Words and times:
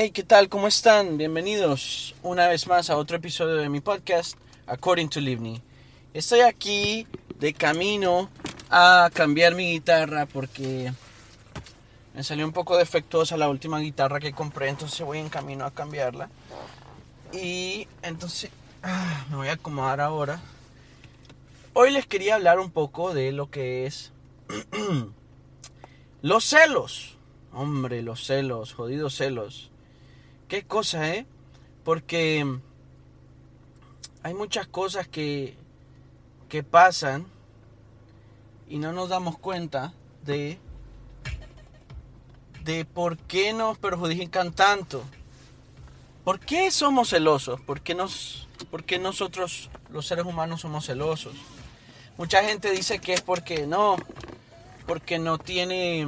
Hey, 0.00 0.12
¿qué 0.12 0.22
tal? 0.22 0.48
¿Cómo 0.48 0.68
están? 0.68 1.18
Bienvenidos 1.18 2.14
una 2.22 2.46
vez 2.46 2.68
más 2.68 2.88
a 2.88 2.96
otro 2.96 3.16
episodio 3.16 3.56
de 3.56 3.68
mi 3.68 3.80
podcast, 3.80 4.38
According 4.68 5.08
to 5.08 5.18
Livni. 5.18 5.60
Estoy 6.14 6.42
aquí 6.42 7.04
de 7.40 7.52
camino 7.52 8.30
a 8.70 9.10
cambiar 9.12 9.56
mi 9.56 9.72
guitarra 9.72 10.26
porque 10.26 10.92
me 12.14 12.22
salió 12.22 12.46
un 12.46 12.52
poco 12.52 12.76
defectuosa 12.76 13.36
la 13.36 13.48
última 13.48 13.80
guitarra 13.80 14.20
que 14.20 14.32
compré, 14.32 14.68
entonces 14.68 15.04
voy 15.04 15.18
en 15.18 15.30
camino 15.30 15.64
a 15.64 15.72
cambiarla. 15.72 16.30
Y 17.32 17.88
entonces 18.02 18.52
ah, 18.84 19.26
me 19.30 19.34
voy 19.38 19.48
a 19.48 19.54
acomodar 19.54 20.00
ahora. 20.00 20.40
Hoy 21.72 21.90
les 21.90 22.06
quería 22.06 22.36
hablar 22.36 22.60
un 22.60 22.70
poco 22.70 23.14
de 23.14 23.32
lo 23.32 23.50
que 23.50 23.86
es 23.86 24.12
los 26.22 26.44
celos. 26.44 27.16
Hombre, 27.52 28.02
los 28.02 28.24
celos, 28.24 28.74
jodidos 28.74 29.16
celos. 29.16 29.72
Qué 30.48 30.62
cosa, 30.62 31.14
¿eh? 31.14 31.26
Porque 31.84 32.58
hay 34.22 34.34
muchas 34.34 34.66
cosas 34.66 35.06
que, 35.06 35.54
que 36.48 36.62
pasan 36.62 37.26
y 38.66 38.78
no 38.78 38.94
nos 38.94 39.10
damos 39.10 39.38
cuenta 39.38 39.92
de, 40.24 40.58
de 42.64 42.86
por 42.86 43.18
qué 43.18 43.52
nos 43.52 43.76
perjudican 43.76 44.52
tanto. 44.52 45.04
¿Por 46.24 46.40
qué 46.40 46.70
somos 46.70 47.10
celosos? 47.10 47.60
¿Por 47.60 47.82
qué, 47.82 47.94
nos, 47.94 48.48
¿Por 48.70 48.84
qué 48.84 48.98
nosotros, 48.98 49.68
los 49.90 50.06
seres 50.06 50.24
humanos, 50.24 50.62
somos 50.62 50.86
celosos? 50.86 51.34
Mucha 52.16 52.42
gente 52.42 52.70
dice 52.70 53.00
que 53.00 53.12
es 53.12 53.20
porque 53.20 53.66
no, 53.66 53.96
porque 54.86 55.18
no 55.18 55.36
tiene 55.36 56.06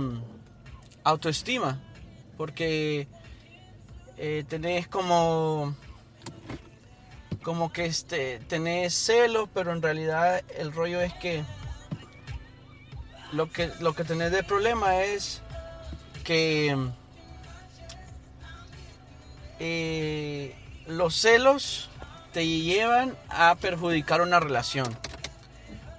autoestima, 1.05 1.79
porque 2.39 3.07
eh, 4.23 4.45
tenés 4.47 4.87
como 4.87 5.75
como 7.43 7.73
que 7.73 7.87
este 7.87 8.39
tenés 8.41 8.93
celos 8.93 9.49
pero 9.55 9.73
en 9.73 9.81
realidad 9.81 10.43
el 10.59 10.75
rollo 10.75 11.01
es 11.01 11.15
que 11.15 11.43
lo 13.33 13.51
que 13.51 13.73
lo 13.81 13.95
que 13.95 14.05
tenés 14.05 14.31
de 14.31 14.43
problema 14.43 14.97
es 15.05 15.41
que 16.23 16.77
eh, 19.59 20.55
los 20.87 21.17
celos 21.17 21.89
te 22.35 22.47
llevan 22.47 23.17
a 23.31 23.55
perjudicar 23.55 24.21
una 24.21 24.39
relación. 24.39 24.95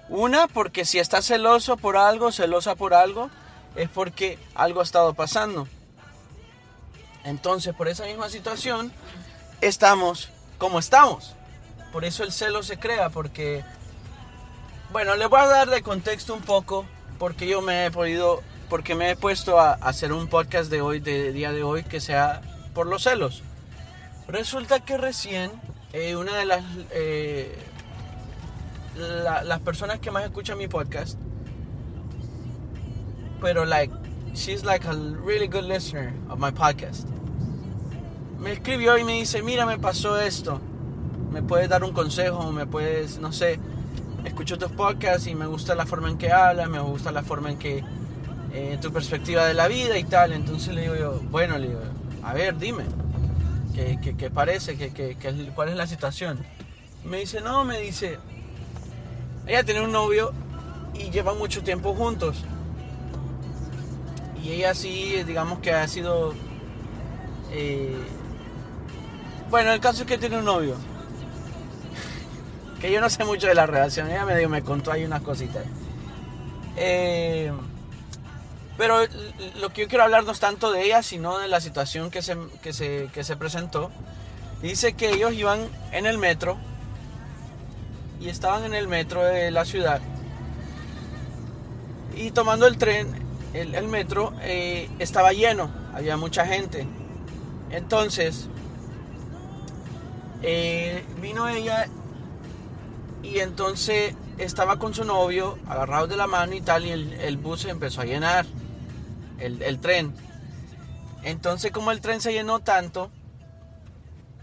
Una 0.08 0.46
porque 0.46 0.84
si 0.84 1.00
estás 1.00 1.26
celoso 1.26 1.76
por 1.76 1.96
algo 1.96 2.30
celosa 2.30 2.76
por 2.76 2.94
algo 2.94 3.30
es 3.74 3.88
porque 3.88 4.38
algo 4.54 4.78
ha 4.80 4.84
estado 4.84 5.12
pasando 5.14 5.66
entonces, 7.24 7.74
por 7.74 7.88
esa 7.88 8.04
misma 8.04 8.28
situación, 8.28 8.92
estamos 9.60 10.30
como 10.58 10.78
estamos. 10.78 11.34
Por 11.92 12.04
eso 12.04 12.24
el 12.24 12.32
celo 12.32 12.62
se 12.62 12.78
crea, 12.78 13.10
porque, 13.10 13.64
bueno, 14.92 15.14
le 15.16 15.26
voy 15.26 15.40
a 15.40 15.46
dar 15.46 15.70
de 15.70 15.82
contexto 15.82 16.34
un 16.34 16.42
poco, 16.42 16.84
porque 17.18 17.46
yo 17.46 17.60
me 17.60 17.86
he 17.86 17.90
podido, 17.90 18.42
porque 18.68 18.94
me 18.94 19.10
he 19.10 19.16
puesto 19.16 19.60
a 19.60 19.74
hacer 19.74 20.12
un 20.12 20.28
podcast 20.28 20.70
de 20.70 20.80
hoy, 20.80 21.00
de 21.00 21.32
día 21.32 21.52
de 21.52 21.62
hoy, 21.62 21.84
que 21.84 22.00
sea 22.00 22.42
por 22.74 22.86
los 22.86 23.02
celos. 23.02 23.42
Resulta 24.26 24.80
que 24.80 24.96
recién 24.96 25.50
eh, 25.92 26.16
una 26.16 26.36
de 26.36 26.46
las, 26.46 26.64
eh, 26.92 27.58
las 28.96 29.60
personas 29.60 29.98
que 30.00 30.10
más 30.10 30.24
escuchan 30.24 30.56
mi 30.58 30.68
podcast, 30.68 31.18
pero 33.40 33.64
like, 33.64 33.92
she's 34.34 34.64
like 34.64 34.84
a 34.86 34.94
really 35.24 35.46
good 35.46 35.64
listener 35.64 36.12
of 36.28 36.38
my 36.38 36.50
podcast 36.50 37.06
me 38.42 38.52
escribió 38.52 38.98
y 38.98 39.04
me 39.04 39.12
dice, 39.12 39.40
mira, 39.40 39.64
me 39.66 39.78
pasó 39.78 40.20
esto. 40.20 40.60
¿Me 41.30 41.42
puedes 41.42 41.68
dar 41.68 41.84
un 41.84 41.92
consejo? 41.92 42.50
¿Me 42.50 42.66
puedes, 42.66 43.18
no 43.18 43.32
sé, 43.32 43.58
escucho 44.24 44.58
tus 44.58 44.72
podcasts 44.72 45.28
y 45.28 45.34
me 45.34 45.46
gusta 45.46 45.76
la 45.76 45.86
forma 45.86 46.10
en 46.10 46.18
que 46.18 46.32
hablas, 46.32 46.68
me 46.68 46.80
gusta 46.80 47.12
la 47.12 47.22
forma 47.22 47.52
en 47.52 47.58
que, 47.58 47.84
eh, 48.52 48.78
tu 48.82 48.92
perspectiva 48.92 49.46
de 49.46 49.54
la 49.54 49.68
vida 49.68 49.96
y 49.96 50.04
tal. 50.04 50.32
Entonces 50.32 50.74
le 50.74 50.82
digo 50.82 50.96
yo, 50.96 51.20
bueno, 51.30 51.56
le 51.56 51.68
digo, 51.68 51.80
a 52.24 52.34
ver, 52.34 52.58
dime, 52.58 52.84
¿qué, 53.74 54.30
parece? 54.30 54.76
¿Qué, 54.76 54.92
qué, 54.92 55.16
¿Cuál 55.54 55.68
es 55.68 55.76
la 55.76 55.86
situación? 55.86 56.40
Me 57.04 57.18
dice, 57.20 57.40
no, 57.40 57.64
me 57.64 57.78
dice, 57.78 58.18
ella 59.46 59.62
tiene 59.62 59.82
un 59.82 59.92
novio 59.92 60.32
y 60.94 61.10
lleva 61.10 61.32
mucho 61.32 61.62
tiempo 61.62 61.94
juntos. 61.94 62.44
Y 64.42 64.52
ella 64.52 64.74
sí, 64.74 65.22
digamos 65.24 65.60
que 65.60 65.72
ha 65.72 65.86
sido... 65.86 66.34
Eh, 67.52 67.96
bueno, 69.50 69.72
el 69.72 69.80
caso 69.80 70.02
es 70.02 70.08
que 70.08 70.18
tiene 70.18 70.38
un 70.38 70.44
novio. 70.44 70.76
Que 72.80 72.90
yo 72.90 73.00
no 73.00 73.08
sé 73.08 73.24
mucho 73.24 73.46
de 73.46 73.54
la 73.54 73.66
relación. 73.66 74.10
Ella 74.10 74.24
me, 74.24 74.46
me 74.48 74.62
contó 74.62 74.90
ahí 74.90 75.04
unas 75.04 75.22
cositas. 75.22 75.64
Eh, 76.76 77.52
pero 78.76 79.00
lo 79.60 79.72
que 79.72 79.82
yo 79.82 79.88
quiero 79.88 80.04
hablar 80.04 80.24
no 80.24 80.32
es 80.32 80.40
tanto 80.40 80.72
de 80.72 80.84
ella, 80.84 81.02
sino 81.02 81.38
de 81.38 81.46
la 81.46 81.60
situación 81.60 82.10
que 82.10 82.22
se, 82.22 82.36
que 82.62 82.72
se, 82.72 83.10
que 83.12 83.22
se 83.22 83.36
presentó. 83.36 83.90
Dice 84.60 84.94
que 84.94 85.10
ellos 85.10 85.32
iban 85.34 85.60
en 85.92 86.06
el 86.06 86.18
metro 86.18 86.56
y 88.20 88.28
estaban 88.28 88.64
en 88.64 88.74
el 88.74 88.88
metro 88.88 89.22
de 89.22 89.50
la 89.50 89.64
ciudad 89.64 90.00
y 92.14 92.30
tomando 92.30 92.66
el 92.66 92.78
tren, 92.78 93.08
el, 93.54 93.88
metro, 93.88 94.32
eh, 94.40 94.88
estaba 94.98 95.32
lleno, 95.32 95.70
había 95.94 96.16
mucha 96.16 96.46
gente. 96.46 96.86
Entonces, 97.70 98.48
eh, 100.42 101.04
vino 101.20 101.48
ella 101.48 101.88
y 103.22 103.38
entonces 103.38 104.14
estaba 104.38 104.78
con 104.78 104.94
su 104.94 105.04
novio, 105.04 105.58
agarrados 105.68 106.08
de 106.08 106.16
la 106.16 106.26
mano 106.26 106.54
y 106.54 106.60
tal, 106.60 106.84
y 106.84 106.90
el, 106.90 107.36
bus 107.36 107.62
se 107.62 107.70
empezó 107.70 108.00
a 108.00 108.04
llenar, 108.04 108.46
el, 109.38 109.78
tren. 109.78 110.14
Entonces 111.22 111.70
como 111.70 111.92
el 111.92 112.00
tren 112.00 112.20
se 112.20 112.32
llenó 112.32 112.60
tanto, 112.60 113.10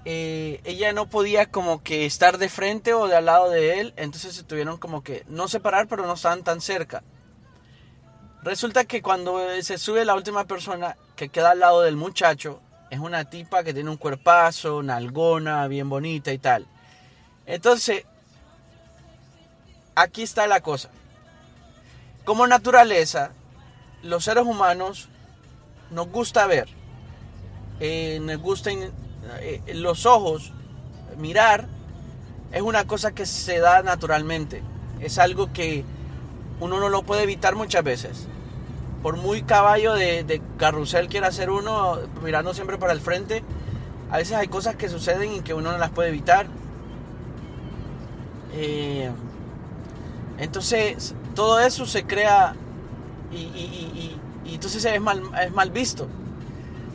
eh, 0.05 0.61
ella 0.63 0.93
no 0.93 1.09
podía 1.09 1.47
como 1.47 1.83
que 1.83 2.05
estar 2.05 2.37
de 2.37 2.49
frente 2.49 2.93
o 2.93 3.07
de 3.07 3.15
al 3.15 3.25
lado 3.25 3.49
de 3.49 3.81
él, 3.81 3.93
entonces 3.97 4.33
se 4.35 4.43
tuvieron 4.43 4.77
como 4.77 5.03
que 5.03 5.25
no 5.27 5.47
separar, 5.47 5.87
pero 5.87 6.05
no 6.05 6.13
estaban 6.13 6.43
tan 6.43 6.61
cerca. 6.61 7.03
Resulta 8.43 8.85
que 8.85 9.01
cuando 9.01 9.39
se 9.61 9.77
sube 9.77 10.05
la 10.05 10.15
última 10.15 10.45
persona 10.45 10.95
que 11.15 11.29
queda 11.29 11.51
al 11.51 11.59
lado 11.59 11.81
del 11.81 11.97
muchacho, 11.97 12.61
es 12.89 12.99
una 12.99 13.25
tipa 13.25 13.63
que 13.63 13.73
tiene 13.73 13.89
un 13.89 13.97
cuerpazo, 13.97 14.81
nalgona, 14.81 15.67
bien 15.67 15.89
bonita 15.89 16.31
y 16.31 16.37
tal. 16.37 16.65
Entonces, 17.45 18.05
aquí 19.95 20.23
está 20.23 20.47
la 20.47 20.61
cosa. 20.61 20.89
Como 22.23 22.47
naturaleza, 22.47 23.31
los 24.03 24.23
seres 24.23 24.45
humanos 24.45 25.09
nos 25.91 26.07
gusta 26.07 26.47
ver, 26.47 26.69
eh, 27.79 28.19
nos 28.21 28.37
gusta 28.37 28.71
eh, 28.71 29.61
los 29.73 30.05
ojos, 30.05 30.53
mirar, 31.17 31.67
es 32.51 32.61
una 32.61 32.87
cosa 32.87 33.11
que 33.11 33.25
se 33.25 33.59
da 33.59 33.83
naturalmente. 33.83 34.63
Es 34.99 35.19
algo 35.19 35.51
que 35.53 35.83
uno 36.59 36.79
no 36.79 36.89
lo 36.89 37.03
puede 37.03 37.23
evitar 37.23 37.55
muchas 37.55 37.83
veces 37.83 38.27
por 39.01 39.17
muy 39.17 39.43
caballo 39.43 39.93
de, 39.93 40.41
carrusel 40.57 41.07
quiera 41.07 41.31
ser 41.31 41.49
uno, 41.49 41.97
mirando 42.23 42.53
siempre 42.53 42.77
para 42.77 42.93
el 42.93 43.01
frente, 43.01 43.43
a 44.11 44.17
veces 44.17 44.35
hay 44.35 44.47
cosas 44.47 44.75
que 44.75 44.89
suceden 44.89 45.33
y 45.33 45.41
que 45.41 45.53
uno 45.53 45.71
no 45.71 45.77
las 45.77 45.91
puede 45.91 46.09
evitar. 46.09 46.47
Eh, 48.53 49.09
entonces, 50.37 51.15
todo 51.35 51.59
eso 51.59 51.85
se 51.85 52.05
crea 52.05 52.55
y, 53.31 54.17
entonces 54.45 54.83
es 54.83 55.01
mal, 55.01 55.21
es 55.41 55.51
mal 55.53 55.71
visto. 55.71 56.07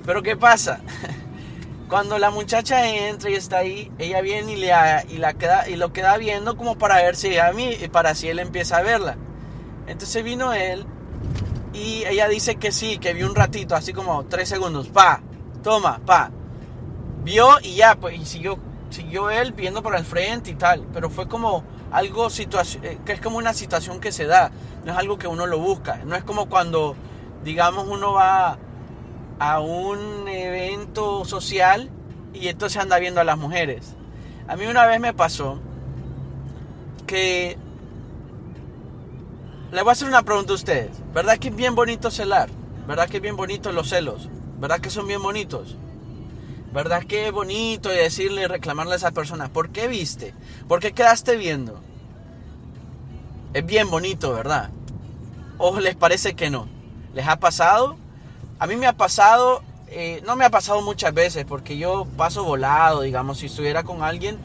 Pero 0.04 0.22
¿qué 0.22 0.36
pasa? 0.36 0.80
Cuando 1.88 2.18
la 2.18 2.30
muchacha 2.30 2.86
entra 2.86 3.30
y 3.30 3.34
está 3.34 3.58
ahí, 3.58 3.92
ella 3.98 4.20
viene 4.20 4.52
y, 4.52 4.56
le, 4.56 4.72
y, 5.08 5.18
la 5.18 5.34
queda, 5.34 5.68
y 5.68 5.76
lo 5.76 5.92
queda 5.92 6.16
viendo 6.18 6.56
como 6.56 6.76
para 6.76 6.96
ver 6.96 7.16
si 7.16 7.38
a 7.38 7.52
mí, 7.52 7.76
para 7.92 8.14
si 8.14 8.28
él 8.28 8.40
empieza 8.40 8.78
a 8.78 8.82
verla. 8.82 9.16
Entonces 9.86 10.24
vino 10.24 10.52
él 10.52 10.86
y 11.72 12.04
ella 12.04 12.28
dice 12.28 12.56
que 12.56 12.72
sí, 12.72 12.98
que 12.98 13.12
vio 13.14 13.26
un 13.26 13.34
ratito, 13.34 13.74
así 13.74 13.92
como 13.92 14.24
tres 14.24 14.48
segundos. 14.48 14.88
Pa, 14.88 15.20
toma, 15.62 16.00
pa. 16.04 16.30
Vio 17.24 17.48
y 17.62 17.74
ya, 17.74 17.96
pues, 17.96 18.18
y 18.18 18.24
siguió, 18.24 18.58
siguió 18.90 19.30
él 19.30 19.52
viendo 19.52 19.82
por 19.82 19.96
el 19.96 20.04
frente 20.04 20.50
y 20.50 20.54
tal. 20.54 20.86
Pero 20.92 21.10
fue 21.10 21.26
como 21.26 21.64
algo, 21.90 22.28
eh, 22.28 22.98
que 23.04 23.12
es 23.12 23.20
como 23.20 23.38
una 23.38 23.52
situación 23.52 24.00
que 24.00 24.12
se 24.12 24.26
da. 24.26 24.52
No 24.84 24.92
es 24.92 24.98
algo 24.98 25.18
que 25.18 25.26
uno 25.26 25.46
lo 25.46 25.58
busca. 25.58 26.00
No 26.04 26.14
es 26.14 26.22
como 26.22 26.48
cuando, 26.48 26.94
digamos, 27.42 27.86
uno 27.88 28.12
va 28.12 28.58
a 29.40 29.60
un 29.60 30.28
evento 30.28 31.24
social 31.24 31.90
y 32.32 32.48
entonces 32.48 32.80
anda 32.80 32.98
viendo 32.98 33.20
a 33.20 33.24
las 33.24 33.36
mujeres. 33.36 33.96
A 34.46 34.56
mí 34.56 34.66
una 34.66 34.86
vez 34.86 35.00
me 35.00 35.12
pasó 35.12 35.58
que 37.06 37.58
le 39.74 39.82
voy 39.82 39.90
a 39.90 39.92
hacer 39.92 40.06
una 40.06 40.22
pregunta 40.22 40.52
a 40.52 40.54
ustedes. 40.54 40.90
¿Verdad 41.12 41.36
que 41.38 41.48
es 41.48 41.56
bien 41.56 41.74
bonito 41.74 42.10
celar? 42.10 42.48
¿Verdad 42.86 43.08
que 43.08 43.16
es 43.16 43.22
bien 43.22 43.36
bonito 43.36 43.72
los 43.72 43.88
celos? 43.88 44.28
¿Verdad 44.60 44.78
que 44.78 44.88
son 44.88 45.08
bien 45.08 45.20
bonitos? 45.20 45.76
¿Verdad 46.72 47.02
que 47.02 47.26
es 47.26 47.32
bonito 47.32 47.88
decirle 47.88 48.42
y 48.42 48.46
reclamarle 48.46 48.92
a 48.92 48.96
esa 48.96 49.10
persona, 49.10 49.48
¿por 49.48 49.70
qué 49.70 49.88
viste? 49.88 50.32
¿Por 50.68 50.78
qué 50.78 50.92
quedaste 50.92 51.36
viendo? 51.36 51.80
Es 53.52 53.66
bien 53.66 53.90
bonito, 53.90 54.32
¿verdad? 54.32 54.70
¿O 55.58 55.78
les 55.80 55.96
parece 55.96 56.34
que 56.34 56.50
no? 56.50 56.68
¿Les 57.12 57.26
ha 57.26 57.36
pasado? 57.36 57.96
A 58.60 58.68
mí 58.68 58.76
me 58.76 58.86
ha 58.86 58.92
pasado, 58.92 59.62
eh, 59.88 60.22
no 60.24 60.36
me 60.36 60.44
ha 60.44 60.50
pasado 60.50 60.82
muchas 60.82 61.12
veces 61.12 61.44
porque 61.46 61.78
yo 61.78 62.06
paso 62.16 62.44
volado, 62.44 63.00
digamos, 63.00 63.38
si 63.38 63.46
estuviera 63.46 63.82
con 63.82 64.04
alguien, 64.04 64.38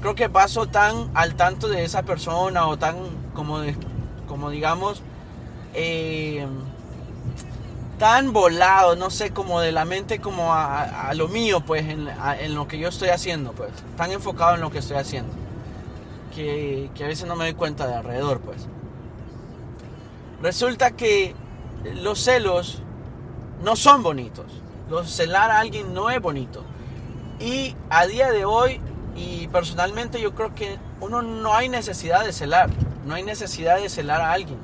creo 0.00 0.14
que 0.14 0.30
paso 0.30 0.66
tan 0.66 1.10
al 1.12 1.34
tanto 1.36 1.68
de 1.68 1.84
esa 1.84 2.04
persona 2.04 2.66
o 2.66 2.78
tan 2.78 2.96
como, 3.34 3.60
como 4.26 4.50
digamos, 4.50 5.02
eh, 5.74 6.46
tan 7.98 8.32
volado, 8.32 8.96
no 8.96 9.10
sé, 9.10 9.30
como 9.30 9.60
de 9.60 9.72
la 9.72 9.84
mente 9.84 10.20
como 10.20 10.52
a, 10.52 11.12
lo 11.14 11.28
mío, 11.28 11.60
pues, 11.60 11.88
en, 11.88 12.54
lo 12.54 12.68
que 12.68 12.78
yo 12.78 12.88
estoy 12.88 13.08
haciendo, 13.08 13.52
pues, 13.52 13.70
tan 13.96 14.10
enfocado 14.12 14.54
en 14.54 14.60
lo 14.60 14.70
que 14.70 14.78
estoy 14.78 14.98
haciendo, 14.98 15.32
que, 16.34 16.90
que 16.94 17.04
a 17.04 17.06
veces 17.06 17.26
no 17.26 17.36
me 17.36 17.44
doy 17.44 17.54
cuenta 17.54 17.86
de 17.86 17.94
alrededor, 17.94 18.40
pues. 18.40 18.66
Resulta 20.42 20.90
que 20.90 21.34
los 22.02 22.20
celos 22.20 22.82
no 23.62 23.76
son 23.76 24.02
bonitos, 24.02 24.46
los 24.90 25.10
celar 25.10 25.50
a 25.50 25.60
alguien 25.60 25.94
no 25.94 26.10
es 26.10 26.20
bonito. 26.20 26.62
Y 27.40 27.74
a 27.90 28.06
día 28.06 28.30
de 28.30 28.44
hoy, 28.44 28.80
y 29.14 29.48
personalmente 29.48 30.20
yo 30.20 30.34
creo 30.34 30.54
que 30.54 30.78
uno 31.00 31.22
no 31.22 31.54
hay 31.54 31.68
necesidad 31.68 32.24
de 32.24 32.32
celar, 32.32 32.70
no 33.06 33.14
hay 33.14 33.22
necesidad 33.22 33.80
de 33.80 33.88
celar 33.88 34.20
a 34.20 34.32
alguien 34.32 34.58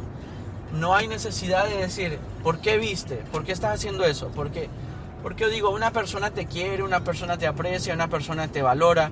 no 0.72 0.94
hay 0.94 1.06
necesidad 1.06 1.66
de 1.66 1.76
decir, 1.76 2.18
¿por 2.42 2.60
qué 2.60 2.78
viste? 2.78 3.16
¿Por 3.30 3.44
qué 3.44 3.52
estás 3.52 3.74
haciendo 3.74 4.04
eso? 4.04 4.30
Porque, 4.34 4.68
porque 5.22 5.44
yo 5.44 5.50
digo, 5.50 5.70
una 5.70 5.92
persona 5.92 6.30
te 6.30 6.46
quiere, 6.46 6.82
una 6.82 7.04
persona 7.04 7.36
te 7.36 7.46
aprecia, 7.46 7.94
una 7.94 8.08
persona 8.08 8.48
te 8.48 8.62
valora. 8.62 9.10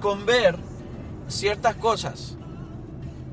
Con 0.00 0.24
ver 0.26 0.56
ciertas 1.28 1.76
cosas, 1.76 2.36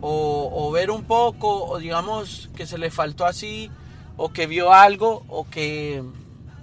o, 0.01 0.69
ver 0.71 0.91
un 0.91 1.05
poco, 1.05 1.65
o 1.65 1.77
digamos 1.77 2.49
que 2.55 2.65
se 2.65 2.77
le 2.77 2.91
faltó 2.91 3.25
así, 3.25 3.71
o 4.17 4.33
que 4.33 4.47
vio 4.47 4.73
algo, 4.73 5.23
o 5.29 5.49
que 5.49 6.03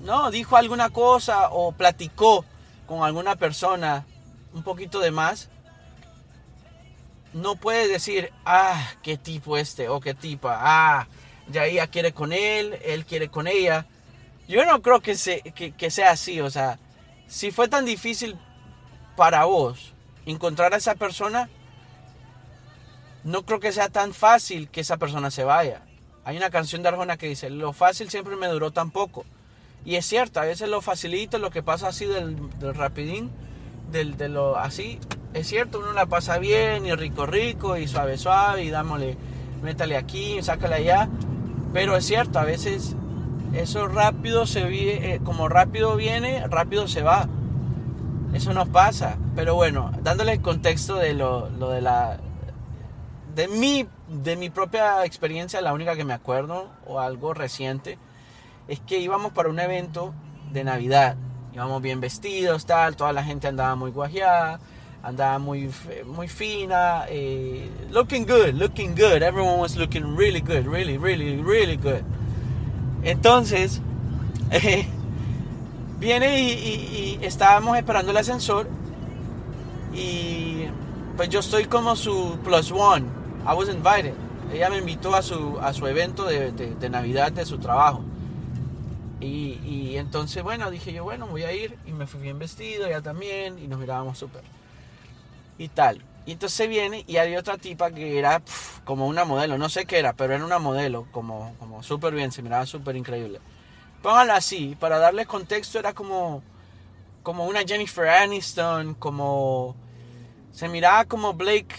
no, 0.03 0.31
dijo 0.31 0.57
alguna 0.57 0.91
cosa, 0.91 1.49
o 1.51 1.73
platicó 1.73 2.45
con 2.87 3.03
alguna 3.03 3.37
persona 3.37 4.05
un 4.53 4.63
poquito 4.63 5.01
de 5.01 5.11
más, 5.11 5.49
no 7.33 7.57
puede 7.57 7.89
decir, 7.89 8.33
ah, 8.45 8.93
qué 9.03 9.17
tipo 9.17 9.57
este 9.57 9.89
o 9.89 10.01
qué 10.01 10.15
tipa, 10.15 10.59
ah, 10.61 11.07
ya 11.49 11.65
ella 11.65 11.87
quiere 11.87 12.13
con 12.13 12.33
él, 12.33 12.79
él 12.85 13.05
quiere 13.05 13.29
con 13.29 13.47
ella. 13.47 13.87
Yo 14.49 14.65
no 14.65 14.83
creo 14.83 15.01
que, 15.01 15.15
que, 15.77 15.91
sea 15.91 16.11
así, 16.11 16.41
o 16.41 16.51
sea, 16.51 16.79
si 17.29 17.51
fue 17.51 17.69
tan 17.69 17.85
difícil 17.85 18.37
para 19.17 19.45
vos 19.45 19.95
encontrar 20.27 20.75
a 20.75 20.79
esa 20.79 20.97
persona, 20.97 21.49
no 23.23 23.45
creo 23.45 23.61
que 23.61 23.73
sea 23.73 23.89
tan 23.89 24.13
fácil 24.13 24.69
que 24.69 24.81
esa 24.81 24.97
persona 24.97 25.31
se 25.31 25.45
vaya. 25.45 25.83
Hay 26.25 26.37
una 26.37 26.51
canción 26.51 26.83
de 26.83 26.89
Arjona 26.89 27.17
que 27.17 27.29
dice, 27.29 27.49
lo 27.49 27.73
fácil 27.73 28.11
siempre 28.11 28.37
me 28.37 28.49
duró 28.49 28.73
tan 28.73 28.91
poco. 28.91 29.25
Y 29.85 29.97
es 29.97 30.05
cierto, 30.05 30.41
a 30.41 30.45
veces 30.45 30.69
lo 30.69 30.81
facilito, 30.83 31.39
lo 31.39 31.51
que 31.51 31.63
pasa 31.63 31.89
así 31.89 32.07
del, 32.07 32.59
del 32.59 32.75
rapidín, 32.75 33.31
del, 33.91 34.17
de 34.17 34.29
lo 34.29 34.57
así, 34.57 34.99
es 35.33 35.47
cierto, 35.47 35.79
uno 35.79 35.93
la 35.93 36.07
pasa 36.07 36.39
bien 36.39 36.87
y 36.87 36.95
rico 36.95 37.27
rico 37.27 37.77
y 37.77 37.87
suave 37.87 38.19
suave 38.19 38.65
y 38.65 38.71
dámosle, 38.71 39.17
métale 39.63 39.97
aquí, 39.97 40.43
sácale 40.43 40.77
allá. 40.77 41.09
Pero 41.73 41.97
es 41.97 42.05
cierto, 42.05 42.39
a 42.41 42.45
veces 42.45 42.97
eso 43.53 43.87
rápido 43.87 44.47
se 44.47 44.65
viene, 44.65 45.15
eh, 45.15 45.21
como 45.23 45.49
rápido 45.49 45.95
viene, 45.97 46.47
rápido 46.49 46.89
se 46.89 47.03
va. 47.03 47.29
Eso 48.33 48.53
nos 48.53 48.69
pasa. 48.69 49.19
Pero 49.37 49.55
bueno, 49.55 49.93
dándole 50.03 50.33
el 50.33 50.43
contexto 50.43 50.97
de 50.97 51.15
lo, 51.15 51.49
lo 51.51 51.71
de 51.71 51.81
la. 51.81 52.19
De 53.35 53.47
mi, 53.47 53.87
de 54.09 54.35
mi 54.35 54.51
propia 54.51 55.05
experiencia, 55.05 55.61
la 55.61 55.73
única 55.73 55.95
que 55.95 56.05
me 56.05 56.13
acuerdo, 56.13 56.69
o 56.85 56.99
algo 56.99 57.33
reciente, 57.33 57.97
es 58.67 58.81
que 58.81 58.99
íbamos 58.99 59.33
para 59.33 59.49
un 59.49 59.61
evento 59.61 60.13
de 60.53 60.65
Navidad. 60.65 61.15
Íbamos 61.53 61.81
bien 61.83 62.01
vestidos, 62.01 62.67
tal, 62.67 62.97
toda 62.97 63.13
la 63.13 63.23
gente 63.23 63.47
andaba 63.47 63.77
muy 63.77 63.93
guajeada 63.93 64.59
andaba 65.03 65.39
muy, 65.39 65.71
muy 66.07 66.29
fina, 66.29 67.07
eh, 67.09 67.69
looking 67.91 68.27
good, 68.27 68.55
looking 68.55 68.95
good. 68.95 69.23
Everyone 69.23 69.59
was 69.59 69.77
looking 69.77 70.17
really 70.17 70.41
good, 70.41 70.67
really, 70.67 70.99
really, 70.99 71.37
really 71.37 71.77
good. 71.77 72.05
Entonces, 73.03 73.81
eh, 74.51 74.87
viene 75.99 76.41
y, 76.41 77.19
estábamos 77.23 77.77
esperando 77.77 78.11
el 78.11 78.17
ascensor 78.17 78.67
y 79.93 80.65
pues 81.17 81.29
yo 81.29 81.41
estoy 81.41 81.65
como 81.65 81.97
su 81.97 82.39
plus 82.45 82.71
one. 82.71 83.07
I 83.47 83.55
was 83.55 83.69
invited. 83.69 84.15
Ella 84.53 84.69
me 84.69 84.79
invitó 84.79 85.15
a 85.15 85.23
su, 85.23 85.59
a 85.61 85.73
su 85.73 85.87
evento 85.87 86.25
de, 86.25 86.51
de, 86.53 86.91
Navidad 86.91 87.33
de 87.33 87.47
su 87.47 87.59
trabajo. 87.59 88.03
Y, 89.21 89.61
y, 89.65 89.97
entonces, 89.97 90.43
bueno, 90.43 90.71
dije 90.71 90.93
yo, 90.93 91.05
bueno, 91.05 91.27
voy 91.27 91.45
a 91.45 91.53
ir. 91.53 91.79
Y 91.87 91.93
me 91.93 92.07
fui 92.07 92.21
bien 92.21 92.39
vestido, 92.39 92.87
ella 92.87 93.01
también, 93.01 93.59
y 93.59 93.69
nos 93.69 93.79
mirábamos 93.79 94.19
súper 94.19 94.43
y 95.61 95.69
tal. 95.69 96.03
Y 96.27 96.33
entonces 96.33 96.69
viene 96.69 97.05
y 97.07 97.19
había 97.19 97.39
otra 97.39 97.59
tipa 97.59 97.91
que 97.91 98.19
era 98.19 98.43
como 98.85 99.07
una 99.07 99.25
modelo, 99.25 99.59
no 99.59 99.69
sé 99.69 99.85
qué 99.85 99.99
era, 99.99 100.15
pero 100.15 100.35
era 100.35 100.45
una 100.45 100.59
modelo, 100.59 101.07
como, 101.13 101.55
como 101.59 101.83
súper 101.83 102.15
bien, 102.15 102.33
se 102.33 102.43
miraba 102.43 102.67
súper 102.67 102.97
increíble. 102.97 103.41
Pónganlo 104.03 104.33
así, 104.33 104.77
para 104.81 104.99
darles 104.99 105.27
contexto, 105.27 105.79
era 105.79 105.93
como, 105.93 106.43
como 107.23 107.47
una 107.47 107.61
Jennifer 107.61 108.09
Aniston, 108.09 108.95
como. 108.95 109.77
Se 110.53 110.69
miraba 110.69 111.05
como 111.05 111.35
Blake 111.35 111.75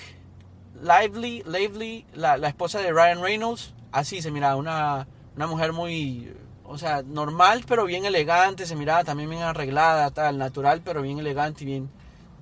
Lively, 0.81 1.43
Lively 1.45 2.05
la, 2.13 2.37
la 2.37 2.47
esposa 2.47 2.79
de 2.79 2.91
Ryan 2.91 3.21
Reynolds, 3.21 3.73
así 3.91 4.21
se 4.21 4.31
miraba, 4.31 4.55
una, 4.55 5.07
una 5.35 5.47
mujer 5.47 5.73
muy. 5.73 6.31
O 6.63 6.77
sea, 6.77 7.01
normal, 7.01 7.63
pero 7.67 7.85
bien 7.85 8.05
elegante, 8.05 8.65
se 8.65 8.75
miraba 8.75 9.03
también 9.03 9.29
bien 9.29 9.41
arreglada, 9.41 10.11
tal, 10.11 10.37
natural, 10.37 10.81
pero 10.85 11.01
bien 11.01 11.19
elegante 11.19 11.63
y 11.63 11.67
bien, 11.67 11.89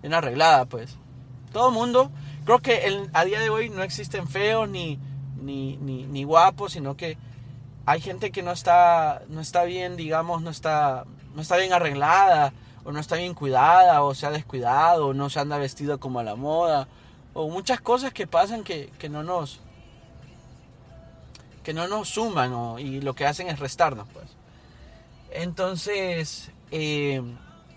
bien 0.02 0.14
arreglada, 0.14 0.66
pues. 0.66 0.98
Todo 1.52 1.72
mundo, 1.72 2.12
creo 2.46 2.60
que 2.60 3.08
a 3.14 3.26
día 3.26 3.40
de 3.40 3.50
hoy 3.50 3.70
no 3.70 3.84
existen 3.84 4.28
feos 4.28 4.70
ni, 4.70 5.00
ni, 5.42 5.78
ni, 5.78 6.24
guapos, 6.24 6.74
sino 6.74 6.96
que 6.96 7.18
hay 7.86 8.02
gente 8.02 8.32
que 8.32 8.44
no 8.44 8.52
está, 8.52 9.24
no 9.30 9.42
está 9.42 9.64
bien, 9.64 9.98
digamos, 9.98 10.42
no 10.42 10.52
está, 10.52 11.06
no 11.34 11.42
está 11.42 11.58
bien 11.58 11.74
arreglada, 11.74 12.54
o 12.84 12.92
no 12.92 13.00
está 13.00 13.16
bien 13.16 13.34
cuidada, 13.34 14.04
o 14.04 14.14
se 14.14 14.28
ha 14.28 14.32
descuidado, 14.32 15.08
o 15.08 15.14
no 15.14 15.30
se 15.30 15.40
anda 15.40 15.58
vestido 15.58 16.00
como 16.00 16.20
a 16.20 16.24
la 16.24 16.36
moda, 16.36 16.88
o 17.34 17.50
muchas 17.50 17.82
cosas 17.82 18.14
que 18.14 18.28
pasan 18.28 18.64
que, 18.64 18.92
no 19.10 19.24
nos 19.24 19.60
que 21.64 21.74
no 21.74 21.88
nos 21.88 22.10
suman 22.10 22.80
y 22.80 23.02
lo 23.02 23.14
que 23.14 23.26
hacen 23.26 23.48
es 23.48 23.60
restarnos 23.60 24.08
pues. 24.14 24.26
Entonces 25.32 26.52
eh, 26.72 27.22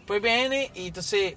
pues 0.07 0.23
viene 0.23 0.71
y 0.75 0.89
entonces 0.89 1.37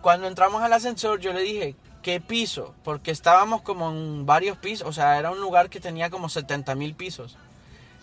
cuando 0.00 0.26
entramos 0.26 0.62
al 0.62 0.72
ascensor 0.72 1.20
yo 1.20 1.32
le 1.32 1.42
dije, 1.42 1.76
¿qué 2.02 2.20
piso? 2.20 2.74
Porque 2.84 3.10
estábamos 3.10 3.62
como 3.62 3.90
en 3.90 4.26
varios 4.26 4.56
pisos, 4.56 4.88
o 4.88 4.92
sea, 4.92 5.18
era 5.18 5.30
un 5.30 5.40
lugar 5.40 5.70
que 5.70 5.80
tenía 5.80 6.10
como 6.10 6.28
70 6.28 6.74
mil 6.74 6.94
pisos. 6.94 7.36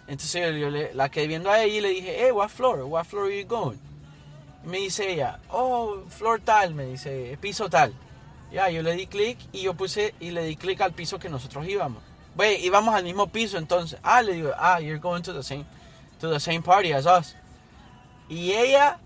Entonces 0.08 0.56
yo, 0.60 0.70
le, 0.70 0.94
la 0.94 1.10
quedé 1.10 1.28
viendo 1.28 1.52
a 1.52 1.62
ella 1.62 1.78
y 1.78 1.82
le 1.82 1.90
dije, 1.90 2.16
hey, 2.20 2.32
what 2.32 2.50
floor? 2.50 2.84
What 2.84 3.06
floor 3.06 3.26
are 3.26 3.42
you 3.42 3.48
going? 3.48 3.78
Y 4.64 4.68
me 4.68 4.78
dice 4.78 5.12
ella, 5.12 5.40
oh, 5.50 6.04
floor 6.10 6.40
tal, 6.40 6.74
me 6.74 6.86
dice, 6.86 7.38
piso 7.42 7.70
tal. 7.70 7.94
Ya, 8.52 8.70
yo 8.70 8.82
le 8.82 8.94
di 8.94 9.08
clic 9.08 9.38
y 9.52 9.64
yo 9.64 9.74
puse 9.74 10.14
y 10.22 10.32
le 10.32 10.44
di 10.44 10.56
clic 10.56 10.80
al 10.80 10.94
piso 10.94 11.20
que 11.20 11.30
nosotros 11.30 11.68
íbamos. 11.68 12.02
Güey, 12.36 12.66
íbamos 12.66 12.96
al 12.96 13.04
mismo 13.04 13.28
piso 13.28 13.58
entonces. 13.58 14.00
Ah, 14.04 14.22
le 14.22 14.34
digo, 14.34 14.52
ah, 14.58 14.80
you're 14.80 15.00
going 15.00 15.22
to 15.22 15.34
the 15.34 15.44
same, 15.44 15.66
to 16.20 16.30
the 16.30 16.40
same 16.40 16.62
party 16.62 16.94
as 16.94 17.06
us. 17.06 17.36
Y 18.30 18.54
ella 18.54 19.00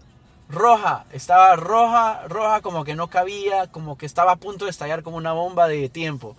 roja, 0.51 1.05
estaba 1.11 1.55
roja, 1.55 2.27
roja 2.27 2.61
como 2.61 2.83
que 2.83 2.95
no 2.95 3.09
cabía, 3.09 3.67
como 3.67 3.97
que 3.97 4.05
estaba 4.05 4.33
a 4.33 4.35
punto 4.35 4.65
de 4.65 4.71
estallar 4.71 5.01
como 5.03 5.17
una 5.17 5.33
bomba 5.33 5.67
de 5.67 5.89
tiempo. 5.89 6.35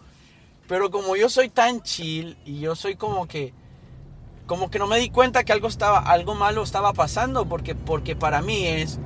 Pero 0.69 0.90
como 0.90 1.16
yo 1.16 1.28
soy 1.28 1.49
tan 1.49 1.83
chill 1.83 2.37
y 2.45 2.61
yo 2.61 2.76
soy 2.76 2.97
como 2.97 3.26
que 3.26 3.52
como 4.47 4.71
que 4.71 4.78
no 4.78 4.87
me 4.87 4.99
di 4.99 5.09
cuenta 5.09 5.45
que 5.45 5.52
algo 5.52 5.69
estaba 5.69 5.99
algo 5.99 6.35
malo 6.35 6.62
estaba 6.62 6.92
pasando 6.92 7.47
porque 7.47 7.75
porque 7.75 8.14
para 8.16 8.42
mí 8.42 8.66
es 8.66 8.99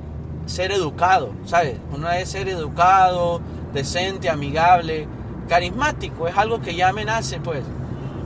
ser 0.45 0.71
educado, 0.71 1.33
¿sabes? 1.45 1.77
Uno 1.93 2.09
es 2.11 2.29
ser 2.29 2.49
educado, 2.49 3.41
decente, 3.73 4.29
amigable, 4.29 5.07
carismático, 5.47 6.27
es 6.27 6.37
algo 6.37 6.61
que 6.61 6.75
ya 6.75 6.91
me 6.93 7.05
pues. 7.43 7.63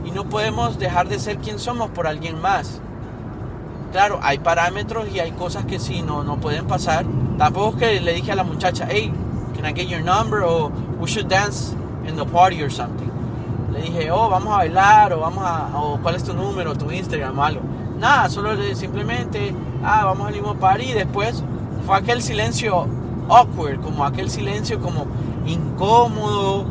Y 0.04 0.10
no 0.10 0.28
podemos 0.28 0.78
dejar 0.78 1.08
de 1.08 1.18
ser 1.18 1.38
quien 1.38 1.58
somos 1.58 1.90
por 1.90 2.06
alguien 2.06 2.40
más. 2.40 2.80
Claro, 3.92 4.18
hay 4.22 4.38
parámetros 4.38 5.06
y 5.14 5.20
hay 5.20 5.32
cosas 5.32 5.66
que 5.66 5.78
sí 5.78 6.02
no, 6.02 6.24
no 6.24 6.38
pueden 6.38 6.66
pasar. 6.66 7.04
Tampoco 7.38 7.76
es 7.76 7.76
que 7.76 8.00
le 8.00 8.14
dije 8.14 8.32
a 8.32 8.36
la 8.36 8.44
muchacha, 8.44 8.88
hey, 8.90 9.12
can 9.54 9.66
I 9.66 9.74
get 9.74 9.88
your 9.88 10.02
number? 10.02 10.42
O 10.42 10.70
we 10.98 11.06
should 11.06 11.28
dance 11.28 11.74
in 12.08 12.16
the 12.16 12.24
party 12.24 12.62
or 12.62 12.70
something. 12.70 13.10
Le 13.72 13.82
dije, 13.82 14.10
oh, 14.10 14.28
vamos 14.28 14.52
a 14.52 14.56
bailar 14.56 15.12
o 15.12 15.20
vamos 15.20 15.44
a, 15.44 15.70
o 15.78 15.98
cuál 16.02 16.16
es 16.16 16.24
tu 16.24 16.32
número, 16.34 16.74
tu 16.74 16.90
Instagram 16.90 17.38
o 17.38 17.44
algo. 17.44 17.60
nada, 18.02 18.28
solo 18.28 18.50
simplemente, 18.74 19.54
ah, 19.84 20.04
vamos 20.04 20.26
al 20.26 20.34
mismo 20.34 20.56
party 20.56 20.86
y 20.86 20.92
después 20.92 21.42
fue 21.86 21.96
aquel 21.96 22.20
silencio 22.20 22.88
awkward, 23.28 23.80
como 23.80 24.04
aquel 24.04 24.28
silencio 24.28 24.80
como 24.80 25.06
incómodo 25.46 26.64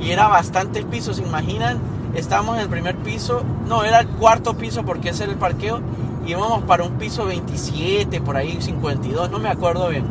y 0.00 0.10
era 0.10 0.28
bastantes 0.28 0.84
pisos, 0.86 1.16
¿se 1.16 1.22
imaginan? 1.22 1.78
Estábamos 2.14 2.56
en 2.56 2.62
el 2.62 2.68
primer 2.68 2.96
piso, 2.96 3.42
no, 3.66 3.84
era 3.84 4.00
el 4.00 4.08
cuarto 4.08 4.54
piso 4.54 4.82
porque 4.84 5.10
ese 5.10 5.24
era 5.24 5.32
el 5.32 5.38
parqueo, 5.38 5.80
y 6.28 6.32
íbamos 6.32 6.62
para 6.64 6.84
un 6.84 6.98
piso 6.98 7.24
27, 7.24 8.20
por 8.20 8.36
ahí 8.36 8.58
52, 8.60 9.30
no 9.30 9.38
me 9.38 9.48
acuerdo 9.48 9.88
bien. 9.88 10.04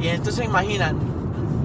Y 0.00 0.08
entonces 0.08 0.46
imaginan, 0.46 0.96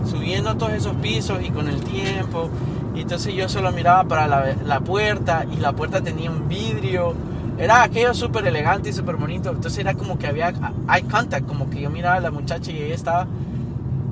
subiendo 0.05 0.55
todos 0.55 0.73
esos 0.73 0.97
pisos 0.97 1.41
y 1.41 1.49
con 1.49 1.69
el 1.69 1.81
tiempo, 1.81 2.49
y 2.93 3.01
entonces 3.01 3.33
yo 3.33 3.47
solo 3.47 3.71
miraba 3.71 4.03
para 4.03 4.27
la, 4.27 4.53
la 4.65 4.81
puerta 4.81 5.45
y 5.49 5.55
la 5.61 5.71
puerta 5.71 6.01
tenía 6.01 6.29
un 6.29 6.49
vidrio, 6.49 7.13
era 7.57 7.83
aquello 7.83 8.13
súper 8.13 8.45
elegante 8.45 8.89
y 8.89 8.93
súper 8.93 9.15
bonito, 9.15 9.51
entonces 9.51 9.79
era 9.79 9.93
como 9.93 10.19
que 10.19 10.27
había 10.27 10.49
eye 10.49 11.07
contact, 11.09 11.47
como 11.47 11.69
que 11.69 11.79
yo 11.79 11.89
miraba 11.89 12.15
a 12.17 12.19
la 12.19 12.31
muchacha 12.31 12.71
y 12.71 12.81
ella 12.81 12.95
estaba 12.95 13.27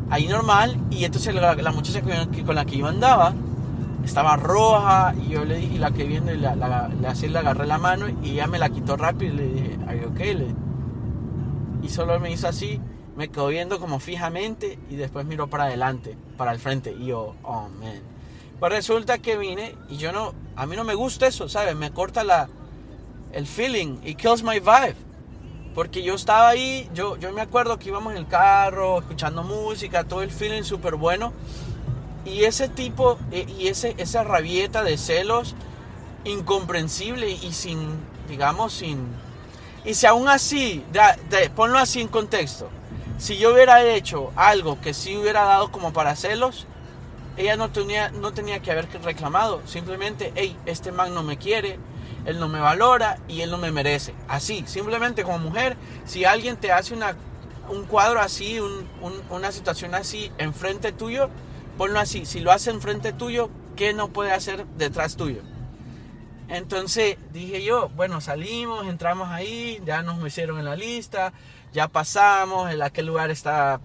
ahí 0.09 0.27
normal, 0.27 0.77
y 0.91 1.03
entonces 1.03 1.35
la, 1.35 1.55
la 1.55 1.71
muchacha 1.73 2.01
con 2.01 2.55
la 2.55 2.63
que 2.63 2.77
yo 2.77 2.87
andaba, 2.87 3.33
estaba 4.05 4.35
roja 4.35 5.13
y 5.15 5.29
yo 5.29 5.45
le 5.45 5.57
dije, 5.57 5.79
la 5.79 5.91
que 5.91 6.03
viene, 6.03 6.35
la, 6.35 6.55
la, 6.55 6.89
así 7.07 7.27
le 7.27 7.39
agarré 7.39 7.65
la 7.65 7.77
mano 7.77 8.07
y 8.21 8.31
ella 8.31 8.47
me 8.47 8.59
la 8.59 8.69
quitó 8.69 8.97
rápido 8.97 9.33
y 9.33 9.37
le 9.37 9.47
dije, 9.47 9.72
¿are 10.15 10.34
okay? 10.34 10.55
y 11.84 11.89
solo 11.89 12.20
me 12.20 12.32
hizo 12.32 12.48
así, 12.48 12.79
me 13.17 13.27
quedó 13.27 13.48
viendo 13.48 13.79
como 13.79 14.00
fijamente 14.00 14.79
y 14.89 14.96
después 14.96 15.25
miró 15.25 15.48
para 15.48 15.65
adelante, 15.65 16.17
para 16.38 16.53
el 16.53 16.60
frente 16.60 16.96
y 16.98 17.08
yo, 17.08 17.36
oh 17.43 17.67
man. 17.67 18.01
Pues 18.60 18.72
resulta 18.72 19.17
que 19.17 19.38
vine 19.38 19.75
y 19.89 19.98
yo 19.98 20.13
no, 20.13 20.34
a 20.55 20.65
mí 20.65 20.77
no 20.77 20.86
me 20.86 20.96
gusta 20.96 21.27
eso, 21.27 21.50
¿sabes? 21.50 21.75
Me 21.75 21.91
corta 21.91 22.24
la, 22.24 22.48
el 23.34 23.46
feeling, 23.46 23.98
it 24.05 24.17
kills 24.17 24.43
my 24.43 24.60
vibe. 24.60 24.96
Porque 25.75 26.03
yo 26.03 26.13
estaba 26.13 26.50
ahí, 26.50 26.89
yo, 26.93 27.17
yo 27.17 27.34
me 27.34 27.41
acuerdo 27.41 27.79
que 27.79 27.89
íbamos 27.89 28.13
en 28.13 28.20
el 28.20 28.27
carro, 28.27 29.00
escuchando 29.00 29.43
música, 29.43 30.05
todo 30.05 30.22
el 30.22 30.32
feeling 30.32 30.63
súper 30.63 30.96
bueno 30.96 31.34
y 32.25 32.46
ese 32.46 32.70
tipo, 32.70 33.17
e, 33.32 33.46
y 33.60 33.67
ese, 33.67 33.96
esa 33.98 34.24
rabieta 34.24 34.84
de 34.84 34.98
celos 34.98 35.55
incomprensible 36.24 37.29
y 37.29 37.51
sin, 37.51 37.79
digamos, 38.29 38.74
sin... 38.74 39.08
Y 39.85 39.93
si 39.95 40.05
aún 40.05 40.29
así, 40.29 40.83
ponlo 41.55 41.77
así 41.77 42.01
en 42.01 42.07
contexto, 42.07 42.69
si 43.17 43.37
yo 43.37 43.53
hubiera 43.53 43.83
hecho 43.83 44.31
algo 44.35 44.79
que 44.81 44.93
sí 44.93 45.15
hubiera 45.15 45.43
dado 45.43 45.71
como 45.71 45.93
para 45.93 46.15
celos, 46.15 46.67
ella 47.35 47.57
no 47.57 47.71
tenía, 47.71 48.09
no 48.09 48.33
tenía 48.33 48.61
que 48.61 48.71
haber 48.71 48.87
reclamado. 49.03 49.61
Simplemente, 49.65 50.31
hey, 50.35 50.57
este 50.65 50.91
man 50.91 51.13
no 51.13 51.23
me 51.23 51.37
quiere, 51.37 51.79
él 52.25 52.39
no 52.39 52.47
me 52.47 52.59
valora 52.59 53.19
y 53.27 53.41
él 53.41 53.51
no 53.51 53.57
me 53.57 53.71
merece. 53.71 54.13
Así, 54.27 54.63
simplemente 54.67 55.23
como 55.23 55.39
mujer, 55.39 55.77
si 56.05 56.25
alguien 56.25 56.57
te 56.57 56.71
hace 56.71 56.93
una, 56.93 57.15
un 57.69 57.85
cuadro 57.85 58.19
así, 58.19 58.59
una 59.29 59.51
situación 59.51 59.95
así 59.95 60.31
enfrente 60.37 60.91
tuyo, 60.91 61.29
ponlo 61.77 61.99
así, 61.99 62.25
si 62.25 62.39
lo 62.39 62.51
hace 62.51 62.69
enfrente 62.69 63.13
tuyo, 63.13 63.49
¿qué 63.75 63.93
no 63.93 64.09
puede 64.09 64.31
hacer 64.31 64.65
detrás 64.77 65.15
tuyo? 65.17 65.41
Entonces 66.50 67.17
dije 67.31 67.63
yo, 67.63 67.89
bueno, 67.89 68.21
salimos, 68.21 68.85
entramos 68.88 69.29
ahí, 69.29 69.81
ya 69.85 70.01
nos 70.01 70.25
hicieron 70.25 70.59
en 70.59 70.65
la 70.65 70.75
lista, 70.75 71.33
ya 71.71 71.88
pasamos, 71.88 72.71
en 72.71 72.81
aquel 72.81 73.05
lugar 73.05 73.31
está... 73.31 73.79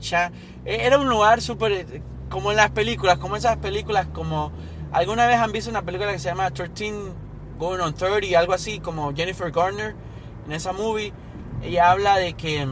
Ya, 0.00 0.32
e, 0.64 0.86
era 0.86 0.98
un 0.98 1.08
lugar 1.08 1.42
súper, 1.42 2.02
como 2.30 2.50
en 2.50 2.56
las 2.56 2.70
películas, 2.70 3.18
como 3.18 3.36
esas 3.36 3.58
películas, 3.58 4.06
como... 4.12 4.52
¿Alguna 4.92 5.26
vez 5.26 5.36
han 5.36 5.52
visto 5.52 5.70
una 5.70 5.82
película 5.82 6.10
que 6.12 6.18
se 6.18 6.28
llama 6.28 6.50
13 6.50 7.12
Going 7.58 7.80
on 7.80 7.94
30, 7.94 8.38
algo 8.38 8.54
así, 8.54 8.80
como 8.80 9.14
Jennifer 9.14 9.52
Garner, 9.52 9.94
en 10.46 10.52
esa 10.52 10.72
movie? 10.72 11.12
Ella 11.62 11.90
habla 11.90 12.16
de 12.16 12.32
que 12.32 12.66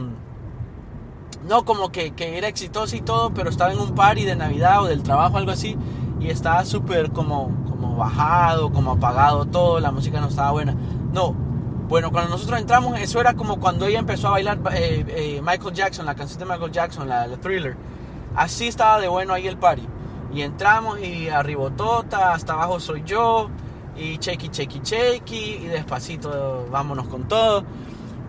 no 1.43 1.63
como 1.65 1.91
que, 1.91 2.13
era 2.17 2.47
exitoso 2.47 2.95
y 2.95 3.01
todo, 3.01 3.33
pero 3.33 3.49
estaba 3.49 3.71
en 3.71 3.79
un 3.79 3.95
party 3.95 4.25
de 4.25 4.35
Navidad 4.35 4.83
o 4.83 4.87
del 4.87 5.03
trabajo, 5.03 5.37
algo 5.37 5.51
así, 5.51 5.77
y 6.19 6.29
estaba 6.29 6.65
súper 6.65 7.11
como, 7.11 7.68
bajado, 7.97 8.71
como 8.71 8.91
apagado 8.91 9.45
todo, 9.45 9.79
la 9.79 9.91
música 9.91 10.19
no 10.19 10.27
estaba 10.27 10.51
buena. 10.51 10.75
No, 11.13 11.35
bueno, 11.89 12.11
cuando 12.11 12.29
nosotros 12.29 12.59
entramos, 12.59 12.99
eso 12.99 13.19
era 13.19 13.33
como 13.33 13.59
cuando 13.59 13.87
ella 13.87 13.97
empezó 13.97 14.27
a 14.27 14.31
bailar 14.31 14.59
eh, 14.73 15.03
eh, 15.07 15.41
Michael 15.43 15.73
Jackson, 15.73 16.05
la 16.05 16.13
canción 16.13 16.39
de 16.39 16.45
Michael 16.45 16.71
Jackson, 16.71 17.09
la, 17.09 17.27
thriller. 17.37 17.75
Así 18.35 18.67
estaba 18.67 18.99
de 18.99 19.07
bueno 19.07 19.33
ahí 19.33 19.47
el 19.47 19.57
party. 19.57 19.87
Y 20.31 20.43
entramos 20.43 20.99
y 20.99 21.29
arribotota, 21.29 22.33
hasta 22.33 22.53
abajo 22.53 22.79
soy 22.79 23.01
yo, 23.03 23.49
y 23.97 24.19
chequi, 24.19 24.49
chequi, 24.49 24.81
chequi, 24.81 25.61
y 25.63 25.65
despacito 25.65 26.67
vámonos 26.69 27.07
con 27.07 27.27
todo. 27.27 27.63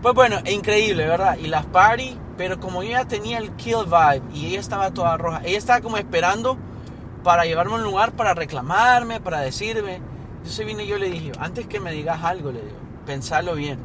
Pues 0.01 0.15
bueno, 0.15 0.37
increíble, 0.51 1.05
¿verdad? 1.05 1.37
Y 1.37 1.45
las 1.45 1.67
party, 1.67 2.17
pero 2.37 2.59
como 2.59 2.81
yo 2.81 2.89
ya 2.89 3.05
tenía 3.05 3.37
el 3.37 3.51
kill 3.51 3.85
vibe 3.85 4.23
y 4.33 4.47
ella 4.47 4.59
estaba 4.59 4.89
toda 4.89 5.15
roja, 5.17 5.41
ella 5.43 5.59
estaba 5.59 5.81
como 5.81 5.97
esperando 5.97 6.57
para 7.23 7.45
llevarme 7.45 7.73
a 7.73 7.77
un 7.77 7.83
lugar 7.83 8.13
para 8.13 8.33
reclamarme, 8.33 9.19
para 9.19 9.41
decirme. 9.41 10.01
Entonces 10.37 10.65
vine 10.65 10.83
y 10.83 10.87
yo 10.87 10.97
le 10.97 11.09
dije, 11.09 11.31
antes 11.39 11.67
que 11.67 11.79
me 11.79 11.91
digas 11.91 12.23
algo, 12.23 12.51
le 12.51 12.61
digo, 12.61 12.77
pensalo 13.05 13.55
bien. 13.55 13.79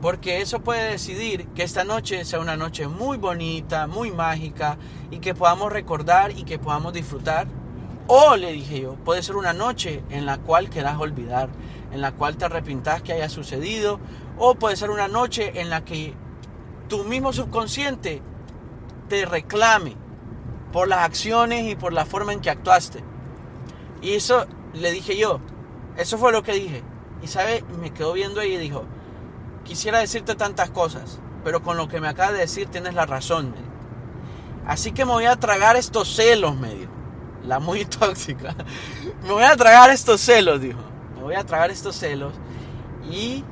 Porque 0.00 0.40
eso 0.40 0.60
puede 0.60 0.90
decidir 0.90 1.46
que 1.48 1.62
esta 1.62 1.84
noche 1.84 2.24
sea 2.24 2.40
una 2.40 2.56
noche 2.56 2.88
muy 2.88 3.18
bonita, 3.18 3.86
muy 3.86 4.10
mágica 4.10 4.76
y 5.12 5.18
que 5.18 5.34
podamos 5.34 5.72
recordar 5.72 6.32
y 6.32 6.42
que 6.42 6.58
podamos 6.58 6.92
disfrutar. 6.92 7.46
O 8.08 8.36
le 8.36 8.52
dije 8.52 8.80
yo, 8.80 8.96
puede 8.96 9.22
ser 9.22 9.36
una 9.36 9.52
noche 9.52 10.02
en 10.10 10.26
la 10.26 10.38
cual 10.38 10.70
quieras 10.70 10.98
olvidar, 10.98 11.50
en 11.92 12.00
la 12.00 12.10
cual 12.10 12.36
te 12.36 12.46
arrepintas 12.46 13.00
que 13.02 13.12
haya 13.12 13.28
sucedido 13.28 14.00
o 14.38 14.56
puede 14.56 14.74
ser 14.74 14.90
una 14.90 15.06
noche 15.06 15.60
en 15.60 15.70
la 15.70 15.84
que 15.84 16.14
tu 16.88 17.04
mismo 17.04 17.32
subconsciente 17.32 18.20
te 19.08 19.24
reclame 19.24 20.01
por 20.72 20.88
las 20.88 21.00
acciones 21.00 21.70
y 21.70 21.76
por 21.76 21.92
la 21.92 22.04
forma 22.04 22.32
en 22.32 22.40
que 22.40 22.50
actuaste. 22.50 23.04
Y 24.00 24.14
eso 24.14 24.46
le 24.72 24.90
dije 24.90 25.16
yo, 25.16 25.40
eso 25.96 26.18
fue 26.18 26.32
lo 26.32 26.42
que 26.42 26.54
dije. 26.54 26.82
Y 27.22 27.28
sabe, 27.28 27.64
me 27.80 27.92
quedó 27.92 28.12
viendo 28.14 28.40
ahí 28.40 28.54
y 28.54 28.58
dijo, 28.58 28.84
quisiera 29.64 29.98
decirte 29.98 30.34
tantas 30.34 30.70
cosas, 30.70 31.20
pero 31.44 31.62
con 31.62 31.76
lo 31.76 31.88
que 31.88 32.00
me 32.00 32.08
acaba 32.08 32.32
de 32.32 32.40
decir 32.40 32.68
tienes 32.68 32.94
la 32.94 33.06
razón. 33.06 33.54
Así 34.66 34.92
que 34.92 35.04
me 35.04 35.12
voy 35.12 35.26
a 35.26 35.36
tragar 35.36 35.76
estos 35.76 36.14
celos, 36.14 36.56
me 36.56 36.74
dijo. 36.74 36.92
La 37.44 37.58
muy 37.58 37.84
tóxica. 37.84 38.54
me 39.22 39.32
voy 39.32 39.44
a 39.44 39.56
tragar 39.56 39.90
estos 39.90 40.20
celos, 40.20 40.60
dijo. 40.60 40.80
Me 41.16 41.22
voy 41.22 41.34
a 41.34 41.44
tragar 41.44 41.70
estos 41.70 41.96
celos. 41.96 42.32
Y 43.10 43.44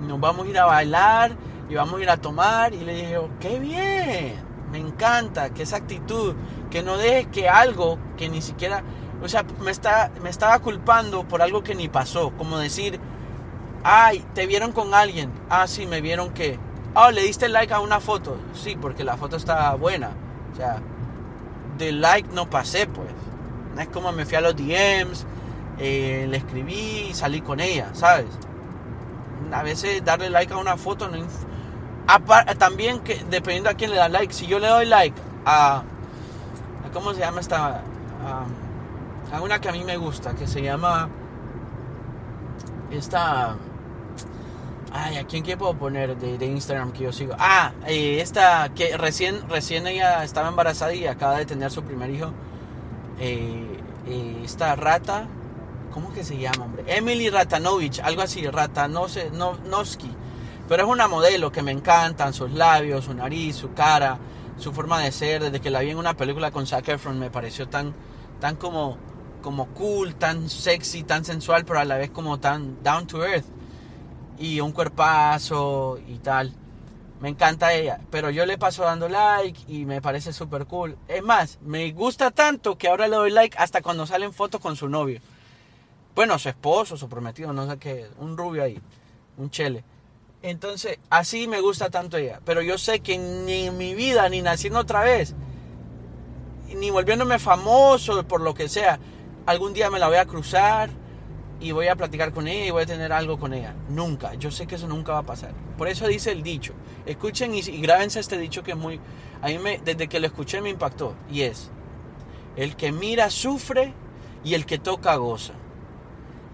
nos 0.00 0.20
vamos 0.20 0.46
a 0.46 0.50
ir 0.50 0.58
a 0.58 0.66
bailar 0.66 1.36
y 1.68 1.74
vamos 1.74 2.00
a 2.00 2.02
ir 2.02 2.10
a 2.10 2.16
tomar. 2.16 2.72
Y 2.74 2.84
le 2.84 2.94
dije, 2.94 3.20
qué 3.40 3.58
bien, 3.58 4.36
me 4.72 4.78
encanta, 4.78 5.50
que 5.50 5.62
esa 5.62 5.76
actitud, 5.76 6.34
que 6.70 6.82
no 6.82 6.96
dejes 6.96 7.26
que 7.28 7.48
algo 7.48 7.98
que 8.16 8.30
ni 8.30 8.40
siquiera, 8.40 8.82
o 9.22 9.28
sea, 9.28 9.44
me, 9.60 9.70
está, 9.70 10.10
me 10.22 10.30
estaba 10.30 10.58
culpando 10.60 11.28
por 11.28 11.42
algo 11.42 11.62
que 11.62 11.74
ni 11.74 11.88
pasó, 11.88 12.32
como 12.38 12.58
decir, 12.58 12.98
ay, 13.84 14.24
te 14.34 14.46
vieron 14.46 14.72
con 14.72 14.94
alguien, 14.94 15.30
ah, 15.50 15.66
sí, 15.66 15.86
me 15.86 16.00
vieron 16.00 16.32
que, 16.32 16.58
oh, 16.94 17.10
le 17.10 17.22
diste 17.22 17.50
like 17.50 17.74
a 17.74 17.80
una 17.80 18.00
foto, 18.00 18.38
sí, 18.54 18.76
porque 18.80 19.04
la 19.04 19.18
foto 19.18 19.36
estaba 19.36 19.74
buena, 19.74 20.10
o 20.52 20.56
sea, 20.56 20.80
de 21.76 21.92
like 21.92 22.30
no 22.32 22.48
pasé, 22.48 22.86
pues, 22.86 23.10
no 23.74 23.80
es 23.82 23.88
como 23.88 24.10
me 24.12 24.24
fui 24.24 24.36
a 24.36 24.40
los 24.40 24.56
DMs, 24.56 25.26
eh, 25.78 26.26
le 26.30 26.36
escribí 26.38 27.08
y 27.10 27.14
salí 27.14 27.42
con 27.42 27.60
ella, 27.60 27.90
¿sabes? 27.92 28.26
a 29.52 29.62
veces 29.62 30.02
darle 30.04 30.30
like 30.30 30.52
a 30.52 30.56
una 30.56 30.76
foto 30.76 31.08
no 31.08 31.16
también 32.58 33.00
que 33.00 33.16
dependiendo 33.30 33.70
a 33.70 33.74
quién 33.74 33.90
le 33.90 33.96
da 33.96 34.08
like 34.08 34.32
si 34.32 34.46
yo 34.46 34.58
le 34.58 34.68
doy 34.68 34.86
like 34.86 35.16
a, 35.44 35.82
cómo 36.92 37.14
se 37.14 37.20
llama 37.20 37.40
esta 37.40 37.82
a, 39.32 39.40
una 39.40 39.60
que 39.60 39.68
a 39.68 39.72
mí 39.72 39.82
me 39.84 39.96
gusta 39.96 40.34
que 40.34 40.46
se 40.46 40.62
llama 40.62 41.08
esta 42.90 43.56
ay 44.92 45.16
a 45.16 45.24
quién 45.26 45.42
qué 45.42 45.56
puedo 45.56 45.74
poner 45.74 46.16
de, 46.16 46.46
Instagram 46.46 46.92
que 46.92 47.04
yo 47.04 47.12
sigo 47.12 47.34
ah 47.38 47.72
eh, 47.86 48.20
esta 48.20 48.68
que 48.74 48.96
recién 48.96 49.48
recién 49.48 49.86
ella 49.86 50.22
estaba 50.22 50.48
embarazada 50.48 50.92
y 50.92 51.06
acaba 51.06 51.38
de 51.38 51.46
tener 51.46 51.70
su 51.70 51.82
primer 51.82 52.10
hijo 52.10 52.32
eh, 53.18 53.78
eh, 54.06 54.42
esta 54.44 54.76
rata 54.76 55.26
¿Cómo 55.92 56.12
que 56.12 56.24
se 56.24 56.38
llama, 56.38 56.64
hombre? 56.64 56.84
Emily 56.86 57.28
Ratanovich, 57.28 58.00
algo 58.00 58.22
así, 58.22 58.46
Ratanowski. 58.46 60.10
Pero 60.68 60.84
es 60.84 60.88
una 60.88 61.08
modelo 61.08 61.50
que 61.50 61.62
me 61.62 61.72
encantan, 61.72 62.32
sus 62.32 62.52
labios, 62.52 63.04
su 63.04 63.14
nariz, 63.14 63.56
su 63.56 63.72
cara, 63.72 64.18
su 64.58 64.72
forma 64.72 65.00
de 65.00 65.12
ser. 65.12 65.42
Desde 65.42 65.60
que 65.60 65.70
la 65.70 65.80
vi 65.80 65.90
en 65.90 65.98
una 65.98 66.16
película 66.16 66.50
con 66.50 66.66
Zac 66.66 66.88
Efron 66.88 67.18
me 67.18 67.30
pareció 67.30 67.68
tan, 67.68 67.94
tan 68.40 68.56
como, 68.56 68.96
como 69.42 69.66
cool, 69.68 70.14
tan 70.14 70.48
sexy, 70.48 71.02
tan 71.02 71.24
sensual, 71.24 71.64
pero 71.64 71.80
a 71.80 71.84
la 71.84 71.96
vez 71.96 72.10
como 72.10 72.38
tan 72.38 72.82
down 72.82 73.06
to 73.06 73.24
earth. 73.24 73.46
Y 74.38 74.60
un 74.60 74.72
cuerpazo 74.72 75.98
y 76.06 76.18
tal. 76.18 76.54
Me 77.20 77.28
encanta 77.28 77.72
ella, 77.72 78.00
pero 78.10 78.30
yo 78.30 78.44
le 78.46 78.58
paso 78.58 78.82
dando 78.82 79.08
like 79.08 79.60
y 79.68 79.84
me 79.84 80.02
parece 80.02 80.32
súper 80.32 80.66
cool. 80.66 80.98
Es 81.06 81.22
más, 81.22 81.58
me 81.62 81.92
gusta 81.92 82.32
tanto 82.32 82.76
que 82.76 82.88
ahora 82.88 83.06
le 83.06 83.14
doy 83.14 83.30
like 83.30 83.56
hasta 83.58 83.80
cuando 83.80 84.06
salen 84.06 84.32
fotos 84.32 84.60
con 84.60 84.74
su 84.74 84.88
novio. 84.88 85.20
Bueno, 86.16 86.36
su 86.40 86.48
esposo, 86.48 86.96
su 86.96 87.08
prometido, 87.08 87.52
no 87.52 87.70
sé 87.70 87.78
qué, 87.78 88.08
un 88.18 88.36
rubio 88.36 88.64
ahí, 88.64 88.80
un 89.36 89.50
chele. 89.50 89.84
Entonces, 90.42 90.98
así 91.08 91.46
me 91.46 91.60
gusta 91.60 91.88
tanto 91.90 92.16
ella. 92.16 92.40
Pero 92.44 92.62
yo 92.62 92.78
sé 92.78 93.00
que 93.00 93.16
ni 93.18 93.66
en 93.66 93.78
mi 93.78 93.94
vida, 93.94 94.28
ni 94.28 94.42
naciendo 94.42 94.80
otra 94.80 95.02
vez, 95.02 95.34
ni 96.74 96.90
volviéndome 96.90 97.38
famoso 97.38 98.26
por 98.26 98.40
lo 98.40 98.54
que 98.54 98.68
sea, 98.68 98.98
algún 99.46 99.72
día 99.72 99.90
me 99.90 99.98
la 99.98 100.08
voy 100.08 100.16
a 100.16 100.26
cruzar 100.26 100.90
y 101.60 101.70
voy 101.70 101.86
a 101.86 101.94
platicar 101.94 102.32
con 102.32 102.48
ella 102.48 102.66
y 102.66 102.70
voy 102.70 102.82
a 102.82 102.86
tener 102.86 103.12
algo 103.12 103.38
con 103.38 103.54
ella. 103.54 103.74
Nunca. 103.88 104.34
Yo 104.34 104.50
sé 104.50 104.66
que 104.66 104.74
eso 104.74 104.88
nunca 104.88 105.12
va 105.12 105.18
a 105.18 105.26
pasar. 105.26 105.52
Por 105.78 105.86
eso 105.86 106.08
dice 106.08 106.32
el 106.32 106.42
dicho. 106.42 106.74
Escuchen 107.06 107.54
y, 107.54 107.60
y 107.60 107.80
grábense 107.80 108.18
este 108.18 108.36
dicho 108.36 108.62
que 108.62 108.72
es 108.72 108.76
muy... 108.76 109.00
A 109.42 109.48
me, 109.60 109.78
desde 109.78 110.08
que 110.08 110.18
lo 110.18 110.26
escuché 110.26 110.60
me 110.60 110.70
impactó. 110.70 111.14
Y 111.30 111.42
es, 111.42 111.70
el 112.56 112.74
que 112.76 112.90
mira 112.90 113.30
sufre 113.30 113.94
y 114.44 114.54
el 114.54 114.66
que 114.66 114.78
toca 114.78 115.14
goza. 115.16 115.54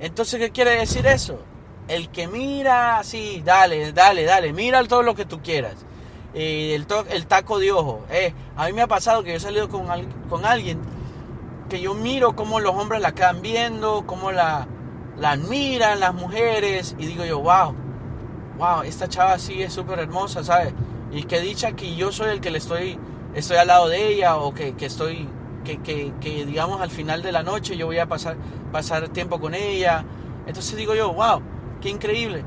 Entonces, 0.00 0.38
¿qué 0.38 0.50
quiere 0.50 0.72
decir 0.72 1.06
eso? 1.06 1.40
El 1.88 2.10
que 2.10 2.28
mira, 2.28 3.02
sí, 3.02 3.42
dale, 3.44 3.92
dale, 3.92 4.24
dale, 4.24 4.52
mira 4.52 4.84
todo 4.84 5.02
lo 5.02 5.14
que 5.14 5.24
tú 5.24 5.40
quieras. 5.42 5.74
Eh, 6.34 6.74
el, 6.74 6.86
el, 7.10 7.26
taco 7.26 7.58
de 7.58 7.72
ojo. 7.72 8.04
Eh, 8.10 8.34
a 8.56 8.66
mí 8.66 8.74
me 8.74 8.82
ha 8.82 8.86
pasado 8.86 9.22
que 9.22 9.30
yo 9.30 9.36
he 9.36 9.40
salido 9.40 9.68
con, 9.68 9.86
con 10.28 10.44
alguien 10.44 10.78
que 11.68 11.80
yo 11.80 11.94
miro 11.94 12.34
cómo 12.34 12.60
los 12.60 12.74
hombres 12.74 13.00
la 13.00 13.12
quedan 13.12 13.42
viendo, 13.42 14.04
cómo 14.06 14.32
la, 14.32 14.66
la 15.18 15.32
admiran 15.32 16.00
las 16.00 16.14
mujeres 16.14 16.96
y 16.98 17.06
digo 17.06 17.24
yo, 17.24 17.40
wow, 17.40 17.74
wow, 18.58 18.82
esta 18.82 19.08
chava 19.08 19.38
sí 19.38 19.62
es 19.62 19.72
súper 19.72 19.98
hermosa, 19.98 20.42
¿sabes? 20.42 20.72
Y 21.12 21.24
que 21.24 21.40
dicha 21.40 21.72
que 21.72 21.94
yo 21.94 22.10
soy 22.10 22.30
el 22.30 22.40
que 22.40 22.50
le 22.50 22.58
estoy, 22.58 22.98
estoy 23.34 23.58
al 23.58 23.68
lado 23.68 23.88
de 23.88 24.08
ella 24.08 24.36
o 24.36 24.54
que, 24.54 24.74
que 24.74 24.86
estoy, 24.86 25.28
que, 25.64 25.78
que, 25.82 26.12
que, 26.20 26.46
digamos 26.46 26.80
al 26.80 26.90
final 26.90 27.22
de 27.22 27.32
la 27.32 27.42
noche 27.42 27.76
yo 27.76 27.86
voy 27.86 27.98
a 27.98 28.06
pasar, 28.06 28.36
pasar 28.72 29.08
tiempo 29.08 29.40
con 29.40 29.54
ella. 29.54 30.04
Entonces 30.46 30.76
digo 30.76 30.94
yo, 30.94 31.12
wow, 31.12 31.42
qué 31.80 31.90
increíble. 31.90 32.44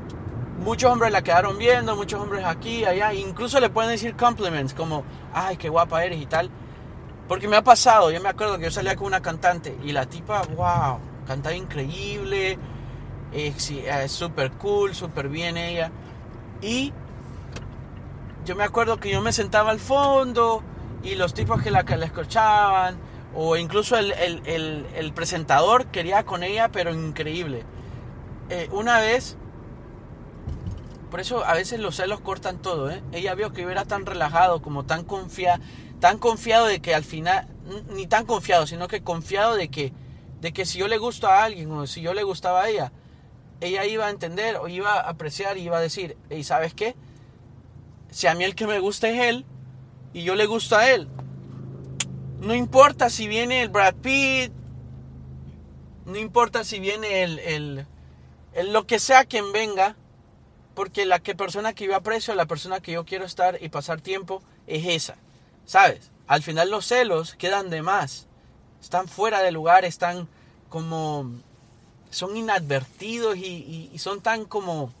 Muchos 0.58 0.90
hombres 0.90 1.10
la 1.12 1.22
quedaron 1.22 1.58
viendo, 1.58 1.96
muchos 1.96 2.20
hombres 2.20 2.44
aquí, 2.44 2.84
allá, 2.84 3.12
incluso 3.14 3.58
le 3.58 3.70
pueden 3.70 3.90
decir 3.90 4.14
compliments 4.16 4.74
como, 4.74 5.04
ay, 5.32 5.56
qué 5.56 5.68
guapa 5.68 6.04
eres 6.04 6.20
y 6.20 6.26
tal. 6.26 6.50
Porque 7.28 7.48
me 7.48 7.56
ha 7.56 7.62
pasado, 7.62 8.10
yo 8.10 8.20
me 8.20 8.28
acuerdo 8.28 8.58
que 8.58 8.64
yo 8.64 8.70
salía 8.70 8.96
con 8.96 9.06
una 9.06 9.22
cantante 9.22 9.76
y 9.82 9.92
la 9.92 10.06
tipa, 10.06 10.42
wow, 10.54 10.98
cantaba 11.26 11.54
increíble, 11.56 12.58
es 13.32 14.12
súper 14.12 14.52
cool, 14.52 14.94
súper 14.94 15.28
bien 15.28 15.56
ella. 15.56 15.90
Y 16.60 16.92
yo 18.44 18.56
me 18.56 18.64
acuerdo 18.64 18.98
que 18.98 19.10
yo 19.10 19.20
me 19.20 19.32
sentaba 19.32 19.70
al 19.70 19.80
fondo 19.80 20.62
y 21.02 21.14
los 21.14 21.34
tipos 21.34 21.62
que 21.62 21.70
la, 21.70 21.84
que 21.84 21.96
la 21.96 22.06
escuchaban, 22.06 22.96
o 23.34 23.56
incluso 23.56 23.96
el, 23.96 24.12
el, 24.12 25.12
presentador 25.14 25.86
quería 25.86 26.24
con 26.24 26.42
ella, 26.42 26.68
pero 26.70 26.92
increíble. 26.92 27.64
Eh, 28.50 28.68
una 28.72 29.00
vez, 29.00 29.36
por 31.10 31.20
eso 31.20 31.44
a 31.44 31.54
veces 31.54 31.80
los 31.80 31.96
celos 31.96 32.20
cortan 32.20 32.60
todo, 32.60 32.90
¿eh? 32.90 33.02
ella 33.12 33.34
vio 33.34 33.52
que 33.52 33.62
yo 33.62 33.70
era 33.70 33.84
tan 33.84 34.06
relajado, 34.06 34.62
como 34.62 34.84
tan 34.84 35.04
confiado, 35.04 35.62
tan 36.00 36.18
confiado 36.18 36.66
de 36.66 36.80
que 36.80 36.94
al 36.94 37.04
final, 37.04 37.48
ni 37.90 38.06
tan 38.06 38.26
confiado, 38.26 38.66
sino 38.66 38.88
que 38.88 39.02
confiado 39.02 39.54
de 39.54 39.68
que 39.68 39.92
de 40.42 40.52
que 40.52 40.66
si 40.66 40.80
yo 40.80 40.88
le 40.88 40.98
gusto 40.98 41.28
a 41.28 41.44
alguien 41.44 41.70
o 41.70 41.86
si 41.86 42.02
yo 42.02 42.14
le 42.14 42.24
gustaba 42.24 42.62
a 42.62 42.68
ella, 42.68 42.92
ella 43.60 43.86
iba 43.86 44.06
a 44.06 44.10
entender 44.10 44.56
o 44.56 44.66
iba 44.66 44.94
a 44.94 45.08
apreciar 45.08 45.56
y 45.56 45.62
iba 45.62 45.78
a 45.78 45.80
decir, 45.80 46.16
¿y 46.30 46.42
sabes 46.42 46.74
qué? 46.74 46.96
Si 48.10 48.26
a 48.26 48.34
mí 48.34 48.42
el 48.42 48.56
que 48.56 48.66
me 48.66 48.80
gusta 48.80 49.08
es 49.08 49.20
él 49.20 49.46
y 50.12 50.24
yo 50.24 50.34
le 50.34 50.46
gusto 50.46 50.76
a 50.76 50.90
él, 50.90 51.08
no 52.40 52.56
importa 52.56 53.08
si 53.08 53.28
viene 53.28 53.62
el 53.62 53.68
Brad 53.68 53.94
Pitt, 53.94 54.52
no 56.06 56.16
importa 56.16 56.64
si 56.64 56.80
viene 56.80 57.22
el, 57.22 57.38
el, 57.38 57.86
lo 58.64 58.86
que 58.86 58.98
sea 58.98 59.24
quien 59.24 59.52
venga, 59.52 59.96
porque 60.74 61.06
la 61.06 61.20
que 61.20 61.34
persona 61.34 61.72
que 61.72 61.86
yo 61.86 61.96
aprecio, 61.96 62.34
la 62.34 62.46
persona 62.46 62.80
que 62.80 62.92
yo 62.92 63.04
quiero 63.04 63.24
estar 63.24 63.58
y 63.62 63.68
pasar 63.68 64.00
tiempo 64.00 64.42
es 64.66 64.86
esa, 64.86 65.16
¿sabes? 65.64 66.10
Al 66.26 66.42
final 66.42 66.70
los 66.70 66.86
celos 66.86 67.34
quedan 67.34 67.70
de 67.70 67.82
más 67.82 68.26
están 68.82 69.06
fuera 69.06 69.40
de 69.40 69.52
lugar, 69.52 69.84
están 69.84 70.28
como, 70.68 71.30
son 72.10 72.36
inadvertidos 72.36 73.36
y, 73.36 73.90
son 73.96 74.20
tan 74.20 74.44
como, 74.44 74.92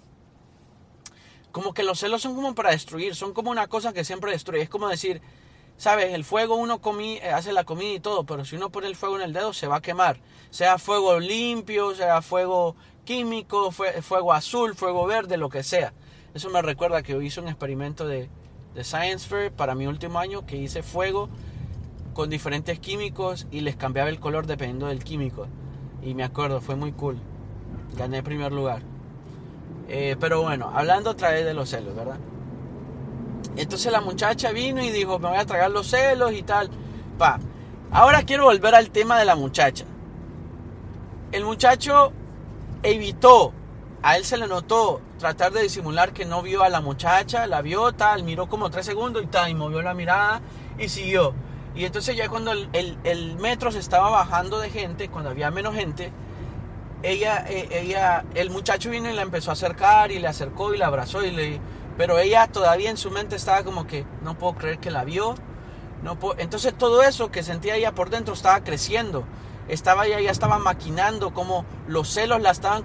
como 1.50 1.74
que 1.74 1.82
los 1.82 1.98
celos 1.98 2.22
son 2.22 2.36
como 2.36 2.54
para 2.54 2.70
destruir, 2.70 3.16
son 3.16 3.34
como 3.34 3.50
una 3.50 3.66
cosa 3.66 3.92
que 3.92 4.04
siempre 4.04 4.30
destruye. 4.30 4.62
Es 4.62 4.68
como 4.70 4.88
decir, 4.88 5.20
sabes, 5.76 6.14
el 6.14 6.24
fuego 6.24 6.54
uno 6.54 6.80
comí, 6.80 7.16
eh, 7.16 7.30
hace 7.30 7.52
la 7.52 7.64
comida 7.64 7.94
y 7.94 8.00
todo, 8.00 8.24
pero 8.24 8.44
si 8.44 8.54
uno 8.54 8.70
pone 8.70 8.86
el 8.86 8.94
fuego 8.94 9.16
en 9.16 9.22
el 9.22 9.32
dedo 9.32 9.52
se 9.52 9.66
va 9.66 9.76
a 9.76 9.82
quemar. 9.82 10.20
Sea 10.50 10.78
fuego 10.78 11.18
limpio, 11.18 11.94
sea 11.96 12.22
fuego 12.22 12.76
químico, 13.04 13.70
fuego 13.70 14.32
azul, 14.32 14.74
fuego 14.74 15.06
verde, 15.06 15.36
lo 15.36 15.48
que 15.48 15.62
sea. 15.62 15.92
Eso 16.34 16.50
me 16.50 16.62
recuerda 16.62 17.02
que 17.02 17.16
hice 17.22 17.40
un 17.40 17.48
experimento 17.48 18.06
de, 18.06 18.28
de 18.74 18.84
Science 18.84 19.28
Fair 19.28 19.52
para 19.52 19.74
mi 19.74 19.86
último 19.86 20.18
año 20.18 20.46
que 20.46 20.56
hice 20.56 20.82
fuego 20.82 21.28
con 22.14 22.30
diferentes 22.30 22.78
químicos 22.78 23.46
y 23.50 23.60
les 23.60 23.76
cambiaba 23.76 24.10
el 24.10 24.20
color 24.20 24.46
dependiendo 24.46 24.86
del 24.86 25.04
químico. 25.04 25.46
Y 26.02 26.14
me 26.14 26.24
acuerdo, 26.24 26.60
fue 26.60 26.76
muy 26.76 26.92
cool. 26.92 27.18
Gané 27.96 28.22
primer 28.22 28.52
lugar. 28.52 28.82
Eh, 29.88 30.16
pero 30.18 30.42
bueno, 30.42 30.70
hablando 30.74 31.10
otra 31.10 31.30
vez 31.30 31.44
de 31.44 31.54
los 31.54 31.68
celos, 31.68 31.94
¿verdad? 31.94 32.18
Entonces 33.56 33.92
la 33.92 34.00
muchacha 34.00 34.52
vino 34.52 34.82
y 34.82 34.90
dijo, 34.90 35.18
me 35.18 35.28
voy 35.28 35.38
a 35.38 35.46
tragar 35.46 35.70
los 35.70 35.88
celos 35.88 36.32
y 36.32 36.42
tal. 36.42 36.70
Pa. 37.18 37.38
Ahora 37.90 38.22
quiero 38.22 38.44
volver 38.44 38.74
al 38.74 38.90
tema 38.90 39.18
de 39.18 39.26
la 39.26 39.34
muchacha. 39.34 39.84
El 41.30 41.44
muchacho 41.44 42.12
evitó, 42.82 43.52
a 44.02 44.16
él 44.16 44.24
se 44.24 44.36
le 44.36 44.46
notó 44.46 45.00
tratar 45.18 45.52
de 45.52 45.62
disimular 45.62 46.12
que 46.12 46.24
no 46.24 46.42
vio 46.42 46.64
a 46.64 46.68
la 46.68 46.80
muchacha, 46.80 47.46
la 47.46 47.62
vio 47.62 47.92
tal, 47.92 48.24
miró 48.24 48.48
como 48.48 48.70
tres 48.70 48.86
segundos 48.86 49.22
y 49.22 49.26
tal, 49.26 49.50
y 49.50 49.54
movió 49.54 49.82
la 49.82 49.94
mirada 49.94 50.40
y 50.78 50.88
siguió. 50.88 51.34
Y 51.74 51.84
entonces 51.84 52.16
ya 52.16 52.28
cuando 52.28 52.52
el, 52.52 53.36
metro 53.40 53.70
se 53.72 53.78
estaba 53.78 54.10
bajando 54.10 54.58
de 54.58 54.70
gente, 54.70 55.08
cuando 55.08 55.30
había 55.30 55.50
menos 55.50 55.74
gente, 55.74 56.12
ella, 57.02 57.44
eh, 57.48 57.68
ella, 57.72 58.24
el 58.34 58.50
muchacho 58.50 58.90
vino 58.90 59.08
y 59.08 59.14
la 59.14 59.22
empezó 59.22 59.50
a 59.50 59.54
acercar 59.54 60.12
y 60.12 60.18
le 60.18 60.28
acercó 60.28 60.74
y 60.74 60.78
la 60.78 60.86
abrazó 60.86 61.24
y 61.24 61.30
le... 61.30 61.60
Pero 61.96 62.18
ella 62.18 62.46
todavía 62.48 62.90
en 62.90 62.96
su 62.96 63.10
mente 63.10 63.36
estaba 63.36 63.64
como 63.64 63.86
que 63.86 64.04
no 64.22 64.36
puedo 64.36 64.54
creer 64.54 64.78
que 64.78 64.90
la 64.90 65.04
vio. 65.04 65.34
No 66.02 66.18
entonces 66.38 66.76
todo 66.76 67.02
eso 67.02 67.30
que 67.30 67.42
sentía 67.42 67.76
ella 67.76 67.94
por 67.94 68.10
dentro 68.10 68.34
estaba 68.34 68.64
creciendo. 68.64 69.24
Estaba 69.68 70.06
ella 70.06 70.20
ya 70.20 70.30
estaba 70.30 70.58
maquinando 70.58 71.32
como 71.32 71.64
los 71.86 72.08
celos 72.08 72.42
la 72.42 72.50
estaban 72.50 72.84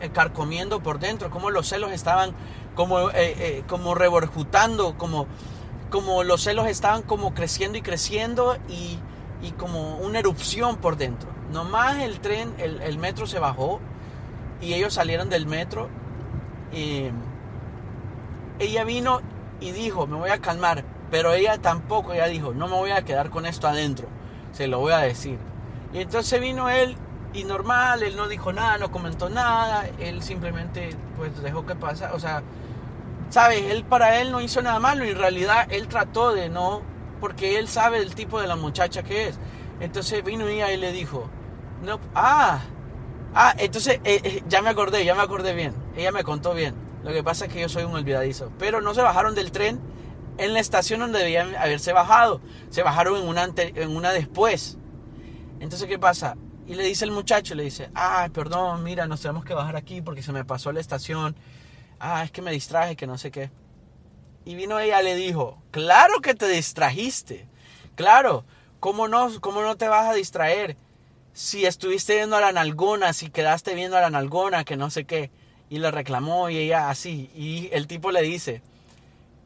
eh, 0.00 0.10
carcomiendo 0.10 0.80
por 0.82 0.98
dentro, 0.98 1.30
como 1.30 1.50
los 1.50 1.68
celos 1.68 1.90
estaban 1.92 2.32
como, 2.74 3.10
eh, 3.10 3.64
como 3.66 3.94
reborjutando, 3.94 4.96
como 4.98 5.26
como 5.90 6.22
los 6.22 6.42
celos 6.42 6.66
estaban 6.66 7.02
como 7.02 7.34
creciendo 7.34 7.78
y 7.78 7.82
creciendo 7.82 8.56
y, 8.68 8.98
como 9.56 9.96
una 9.98 10.18
erupción 10.18 10.76
por 10.76 10.96
dentro. 10.96 11.30
Nomás 11.52 11.98
el 11.98 12.20
tren, 12.20 12.54
el, 12.58 12.80
el, 12.82 12.98
metro 12.98 13.26
se 13.26 13.38
bajó 13.38 13.80
y 14.60 14.74
ellos 14.74 14.94
salieron 14.94 15.30
del 15.30 15.46
metro. 15.46 15.88
Y 16.72 17.04
ella 18.58 18.84
vino 18.84 19.20
y 19.60 19.70
dijo, 19.70 20.06
me 20.06 20.16
voy 20.16 20.30
a 20.30 20.38
calmar, 20.38 20.84
pero 21.10 21.32
ella 21.32 21.58
tampoco, 21.58 22.12
ella 22.12 22.26
dijo, 22.26 22.52
no 22.52 22.66
me 22.66 22.74
voy 22.74 22.90
a 22.90 23.02
quedar 23.02 23.30
con 23.30 23.46
esto 23.46 23.68
adentro, 23.68 24.08
se 24.52 24.66
lo 24.66 24.80
voy 24.80 24.92
a 24.92 24.98
decir. 24.98 25.38
Y 25.92 26.00
entonces 26.00 26.40
vino 26.40 26.68
él 26.68 26.96
y 27.32 27.44
normal, 27.44 28.02
él 28.02 28.16
no 28.16 28.28
dijo 28.28 28.52
nada, 28.52 28.78
no 28.78 28.90
comentó 28.90 29.28
nada, 29.28 29.88
él 29.98 30.22
simplemente 30.22 30.90
pues 31.16 31.40
dejó 31.42 31.66
que 31.66 31.74
pasa, 31.74 32.12
o 32.14 32.20
sea, 32.20 32.42
¿Sabes? 33.30 33.62
Él 33.64 33.84
para 33.84 34.20
él 34.20 34.32
no 34.32 34.40
hizo 34.40 34.62
nada 34.62 34.78
malo 34.78 35.04
y 35.04 35.10
en 35.10 35.18
realidad 35.18 35.66
él 35.70 35.86
trató 35.88 36.32
de 36.32 36.48
no, 36.48 36.82
porque 37.20 37.58
él 37.58 37.68
sabe 37.68 37.98
el 37.98 38.14
tipo 38.14 38.40
de 38.40 38.46
la 38.46 38.56
muchacha 38.56 39.02
que 39.02 39.28
es. 39.28 39.38
Entonces 39.80 40.24
vino 40.24 40.48
ella 40.48 40.72
y 40.72 40.78
le 40.78 40.92
dijo, 40.92 41.28
no, 41.82 42.00
ah, 42.14 42.60
ah, 43.34 43.54
entonces 43.58 44.00
eh, 44.04 44.20
eh, 44.24 44.42
ya 44.48 44.62
me 44.62 44.70
acordé, 44.70 45.04
ya 45.04 45.14
me 45.14 45.22
acordé 45.22 45.52
bien. 45.52 45.74
Ella 45.94 46.10
me 46.10 46.24
contó 46.24 46.54
bien. 46.54 46.74
Lo 47.04 47.12
que 47.12 47.22
pasa 47.22 47.46
es 47.46 47.52
que 47.52 47.60
yo 47.60 47.68
soy 47.68 47.84
un 47.84 47.92
olvidadizo. 47.92 48.50
Pero 48.58 48.80
no 48.80 48.94
se 48.94 49.02
bajaron 49.02 49.34
del 49.34 49.52
tren 49.52 49.78
en 50.38 50.54
la 50.54 50.60
estación 50.60 51.00
donde 51.00 51.18
debían 51.18 51.54
haberse 51.56 51.92
bajado. 51.92 52.40
Se 52.70 52.82
bajaron 52.82 53.20
en 53.20 53.28
una, 53.28 53.46
en 53.56 53.94
una 53.94 54.12
después. 54.12 54.78
Entonces, 55.60 55.88
¿qué 55.88 55.98
pasa? 55.98 56.36
Y 56.66 56.74
le 56.74 56.84
dice 56.84 57.04
el 57.04 57.10
muchacho, 57.10 57.54
le 57.54 57.64
dice, 57.64 57.90
ah, 57.94 58.28
perdón, 58.32 58.84
mira, 58.84 59.06
nos 59.06 59.20
tenemos 59.20 59.44
que 59.44 59.54
bajar 59.54 59.76
aquí 59.76 60.02
porque 60.02 60.22
se 60.22 60.32
me 60.32 60.44
pasó 60.44 60.70
la 60.72 60.80
estación 60.80 61.34
ah, 62.00 62.24
es 62.24 62.30
que 62.30 62.42
me 62.42 62.52
distraje, 62.52 62.96
que 62.96 63.06
no 63.06 63.18
sé 63.18 63.30
qué. 63.30 63.50
Y 64.44 64.54
vino 64.54 64.78
ella 64.78 65.02
le 65.02 65.14
dijo, 65.14 65.62
claro 65.70 66.20
que 66.20 66.34
te 66.34 66.48
distrajiste, 66.48 67.46
claro, 67.94 68.44
¿cómo 68.80 69.08
no, 69.08 69.40
cómo 69.40 69.62
no 69.62 69.76
te 69.76 69.88
vas 69.88 70.08
a 70.08 70.14
distraer? 70.14 70.76
Si 71.32 71.66
estuviste 71.66 72.16
viendo 72.16 72.36
a 72.36 72.40
la 72.40 72.52
nalgona, 72.52 73.12
si 73.12 73.30
quedaste 73.30 73.74
viendo 73.74 73.96
a 73.96 74.00
la 74.00 74.10
nalgona, 74.10 74.64
que 74.64 74.76
no 74.76 74.90
sé 74.90 75.04
qué. 75.04 75.30
Y 75.70 75.78
le 75.78 75.90
reclamó 75.90 76.48
y 76.50 76.56
ella 76.56 76.88
así. 76.88 77.30
Y 77.34 77.68
el 77.72 77.86
tipo 77.86 78.10
le 78.10 78.22
dice, 78.22 78.62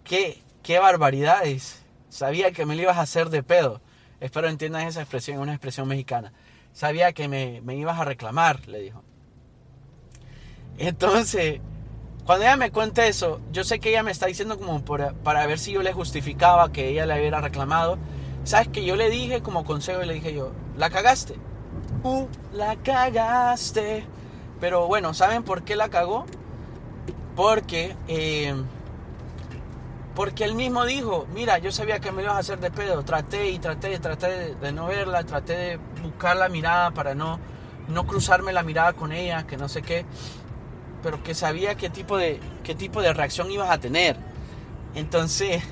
qué, 0.05 0.40
qué 0.62 0.79
barbaridades. 0.79 1.83
Sabía 2.09 2.53
que 2.53 2.64
me 2.64 2.77
lo 2.77 2.83
ibas 2.83 2.96
a 2.96 3.03
hacer 3.03 3.29
de 3.29 3.42
pedo. 3.42 3.83
Espero 4.22 4.48
entiendas 4.48 4.85
esa 4.85 5.00
expresión, 5.00 5.38
es 5.38 5.42
una 5.42 5.52
expresión 5.52 5.88
mexicana. 5.88 6.32
Sabía 6.72 7.12
que 7.12 7.26
me, 7.26 7.61
ibas 7.74 7.98
a 7.98 8.04
reclamar, 8.04 8.68
le 8.68 8.78
dijo. 8.78 9.02
Entonces, 10.78 11.61
cuando 12.24 12.44
ella 12.44 12.56
me 12.56 12.70
cuenta 12.70 13.04
eso, 13.04 13.40
yo 13.50 13.64
sé 13.64 13.80
que 13.80 13.90
ella 13.90 14.04
me 14.04 14.12
está 14.12 14.26
diciendo 14.26 14.56
como 14.61 14.85
para 14.85 15.46
ver 15.46 15.58
si 15.58 15.72
yo 15.72 15.82
le 15.82 15.92
justificaba 15.92 16.70
que 16.70 16.88
ella 16.88 17.04
le 17.04 17.18
hubiera 17.18 17.40
reclamado. 17.40 17.98
¿Sabes 18.44 18.68
que 18.68 18.85
Yo 18.85 18.94
le 18.94 19.11
dije 19.11 19.42
como 19.42 19.64
consejo, 19.64 20.02
le 20.02 20.14
dije 20.14 20.32
yo, 20.32 20.52
la 20.76 20.88
cagaste. 20.88 21.35
Uh, 22.04 22.26
la 22.52 22.76
cagaste. 22.76 24.04
Pero 24.61 24.87
bueno, 24.87 25.14
¿saben 25.14 25.42
por 25.42 25.64
qué 25.64 25.74
la 25.74 25.88
cagó? 25.88 26.26
Porque, 27.35 27.96
eh, 28.06 28.54
porque 30.14 30.44
él 30.44 30.55
mismo 30.55 30.85
dijo, 30.85 31.27
mira, 31.35 31.59
yo 31.59 31.72
sabía 31.72 32.01
que 32.01 32.12
me 32.12 32.22
ibas 32.22 32.35
a 32.35 32.38
hacer 32.38 32.61
de 32.61 32.70
pedo. 32.70 33.03
Traté 33.03 33.51
y 33.51 33.59
traté, 33.59 33.98
traté 33.98 34.55
de 34.55 34.72
no 34.72 34.87
verla, 34.87 35.25
traté 35.25 35.53
de 35.55 35.77
buscar 36.03 36.37
la 36.37 36.48
mirada 36.48 36.90
para 36.90 37.14
no, 37.14 37.40
no 37.88 38.07
cruzarme 38.07 38.53
la 38.53 38.62
mirada 38.62 38.92
con 38.92 39.12
ella, 39.12 39.46
que 39.46 39.57
no 39.57 39.68
sé 39.68 39.83
qué 39.83 40.05
pero 41.03 41.22
que 41.22 41.35
sabía 41.35 41.75
qué 41.75 41.90
tipo 41.90 42.16
de, 42.16 42.40
qué 42.62 42.75
tipo 42.75 43.03
de 43.03 43.12
reacción 43.12 43.51
ibas 43.51 43.70
a 43.70 43.79
tener. 43.79 44.16
Entonces, 44.94 45.62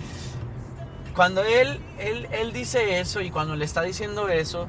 cuando 1.14 1.42
él, 1.44 1.80
él, 1.98 2.26
él 2.32 2.52
dice 2.52 3.00
eso 3.00 3.20
y 3.20 3.30
cuando 3.30 3.54
le 3.54 3.64
está 3.64 3.82
diciendo 3.82 4.28
eso, 4.28 4.66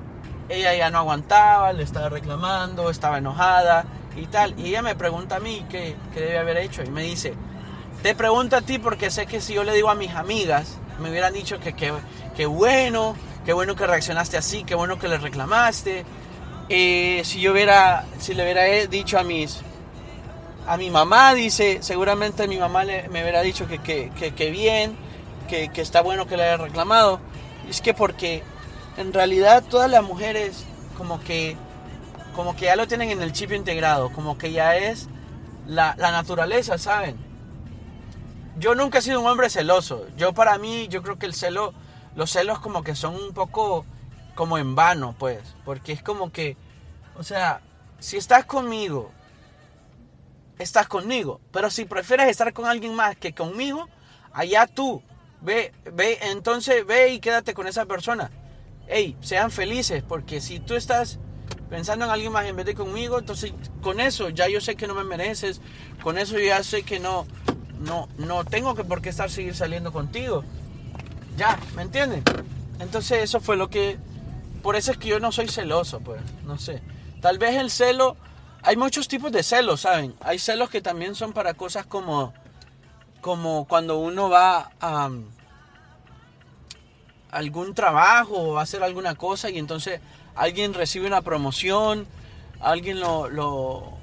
ella 0.50 0.76
ya 0.76 0.90
no 0.90 1.00
aguantaba, 1.00 1.74
le 1.74 1.84
estaba 1.84 2.10
reclamando, 2.10 2.90
estaba 2.90 3.18
enojada 3.18 3.86
y 4.16 4.28
tal. 4.28 4.58
Y 4.60 4.68
ella 4.68 4.82
me 4.82 4.96
pregunta 4.96 5.38
a 5.38 5.40
mí 5.40 5.66
qué, 5.70 5.96
qué 6.14 6.22
debe 6.22 6.40
haber 6.40 6.58
hecho. 6.58 6.84
Y 6.84 6.92
me 6.92 7.04
dice, 7.04 7.34
te 8.02 8.16
pregunto 8.16 8.56
a 8.56 8.62
ti 8.62 8.80
porque 8.80 9.12
sé 9.12 9.26
que 9.26 9.42
si 9.42 9.54
yo 9.54 9.64
le 9.64 9.74
digo 9.74 9.90
a 9.90 9.96
mis 9.96 10.12
amigas, 10.12 10.78
me 11.00 11.10
hubieran 11.10 11.34
dicho 11.34 11.60
que 11.60 11.74
qué 11.74 12.46
bueno, 12.46 13.16
qué 13.46 13.54
bueno 13.54 13.76
que 13.76 13.88
reaccionaste 13.88 14.38
así, 14.38 14.64
qué 14.64 14.76
bueno 14.76 15.00
que 15.00 15.08
le 15.08 15.18
reclamaste. 15.18 16.06
Eh, 16.70 17.22
si 17.26 17.42
yo 17.42 17.52
hubiera, 17.52 18.06
si 18.20 18.34
le 18.34 18.44
hubiera 18.44 18.64
dicho 18.88 19.20
a 19.20 19.24
mis, 19.24 19.60
a 20.68 20.78
mi 20.78 20.90
mamá, 20.90 21.34
dice, 21.34 21.80
seguramente 21.82 22.48
mi 22.48 22.58
mamá 22.58 22.84
le, 22.84 23.10
me 23.10 23.22
hubiera 23.22 23.42
dicho 23.42 23.68
que, 23.68 23.80
que, 23.80 24.52
bien, 24.52 24.96
que, 25.50 25.70
que, 25.70 25.82
está 25.82 26.02
bueno 26.02 26.28
que 26.28 26.38
le 26.38 26.44
haya 26.44 26.58
reclamado. 26.58 27.20
Es 27.70 27.82
que 27.82 27.94
porque 27.94 28.44
en 28.98 29.14
realidad 29.14 29.64
todas 29.70 29.90
las 29.90 30.04
mujeres 30.04 30.66
como 30.98 31.22
que, 31.24 31.58
como 32.36 32.56
que 32.56 32.66
ya 32.66 32.76
lo 32.76 32.88
tienen 32.88 33.10
en 33.10 33.22
el 33.22 33.34
chip 33.34 33.52
integrado, 33.52 34.12
como 34.12 34.38
que 34.38 34.52
ya 34.52 34.78
es 34.78 35.10
la, 35.68 35.96
la 35.98 36.12
naturaleza, 36.12 36.78
¿saben? 36.78 37.31
Yo 38.58 38.76
nunca 38.76 39.00
he 39.00 39.02
sido 39.02 39.22
un 39.22 39.28
hombre 39.28 39.50
celoso. 39.50 40.08
Yo 40.18 40.34
para 40.34 40.58
mí, 40.58 40.88
yo 40.90 41.02
creo 41.02 41.18
que 41.18 41.26
el 41.26 41.34
celo, 41.34 41.74
los 42.16 42.32
celos 42.32 42.60
como 42.60 42.84
que 42.84 42.96
son 42.96 43.16
un 43.16 43.34
poco 43.34 43.86
como 44.36 44.58
en 44.58 44.76
vano, 44.76 45.16
pues. 45.18 45.56
Porque 45.66 45.94
es 45.94 46.04
como 46.04 46.32
que, 46.32 46.58
o 47.16 47.24
sea, 47.24 47.62
si 48.00 48.18
estás 48.18 48.46
conmigo 48.46 49.12
estás 50.62 50.88
conmigo. 50.88 51.42
Pero 51.52 51.70
si 51.70 51.86
prefieres 51.86 52.30
estar 52.30 52.54
con 52.54 52.66
alguien 52.66 52.96
más 52.96 53.18
que 53.18 53.34
conmigo, 53.34 53.88
allá 54.34 54.68
tú. 54.68 55.02
Ve, 55.42 55.74
ve, 55.92 56.20
entonces 56.22 56.86
ve 56.86 57.14
y 57.14 57.20
quédate 57.20 57.54
con 57.54 57.68
esa 57.68 57.86
persona. 57.86 58.32
Hey, 58.88 59.18
sean 59.22 59.52
felices, 59.52 60.04
porque 60.08 60.40
si 60.40 60.60
tú 60.60 60.76
estás 60.76 61.18
pensando 61.70 62.06
en 62.06 62.12
alguien 62.12 62.32
más 62.32 62.46
en 62.46 62.56
vez 62.56 62.66
de 62.66 62.76
conmigo, 62.76 63.18
entonces 63.18 63.54
con 63.82 64.00
eso 64.00 64.30
ya 64.30 64.48
yo 64.50 64.62
sé 64.62 64.76
que 64.76 64.88
no 64.88 64.94
me 64.94 65.04
mereces, 65.04 65.62
con 66.04 66.18
eso 66.18 66.38
ya 66.38 66.62
sé 66.64 66.84
que 66.84 67.00
no, 67.00 67.26
no, 67.82 68.08
no 68.18 68.46
tengo 68.46 68.76
que 68.76 68.84
por 68.84 69.02
qué 69.02 69.10
estar 69.10 69.30
seguir 69.30 69.56
saliendo 69.56 69.92
contigo. 69.92 70.44
Ya, 71.38 71.60
¿me 71.76 71.82
entienden? 71.82 72.24
Entonces 72.80 73.24
eso 73.24 73.40
fue 73.40 73.58
lo 73.58 73.70
que, 73.70 73.98
por 74.62 74.76
eso 74.76 74.92
es 74.92 74.98
que 74.98 75.10
yo 75.10 75.20
no 75.20 75.32
soy 75.32 75.48
celoso, 75.48 76.00
pues, 76.00 76.22
no 76.46 76.58
sé. 76.58 76.82
Tal 77.22 77.38
vez 77.38 77.56
el 77.56 77.70
celo 77.70 78.18
hay 78.64 78.78
muchos 78.78 79.08
tipos 79.08 79.32
de 79.32 79.44
celos, 79.44 79.82
¿saben? 79.82 80.16
Hay 80.22 80.38
celos 80.38 80.70
que 80.70 80.82
también 80.82 81.16
son 81.16 81.34
para 81.34 81.54
cosas 81.56 81.86
como, 81.86 82.34
como 83.20 83.66
cuando 83.68 83.98
uno 83.98 84.30
va 84.30 84.72
a 84.80 85.08
um, 85.08 85.26
algún 87.32 87.74
trabajo 87.74 88.36
o 88.36 88.58
a 88.60 88.62
hacer 88.62 88.84
alguna 88.84 89.16
cosa 89.16 89.50
y 89.50 89.58
entonces 89.58 90.00
alguien 90.36 90.74
recibe 90.74 91.08
una 91.08 91.22
promoción, 91.22 92.06
alguien 92.60 93.00
lo, 93.00 93.30
lo, 93.30 93.98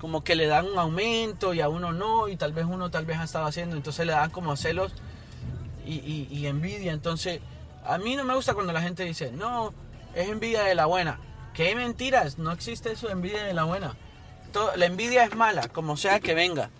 como 0.00 0.22
que 0.22 0.36
le 0.36 0.46
dan 0.46 0.66
un 0.66 0.78
aumento 0.78 1.54
y 1.54 1.60
a 1.60 1.68
uno 1.68 1.92
no, 1.92 2.28
y 2.28 2.36
tal 2.36 2.52
vez 2.52 2.66
uno 2.66 2.90
tal 2.90 3.04
vez 3.04 3.18
ha 3.18 3.24
estado 3.24 3.46
haciendo, 3.46 3.76
entonces 3.76 4.06
le 4.06 4.12
dan 4.12 4.30
como 4.30 4.56
celos 4.56 4.92
y, 5.84 6.46
envidia. 6.46 6.92
Entonces, 6.92 7.40
a 7.84 7.98
mí 7.98 8.14
no 8.16 8.24
me 8.24 8.34
gusta 8.34 8.54
cuando 8.54 8.72
la 8.72 8.82
gente 8.82 9.04
dice, 9.04 9.32
no, 9.32 9.72
es 10.14 10.28
envidia 10.28 10.62
de 10.62 10.74
la 10.74 10.86
buena. 10.86 11.18
¿Qué 11.54 11.74
mentiras? 11.74 12.38
No 12.38 12.52
existe 12.52 12.92
eso 12.92 13.06
de 13.06 13.14
envidia 13.14 13.44
de 13.44 13.54
la 13.54 13.64
buena. 13.64 13.96
la 14.76 14.86
envidia 14.86 15.24
es 15.24 15.34
mala, 15.34 15.68
como 15.68 15.96
sea 15.96 16.20
que 16.20 16.34
venga. 16.34 16.70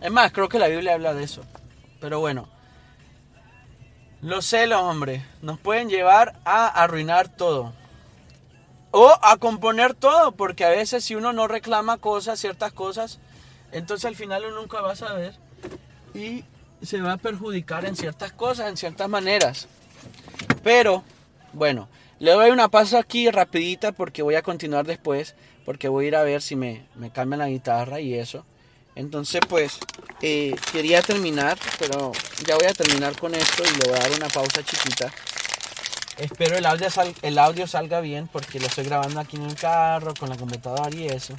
Es 0.00 0.10
más, 0.10 0.32
creo 0.32 0.48
que 0.48 0.58
la 0.58 0.68
Biblia 0.68 0.94
habla 0.94 1.14
de 1.14 1.24
eso. 1.24 1.42
Pero 2.00 2.20
bueno. 2.20 2.48
Los 4.20 4.46
celos, 4.46 4.80
hombre, 4.80 5.26
nos 5.42 5.58
pueden 5.58 5.88
llevar 5.88 6.38
a 6.44 6.68
arruinar 6.68 7.28
todo. 7.28 7.72
O 8.92 9.12
a 9.22 9.36
componer 9.38 9.94
todo, 9.94 10.32
porque 10.32 10.64
a 10.64 10.70
veces 10.70 11.04
si 11.04 11.14
uno 11.14 11.32
no 11.32 11.48
reclama 11.48 11.98
cosas, 11.98 12.38
ciertas 12.38 12.72
cosas, 12.72 13.18
entonces 13.72 14.04
al 14.04 14.16
final 14.16 14.44
uno 14.44 14.60
nunca 14.60 14.80
va 14.80 14.92
a 14.92 14.96
saber 14.96 15.34
y 16.14 16.44
se 16.82 17.00
va 17.00 17.14
a 17.14 17.16
perjudicar 17.16 17.84
en 17.84 17.96
ciertas 17.96 18.32
cosas, 18.32 18.68
en 18.68 18.76
ciertas 18.76 19.08
maneras. 19.08 19.66
Pero, 20.62 21.02
bueno, 21.52 21.88
le 22.18 22.32
doy 22.32 22.50
una 22.50 22.68
pausa 22.68 23.00
aquí 23.00 23.30
rapidita 23.30 23.92
porque 23.92 24.22
voy 24.22 24.34
a 24.34 24.42
continuar 24.42 24.86
después, 24.86 25.34
porque 25.64 25.88
voy 25.88 26.04
a 26.04 26.08
ir 26.08 26.16
a 26.16 26.22
ver 26.22 26.42
si 26.42 26.54
me, 26.54 26.86
me 26.94 27.36
la 27.36 27.48
guitarra 27.48 27.98
y 28.00 28.14
eso. 28.14 28.44
Entonces 28.94 29.40
pues 29.48 29.78
eh, 30.20 30.54
quería 30.70 31.02
terminar, 31.02 31.58
pero 31.78 32.12
ya 32.46 32.56
voy 32.56 32.66
a 32.66 32.74
terminar 32.74 33.18
con 33.18 33.34
esto 33.34 33.62
y 33.64 33.82
le 33.82 33.90
voy 33.90 33.98
a 33.98 34.02
dar 34.02 34.12
una 34.12 34.28
pausa 34.28 34.62
chiquita. 34.62 35.10
Espero 36.18 36.56
el 36.56 37.38
audio, 37.38 37.66
salga 37.66 38.00
bien 38.00 38.28
porque 38.28 38.60
lo 38.60 38.66
estoy 38.66 38.84
grabando 38.84 39.20
aquí 39.20 39.36
en 39.36 39.44
el 39.44 39.54
carro 39.54 40.12
con 40.14 40.28
la 40.28 40.36
computadora 40.36 40.94
y 40.94 41.06
eso. 41.06 41.34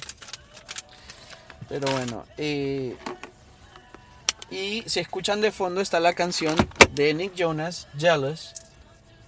Pero 1.68 1.90
bueno, 1.92 2.24
eh, 2.36 2.96
y 4.50 4.82
si 4.86 5.00
escuchan 5.00 5.40
de 5.40 5.52
fondo 5.52 5.80
está 5.80 6.00
la 6.00 6.12
canción 6.12 6.56
de 6.92 7.14
Nick 7.14 7.34
Jonas, 7.34 7.86
Jealous. 7.96 8.52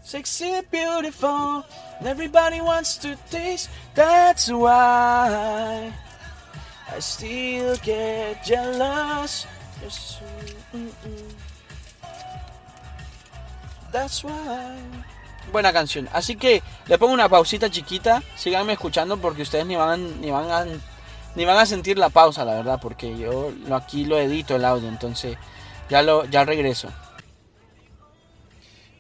Sexy 0.03 0.63
beautiful, 0.71 1.65
everybody 2.05 2.61
wants 2.61 2.97
to 2.99 3.17
taste. 3.29 3.69
That's 3.95 4.49
why 4.49 5.93
I 6.89 7.01
still 7.01 7.77
get 7.83 8.45
jealous. 8.45 9.47
That's 13.91 14.23
why. 14.23 15.16
Buena 15.53 15.73
canción. 15.73 16.09
Así 16.13 16.37
que 16.37 16.63
le 16.87 16.99
pongo 16.99 17.15
una 17.15 17.29
pausita 17.29 17.71
chiquita. 17.71 18.23
Síganme 18.37 18.75
escuchando 18.75 19.17
porque 19.19 19.43
ustedes 19.43 19.67
ni 19.67 19.77
van, 19.77 20.21
ni 20.21 20.31
van 20.31 20.51
a 20.51 20.67
ni 21.37 21.45
van 21.45 21.59
a 21.59 21.67
sentir 21.67 21.99
la 21.99 22.09
pausa, 22.09 22.45
la 22.45 22.55
verdad, 22.55 22.79
porque 22.81 23.17
yo 23.19 23.53
aquí 23.71 24.07
lo 24.07 24.19
edito 24.19 24.57
el 24.57 24.65
audio, 24.65 24.89
entonces 24.89 25.37
ya 25.91 26.03
lo 26.03 26.25
ya 26.25 26.45
regreso. 26.45 26.91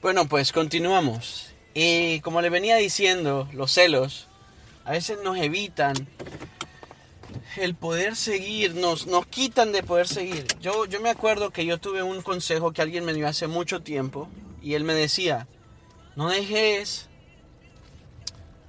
Bueno, 0.02 0.28
pues 0.28 0.52
continuamos. 0.52 1.50
Y 1.74 2.20
como 2.20 2.40
le 2.42 2.50
venía 2.50 2.76
diciendo, 2.76 3.48
los 3.52 3.72
celos 3.72 4.28
a 4.85 4.92
veces 4.92 5.18
nos 5.24 5.37
evitan 5.38 5.94
el 7.56 7.74
poder 7.74 8.16
seguir, 8.16 8.74
nos, 8.74 9.06
nos 9.06 9.26
quitan 9.26 9.72
de 9.72 9.82
poder 9.82 10.06
seguir. 10.06 10.46
Yo, 10.61 10.85
yo 10.85 11.00
me 11.00 11.11
acuerdo 11.11 11.50
que 11.50 11.64
yo 11.64 11.78
tuve 11.78 12.02
un 12.02 12.22
consejo 12.22 12.72
que 12.72 12.82
alguien 12.82 13.04
me 13.04 13.14
dio 13.14 13.26
hace 13.26 13.46
mucho 13.46 13.82
tiempo 13.82 14.28
y 14.62 14.74
él 14.74 14.85
me 14.85 14.94
decía, 14.94 15.48
no 16.16 16.31
dejes 16.31 17.09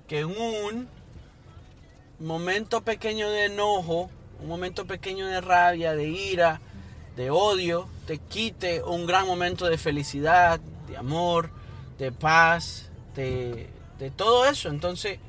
que 0.07 0.25
un 0.25 0.87
momento 2.19 2.81
pequeño 2.81 3.29
de 3.29 3.45
enojo, 3.45 4.09
un 4.41 4.47
momento 4.47 4.85
pequeño 4.85 5.25
de 5.27 5.39
rabia, 5.39 5.93
de 5.93 6.09
ira, 6.09 6.59
de 7.15 7.31
odio, 7.31 7.87
te 8.05 8.19
quite 8.19 8.83
un 8.83 9.05
gran 9.05 9.25
momento 9.25 9.65
de 9.65 9.77
felicidad, 9.77 10.59
de 10.87 10.97
amor, 10.97 11.49
de 11.97 12.11
paz, 12.11 12.89
de, 13.15 13.69
todo 14.15 14.45
eso. 14.45 14.69
Entonces 14.69 15.19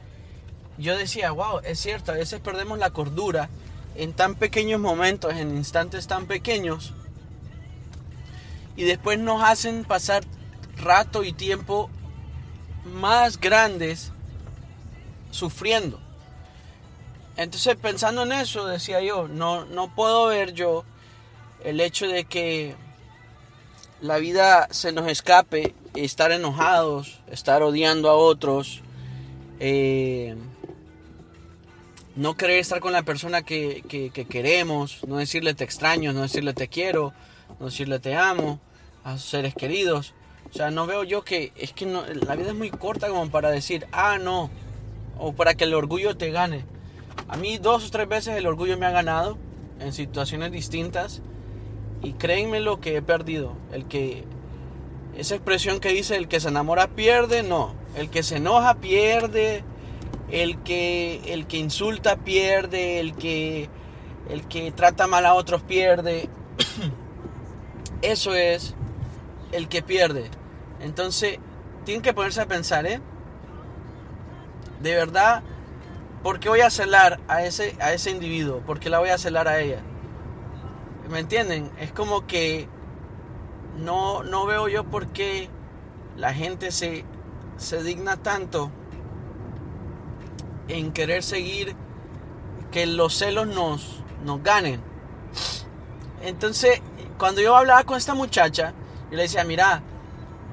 yo 0.76 0.96
decía, 0.96 1.30
wow, 1.30 1.60
es 1.64 1.78
cierto, 1.78 2.12
a 2.12 2.16
veces 2.16 2.40
perdemos 2.40 2.78
la 2.78 2.90
cordura 2.90 3.48
en 3.94 4.12
tan 4.12 4.34
pequeños 4.34 4.80
momentos, 4.80 5.34
en 5.34 5.56
instantes 5.56 6.06
tan 6.06 6.26
pequeños, 6.26 6.94
y 8.76 8.84
después 8.84 9.18
nos 9.18 9.42
hacen 9.42 9.84
pasar 9.84 10.24
rato 10.76 11.24
y 11.24 11.32
tiempo 11.32 11.90
más 12.84 13.40
grandes 13.40 14.12
sufriendo. 15.30 16.00
Entonces 17.36 17.76
pensando 17.76 18.24
en 18.24 18.32
eso 18.32 18.66
decía 18.66 19.00
yo, 19.00 19.28
no, 19.28 19.64
no 19.66 19.94
puedo 19.94 20.26
ver 20.26 20.54
yo 20.54 20.84
el 21.62 21.80
hecho 21.80 22.08
de 22.08 22.24
que 22.24 22.74
la 24.00 24.18
vida 24.18 24.68
se 24.70 24.92
nos 24.92 25.08
escape, 25.08 25.74
estar 25.94 26.32
enojados, 26.32 27.20
estar 27.30 27.62
odiando 27.62 28.10
a 28.10 28.14
otros, 28.14 28.82
eh, 29.60 30.36
no 32.16 32.36
querer 32.36 32.58
estar 32.58 32.80
con 32.80 32.92
la 32.92 33.02
persona 33.02 33.42
que, 33.42 33.82
que, 33.88 34.26
queremos, 34.26 35.04
no 35.06 35.16
decirle 35.16 35.54
te 35.54 35.64
extraño, 35.64 36.12
no 36.12 36.22
decirle 36.22 36.52
te 36.52 36.68
quiero, 36.68 37.12
no 37.60 37.66
decirle 37.66 38.00
te 38.00 38.16
amo 38.16 38.60
a 39.04 39.12
sus 39.18 39.30
seres 39.30 39.54
queridos. 39.54 40.14
O 40.50 40.56
sea, 40.56 40.70
no 40.70 40.86
veo 40.86 41.04
yo 41.04 41.22
que 41.22 41.52
es 41.56 41.72
que 41.72 41.86
no, 41.86 42.04
la 42.06 42.36
vida 42.36 42.48
es 42.48 42.54
muy 42.54 42.70
corta 42.70 43.08
como 43.08 43.30
para 43.30 43.50
decir, 43.50 43.86
ah, 43.92 44.18
no, 44.18 44.50
o 45.18 45.32
para 45.32 45.54
que 45.54 45.64
el 45.64 45.74
orgullo 45.74 46.16
te 46.16 46.30
gane. 46.30 46.64
A 47.28 47.36
mí 47.36 47.58
dos 47.58 47.86
o 47.86 47.90
tres 47.90 48.08
veces 48.08 48.36
el 48.36 48.46
orgullo 48.46 48.78
me 48.78 48.86
ha 48.86 48.90
ganado 48.90 49.36
en 49.80 49.92
situaciones 49.92 50.52
distintas 50.52 51.20
y 52.02 52.12
créenme 52.14 52.60
lo 52.60 52.80
que 52.80 52.96
he 52.96 53.02
perdido. 53.02 53.54
El 53.72 53.86
que 53.86 54.24
esa 55.16 55.34
expresión 55.34 55.80
que 55.80 55.90
dice 55.90 56.16
el 56.16 56.28
que 56.28 56.40
se 56.40 56.48
enamora 56.48 56.88
pierde, 56.88 57.42
no. 57.42 57.74
El 57.96 58.08
que 58.08 58.22
se 58.22 58.36
enoja 58.36 58.74
pierde, 58.76 59.64
el 60.30 60.62
que, 60.62 61.20
el 61.32 61.46
que 61.46 61.58
insulta 61.58 62.16
pierde, 62.16 63.00
el 63.00 63.14
que, 63.14 63.68
el 64.28 64.46
que 64.46 64.70
trata 64.72 65.06
mal 65.06 65.26
a 65.26 65.34
otros 65.34 65.62
pierde. 65.62 66.28
Eso 68.02 68.34
es 68.34 68.74
el 69.52 69.68
que 69.68 69.82
pierde. 69.82 70.30
Entonces, 70.80 71.38
tienen 71.84 72.02
que 72.02 72.12
ponerse 72.12 72.40
a 72.40 72.46
pensar, 72.46 72.86
¿eh? 72.86 73.00
De 74.80 74.94
verdad, 74.94 75.42
¿por 76.22 76.40
qué 76.40 76.48
voy 76.48 76.60
a 76.60 76.70
celar 76.70 77.20
a 77.28 77.42
ese, 77.42 77.76
a 77.80 77.92
ese 77.92 78.10
individuo? 78.10 78.60
¿Por 78.60 78.78
qué 78.78 78.90
la 78.90 78.98
voy 78.98 79.08
a 79.08 79.18
celar 79.18 79.48
a 79.48 79.60
ella? 79.60 79.80
¿Me 81.10 81.20
entienden? 81.20 81.70
Es 81.80 81.90
como 81.92 82.26
que 82.26 82.68
no, 83.78 84.22
no 84.22 84.46
veo 84.46 84.68
yo 84.68 84.84
por 84.84 85.08
qué 85.08 85.48
la 86.16 86.34
gente 86.34 86.70
se, 86.70 87.04
se 87.56 87.82
digna 87.82 88.16
tanto 88.16 88.70
en 90.68 90.92
querer 90.92 91.22
seguir 91.22 91.74
que 92.70 92.86
los 92.86 93.14
celos 93.16 93.46
nos, 93.46 94.02
nos 94.24 94.42
ganen. 94.42 94.80
Entonces, 96.22 96.82
cuando 97.18 97.40
yo 97.40 97.56
hablaba 97.56 97.84
con 97.84 97.96
esta 97.96 98.14
muchacha, 98.14 98.74
yo 99.10 99.16
le 99.16 99.22
decía, 99.22 99.44
mira, 99.44 99.82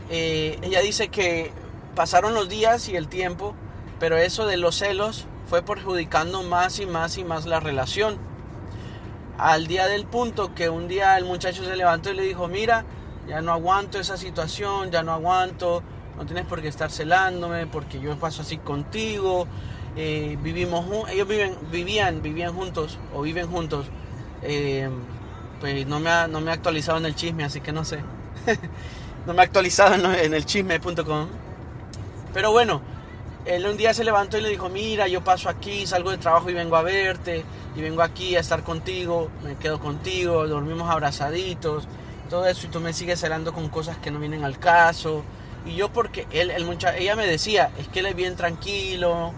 eh, 0.09 0.57
ella 0.61 0.81
dice 0.81 1.09
que 1.09 1.51
pasaron 1.95 2.33
los 2.33 2.49
días 2.49 2.89
y 2.89 2.95
el 2.95 3.07
tiempo, 3.07 3.55
pero 3.99 4.17
eso 4.17 4.45
de 4.45 4.57
los 4.57 4.75
celos 4.75 5.25
fue 5.47 5.63
perjudicando 5.63 6.43
más 6.43 6.79
y 6.79 6.85
más 6.85 7.17
y 7.17 7.23
más 7.23 7.45
la 7.45 7.59
relación. 7.59 8.17
Al 9.37 9.67
día 9.67 9.87
del 9.87 10.05
punto 10.05 10.53
que 10.55 10.69
un 10.69 10.87
día 10.87 11.17
el 11.17 11.25
muchacho 11.25 11.63
se 11.63 11.75
levantó 11.75 12.11
y 12.11 12.15
le 12.15 12.23
dijo, 12.23 12.47
mira, 12.47 12.85
ya 13.27 13.41
no 13.41 13.51
aguanto 13.51 13.99
esa 13.99 14.17
situación, 14.17 14.91
ya 14.91 15.03
no 15.03 15.11
aguanto, 15.13 15.83
no 16.17 16.25
tienes 16.25 16.45
por 16.45 16.61
qué 16.61 16.67
estar 16.67 16.91
celándome 16.91 17.67
porque 17.67 17.99
yo 17.99 18.17
paso 18.17 18.43
así 18.43 18.57
contigo, 18.57 19.47
eh, 19.97 20.37
vivimos 20.41 20.85
ellos 21.09 21.27
viven, 21.27 21.55
vivían, 21.71 22.21
vivían 22.21 22.53
juntos 22.53 22.99
o 23.13 23.21
viven 23.21 23.47
juntos. 23.47 23.87
Eh, 24.41 24.89
pues 25.59 25.87
no 25.87 25.99
me, 25.99 26.09
no 26.27 26.41
me 26.41 26.51
ha 26.51 26.53
actualizado 26.53 26.97
en 26.97 27.05
el 27.05 27.15
chisme, 27.15 27.43
así 27.43 27.61
que 27.61 27.71
no 27.71 27.85
sé. 27.85 27.99
no 29.25 29.33
me 29.33 29.41
ha 29.41 29.45
actualizado 29.45 30.13
en, 30.13 30.33
el 30.33 30.45
chisme.com. 30.45 31.27
Pero 32.33 32.51
bueno, 32.51 32.81
él 33.45 33.65
un 33.65 33.77
día 33.77 33.93
se 33.93 34.03
levantó 34.03 34.37
y 34.37 34.41
le 34.41 34.49
dijo, 34.49 34.69
mira, 34.69 35.07
yo 35.07 35.23
paso 35.23 35.49
aquí, 35.49 35.85
salgo 35.87 36.11
de 36.11 36.17
trabajo 36.17 36.49
y 36.49 36.53
vengo 36.53 36.75
a 36.75 36.81
verte, 36.81 37.43
y 37.75 37.81
vengo 37.81 38.01
aquí 38.01 38.35
a 38.35 38.39
estar 38.39 38.63
contigo, 38.63 39.29
me 39.43 39.55
quedo 39.55 39.79
contigo, 39.79 40.47
dormimos 40.47 40.89
abrazaditos, 40.89 41.87
todo 42.29 42.45
eso, 42.47 42.67
y 42.67 42.69
tú 42.69 42.79
me 42.79 42.93
sigues 42.93 43.23
hablando 43.23 43.53
con 43.53 43.69
cosas 43.69 43.97
que 43.97 44.11
no 44.11 44.19
vienen 44.19 44.43
al 44.43 44.59
caso. 44.59 45.23
Y 45.65 45.75
yo 45.75 45.89
porque 45.89 46.27
él, 46.31 46.51
el 46.51 46.65
muchacho, 46.65 46.97
ella 46.97 47.15
me 47.15 47.25
decía, 47.25 47.71
es 47.79 47.87
que 47.87 47.99
él 47.99 48.07
es 48.07 48.15
bien 48.15 48.35
tranquilo, 48.35 49.33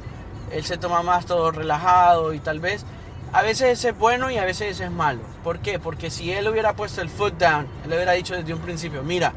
él 0.52 0.64
se 0.66 0.78
toma 0.78 1.02
más 1.04 1.26
todo 1.26 1.52
relajado 1.52 2.34
y 2.34 2.40
tal 2.40 2.60
vez 2.60 2.86
a 3.34 3.42
veces 3.42 3.84
es 3.84 3.98
bueno 3.98 4.32
y 4.32 4.38
a 4.38 4.46
veces 4.46 4.80
es 4.80 4.92
malo. 4.92 5.22
¿Por 5.44 5.60
qué? 5.60 5.80
Porque 5.80 6.10
si 6.10 6.32
él 6.32 6.48
hubiera 6.48 6.74
puesto 6.74 7.02
el 7.02 7.10
foot 7.10 7.38
down, 7.38 7.68
él 7.86 7.94
hubiera 7.94 8.14
dicho 8.14 8.36
desde 8.36 8.54
un 8.54 8.62
principio, 8.62 9.04
mira, 9.04 9.34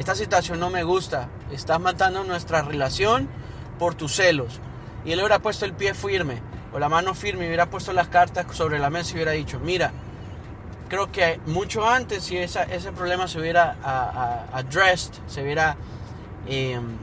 esta 0.00 0.14
situación 0.14 0.58
no 0.58 0.70
me 0.70 0.82
gusta, 0.82 1.28
estás 1.52 1.78
matando 1.78 2.24
nuestra 2.24 2.62
relación 2.62 3.28
por 3.78 3.94
tus 3.94 4.16
celos. 4.16 4.58
Y 5.04 5.12
él 5.12 5.18
hubiera 5.18 5.40
puesto 5.40 5.66
el 5.66 5.74
pie 5.74 5.92
firme 5.92 6.40
o 6.72 6.78
la 6.78 6.88
mano 6.88 7.12
firme 7.12 7.44
y 7.44 7.48
hubiera 7.48 7.68
puesto 7.68 7.92
las 7.92 8.08
cartas 8.08 8.46
sobre 8.56 8.78
la 8.78 8.88
mesa 8.88 9.10
y 9.10 9.14
hubiera 9.16 9.32
dicho, 9.32 9.60
mira, 9.60 9.92
creo 10.88 11.12
que 11.12 11.38
mucho 11.44 11.86
antes 11.86 12.24
si 12.24 12.38
ese 12.38 12.92
problema 12.96 13.28
se 13.28 13.40
hubiera 13.40 13.76
addressed, 14.54 15.12
se 15.26 15.42
hubiera 15.42 15.76
em, 16.46 16.96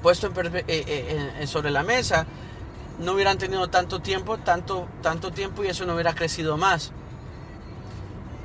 puesto 0.00 0.30
eh, 0.36 0.64
eh, 0.68 1.46
sobre 1.48 1.72
la 1.72 1.82
mesa, 1.82 2.26
no 3.00 3.14
hubieran 3.14 3.38
tenido 3.38 3.70
tanto 3.70 3.98
tiempo, 3.98 4.38
tanto, 4.38 4.86
tanto 5.02 5.32
tiempo 5.32 5.64
y 5.64 5.66
eso 5.66 5.84
no 5.84 5.94
hubiera 5.94 6.14
crecido 6.14 6.56
más. 6.56 6.92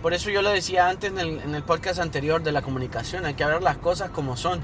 Por 0.03 0.13
eso 0.13 0.29
yo 0.29 0.41
lo 0.41 0.49
decía 0.49 0.89
antes 0.89 1.11
en 1.11 1.17
el, 1.17 1.39
en 1.39 1.55
el 1.55 1.63
podcast 1.63 1.97
anterior 1.97 2.43
de 2.43 2.51
la 2.51 2.61
comunicación, 2.61 3.25
hay 3.25 3.35
que 3.35 3.45
hablar 3.45 3.63
las 3.63 3.77
cosas 3.77 4.09
como 4.09 4.35
son. 4.35 4.59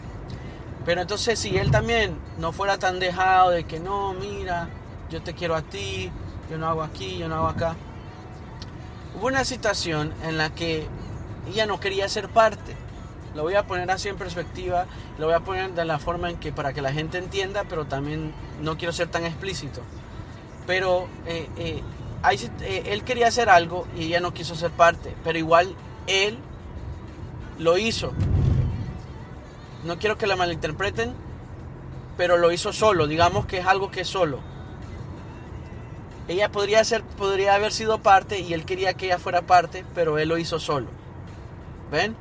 Pero 0.85 0.99
entonces 0.99 1.39
si 1.39 1.57
él 1.57 1.71
también 1.71 2.17
no 2.37 2.51
fuera 2.51 2.77
tan 2.77 2.99
dejado 2.99 3.51
de 3.51 3.63
que 3.63 3.79
no, 3.79 4.13
mira, 4.13 4.67
yo 5.09 5.21
te 5.21 5.33
quiero 5.33 5.55
a 5.55 5.61
ti, 5.61 6.11
yo 6.51 6.57
no 6.57 6.67
hago 6.67 6.83
aquí, 6.83 7.17
yo 7.17 7.29
no 7.29 7.35
hago 7.35 7.47
acá. 7.47 7.77
Hubo 9.15 9.27
una 9.27 9.45
situación 9.45 10.13
en 10.23 10.37
la 10.37 10.49
que 10.49 10.85
ella 11.47 11.65
no 11.65 11.79
quería 11.79 12.09
ser 12.09 12.27
parte. 12.27 12.75
Lo 13.33 13.43
voy 13.43 13.55
a 13.55 13.65
poner 13.65 13.89
así 13.91 14.09
en 14.09 14.17
perspectiva, 14.17 14.87
lo 15.17 15.27
voy 15.27 15.35
a 15.35 15.39
poner 15.39 15.71
de 15.71 15.85
la 15.85 15.99
forma 15.99 16.29
en 16.29 16.35
que 16.35 16.51
para 16.51 16.73
que 16.73 16.81
la 16.81 16.91
gente 16.91 17.17
entienda, 17.17 17.63
pero 17.69 17.85
también 17.85 18.33
no 18.61 18.77
quiero 18.77 18.91
ser 18.91 19.07
tan 19.07 19.23
explícito. 19.23 19.83
Pero 20.67 21.07
eh, 21.25 21.47
eh, 21.55 21.81
eh, 22.23 22.83
él 22.87 23.03
quería 23.03 23.27
hacer 23.27 23.49
algo 23.49 23.87
y 23.97 24.05
ella 24.05 24.19
no 24.19 24.33
quiso 24.33 24.55
ser 24.55 24.71
parte, 24.71 25.15
pero 25.23 25.37
igual 25.37 25.75
él 26.07 26.37
lo 27.57 27.77
hizo. 27.77 28.11
No 29.85 29.97
quiero 29.97 30.17
que 30.17 30.27
la 30.27 30.35
malinterpreten, 30.35 31.13
pero 32.17 32.37
lo 32.37 32.51
hizo 32.51 32.73
solo, 32.73 33.07
digamos 33.07 33.45
que 33.45 33.59
es 33.59 33.65
algo 33.65 33.91
que 33.91 34.01
es 34.01 34.07
solo. 34.07 34.39
Ella 36.27 36.51
podría, 36.51 36.83
ser, 36.83 37.03
podría 37.03 37.55
haber 37.55 37.71
sido 37.71 37.99
parte 37.99 38.39
y 38.39 38.53
él 38.53 38.65
quería 38.65 38.93
que 38.93 39.07
ella 39.07 39.17
fuera 39.17 39.41
parte, 39.41 39.85
pero 39.95 40.19
él 40.19 40.29
lo 40.29 40.37
hizo 40.37 40.59
solo. 40.59 40.87
¿Ven? 41.91 42.15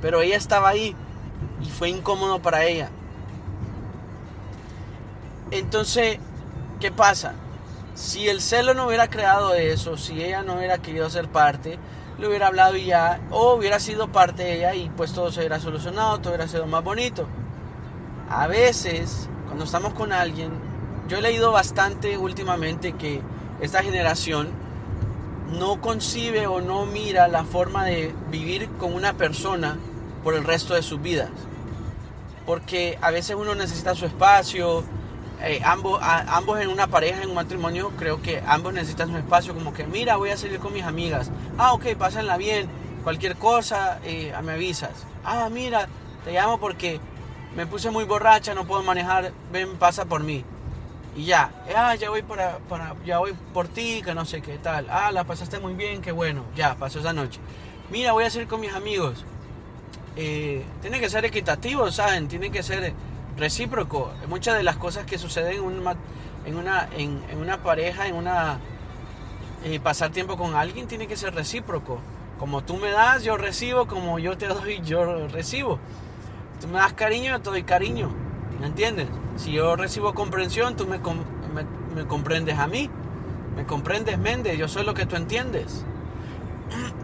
Pero 0.00 0.20
ella 0.20 0.36
estaba 0.36 0.70
ahí 0.70 0.96
y 1.62 1.70
fue 1.70 1.90
incómodo 1.90 2.40
para 2.40 2.64
ella. 2.64 2.90
Entonces, 5.50 6.18
¿qué 6.80 6.90
pasa? 6.90 7.34
Si 7.94 8.28
el 8.28 8.40
celo 8.40 8.74
no 8.74 8.86
hubiera 8.86 9.08
creado 9.08 9.54
eso, 9.54 9.96
si 9.96 10.20
ella 10.20 10.42
no 10.42 10.54
hubiera 10.54 10.78
querido 10.78 11.08
ser 11.10 11.28
parte, 11.28 11.78
le 12.18 12.26
hubiera 12.28 12.48
hablado 12.48 12.76
ya, 12.76 13.20
o 13.30 13.54
hubiera 13.54 13.78
sido 13.78 14.10
parte 14.10 14.42
de 14.42 14.56
ella 14.56 14.74
y 14.74 14.90
pues 14.90 15.12
todo 15.12 15.30
se 15.30 15.40
hubiera 15.40 15.60
solucionado, 15.60 16.18
todo 16.18 16.30
hubiera 16.30 16.48
sido 16.48 16.66
más 16.66 16.82
bonito. 16.82 17.26
A 18.28 18.48
veces, 18.48 19.28
cuando 19.46 19.64
estamos 19.64 19.94
con 19.94 20.12
alguien, 20.12 20.50
yo 21.08 21.18
he 21.18 21.22
leído 21.22 21.52
bastante 21.52 22.18
últimamente 22.18 22.94
que 22.94 23.22
esta 23.60 23.82
generación 23.82 24.48
no 25.52 25.80
concibe 25.80 26.48
o 26.48 26.60
no 26.60 26.86
mira 26.86 27.28
la 27.28 27.44
forma 27.44 27.84
de 27.84 28.12
vivir 28.28 28.68
con 28.70 28.92
una 28.92 29.12
persona 29.12 29.78
por 30.24 30.34
el 30.34 30.42
resto 30.42 30.74
de 30.74 30.82
sus 30.82 31.00
vidas. 31.00 31.30
Porque 32.44 32.98
a 33.00 33.12
veces 33.12 33.36
uno 33.38 33.54
necesita 33.54 33.94
su 33.94 34.06
espacio, 34.06 34.82
eh, 35.46 35.60
ambos, 35.64 36.00
ambos 36.02 36.60
en 36.60 36.68
una 36.68 36.86
pareja, 36.86 37.22
en 37.22 37.28
un 37.28 37.34
matrimonio, 37.34 37.92
creo 37.98 38.22
que 38.22 38.42
ambos 38.46 38.72
necesitan 38.72 39.10
su 39.10 39.16
espacio, 39.16 39.54
como 39.54 39.72
que, 39.74 39.86
mira, 39.86 40.16
voy 40.16 40.30
a 40.30 40.36
salir 40.36 40.58
con 40.58 40.72
mis 40.72 40.84
amigas. 40.84 41.30
Ah, 41.58 41.72
ok, 41.72 41.94
pásenla 41.98 42.36
bien, 42.36 42.68
cualquier 43.02 43.36
cosa, 43.36 44.00
eh, 44.04 44.32
me 44.42 44.52
avisas. 44.52 45.06
Ah, 45.24 45.48
mira, 45.50 45.88
te 46.24 46.32
llamo 46.32 46.58
porque 46.58 47.00
me 47.56 47.66
puse 47.66 47.90
muy 47.90 48.04
borracha, 48.04 48.54
no 48.54 48.66
puedo 48.66 48.82
manejar, 48.82 49.32
ven, 49.52 49.76
pasa 49.76 50.04
por 50.04 50.22
mí. 50.22 50.44
Y 51.16 51.26
ya, 51.26 51.50
ah, 51.76 51.94
ya 51.94 52.10
voy 52.10 52.22
para, 52.22 52.58
para, 52.68 52.94
ya 53.04 53.18
voy 53.18 53.34
por 53.52 53.68
ti, 53.68 54.02
que 54.02 54.14
no 54.14 54.24
sé 54.24 54.42
qué 54.42 54.58
tal. 54.58 54.86
Ah, 54.90 55.12
la 55.12 55.24
pasaste 55.24 55.60
muy 55.60 55.74
bien, 55.74 56.02
qué 56.02 56.10
bueno, 56.10 56.44
ya, 56.56 56.74
pasó 56.74 56.98
esa 56.98 57.12
noche. 57.12 57.38
Mira, 57.90 58.12
voy 58.12 58.24
a 58.24 58.30
salir 58.30 58.48
con 58.48 58.60
mis 58.60 58.72
amigos. 58.72 59.24
Eh, 60.16 60.64
tiene 60.80 61.00
que 61.00 61.08
ser 61.10 61.24
equitativo, 61.24 61.90
¿saben? 61.90 62.28
Tiene 62.28 62.50
que 62.50 62.62
ser 62.62 62.92
recíproco. 63.36 64.12
Muchas 64.28 64.56
de 64.56 64.62
las 64.62 64.76
cosas 64.76 65.04
que 65.06 65.18
suceden 65.18 65.54
en 65.54 65.62
una, 65.62 65.96
en 66.44 66.56
una, 66.56 66.88
en, 66.96 67.20
una 67.38 67.62
pareja, 67.62 68.06
en 68.06 68.16
una... 68.16 68.58
Eh, 69.64 69.80
pasar 69.80 70.10
tiempo 70.10 70.36
con 70.36 70.54
alguien 70.54 70.86
tiene 70.86 71.06
que 71.06 71.16
ser 71.16 71.34
recíproco. 71.34 71.98
Como 72.38 72.62
tú 72.62 72.76
me 72.76 72.90
das, 72.90 73.22
yo 73.22 73.36
recibo, 73.36 73.86
como 73.86 74.18
yo 74.18 74.36
te 74.36 74.46
doy, 74.46 74.80
yo 74.82 75.28
recibo. 75.28 75.78
Tú 76.60 76.68
me 76.68 76.74
das 76.74 76.92
cariño, 76.92 77.30
yo 77.30 77.40
te 77.40 77.50
doy 77.50 77.62
cariño. 77.62 78.10
¿Me 78.60 78.66
entiendes? 78.66 79.08
Si 79.36 79.52
yo 79.52 79.74
recibo 79.76 80.14
comprensión, 80.14 80.76
tú 80.76 80.86
me, 80.86 80.98
me, 80.98 82.06
comprendes 82.06 82.58
a 82.58 82.66
mí. 82.66 82.90
Me 83.56 83.64
comprendes, 83.64 84.18
Méndez, 84.18 84.58
yo 84.58 84.68
soy 84.68 84.84
lo 84.84 84.94
que 84.94 85.06
tú 85.06 85.16
entiendes. 85.16 85.84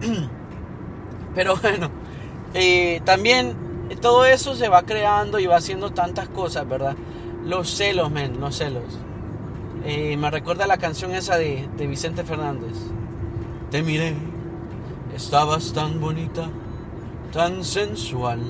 Pero 1.34 1.56
bueno, 1.56 1.90
eh, 2.54 3.00
también 3.04 3.69
todo 3.96 4.24
eso 4.24 4.54
se 4.54 4.68
va 4.68 4.82
creando 4.82 5.38
y 5.38 5.46
va 5.46 5.56
haciendo 5.56 5.90
tantas 5.90 6.28
cosas, 6.28 6.68
¿verdad? 6.68 6.96
Los 7.44 7.70
celos, 7.70 8.10
men, 8.10 8.40
los 8.40 8.56
celos. 8.56 8.98
Eh, 9.84 10.16
me 10.16 10.30
recuerda 10.30 10.66
la 10.66 10.78
canción 10.78 11.14
esa 11.14 11.36
de, 11.36 11.68
de 11.76 11.86
Vicente 11.86 12.22
Fernández. 12.24 12.76
Te 13.70 13.82
miré, 13.82 14.14
estabas 15.14 15.72
tan 15.72 16.00
bonita, 16.00 16.48
tan 17.32 17.64
sensual. 17.64 18.40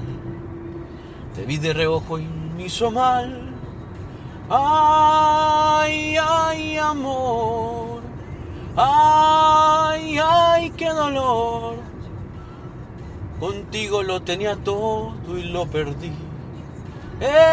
Te 1.35 1.45
vi 1.45 1.59
de 1.59 1.73
reojo 1.73 2.19
y 2.19 2.27
me 2.57 2.65
hizo 2.65 2.91
mal. 2.91 3.55
Ay, 4.49 6.17
ay, 6.17 6.77
amor. 6.77 8.01
Ay, 8.77 10.19
Contigo 13.41 14.03
lo 14.03 14.21
tenía 14.21 14.55
todo 14.55 15.39
y 15.39 15.45
lo 15.45 15.67
perdí. 15.67 16.13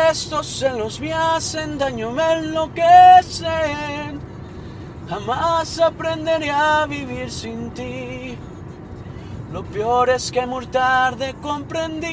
Estos 0.09 0.45
celos 0.45 0.99
me 0.99 1.13
hacen 1.13 1.77
daño, 1.77 2.11
me 2.11 2.33
enloquecen. 2.33 4.19
Jamás 5.07 5.79
aprenderé 5.79 6.51
a 6.51 6.85
vivir 6.87 7.31
sin 7.31 7.71
ti. 7.71 8.37
Lo 9.53 9.63
peor 9.63 10.09
es 10.09 10.29
que 10.29 10.45
muy 10.45 10.65
tarde 10.67 11.35
comprendí. 11.41 12.07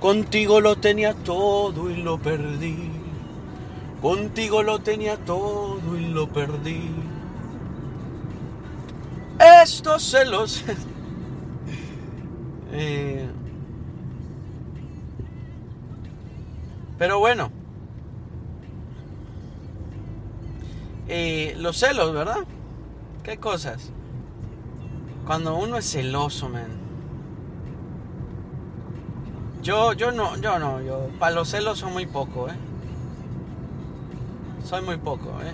Contigo 0.00 0.60
lo 0.60 0.74
tenía 0.76 1.14
todo 1.14 1.88
y 1.88 2.02
lo 2.02 2.18
perdí. 2.18 2.90
Contigo 4.00 4.64
lo 4.64 4.80
tenía 4.80 5.16
todo 5.16 5.96
y 5.96 6.06
lo 6.06 6.28
perdí. 6.28 6.90
Estos 9.62 10.02
celos. 10.02 10.64
eh, 12.72 13.28
pero 16.98 17.18
bueno. 17.18 17.50
Eh, 21.08 21.54
los 21.58 21.76
celos, 21.78 22.12
¿verdad? 22.12 22.44
¿Qué 23.22 23.36
cosas? 23.38 23.90
Cuando 25.26 25.56
uno 25.56 25.76
es 25.76 25.90
celoso, 25.90 26.48
man. 26.48 26.68
Yo, 29.62 29.92
yo 29.92 30.10
no, 30.10 30.36
yo 30.38 30.58
no, 30.58 30.80
yo 30.80 31.08
para 31.18 31.34
los 31.34 31.48
celos 31.48 31.78
soy 31.78 31.92
muy 31.92 32.06
poco, 32.06 32.48
¿eh? 32.48 32.54
Soy 34.64 34.82
muy 34.82 34.96
poco, 34.96 35.28
¿eh? 35.42 35.52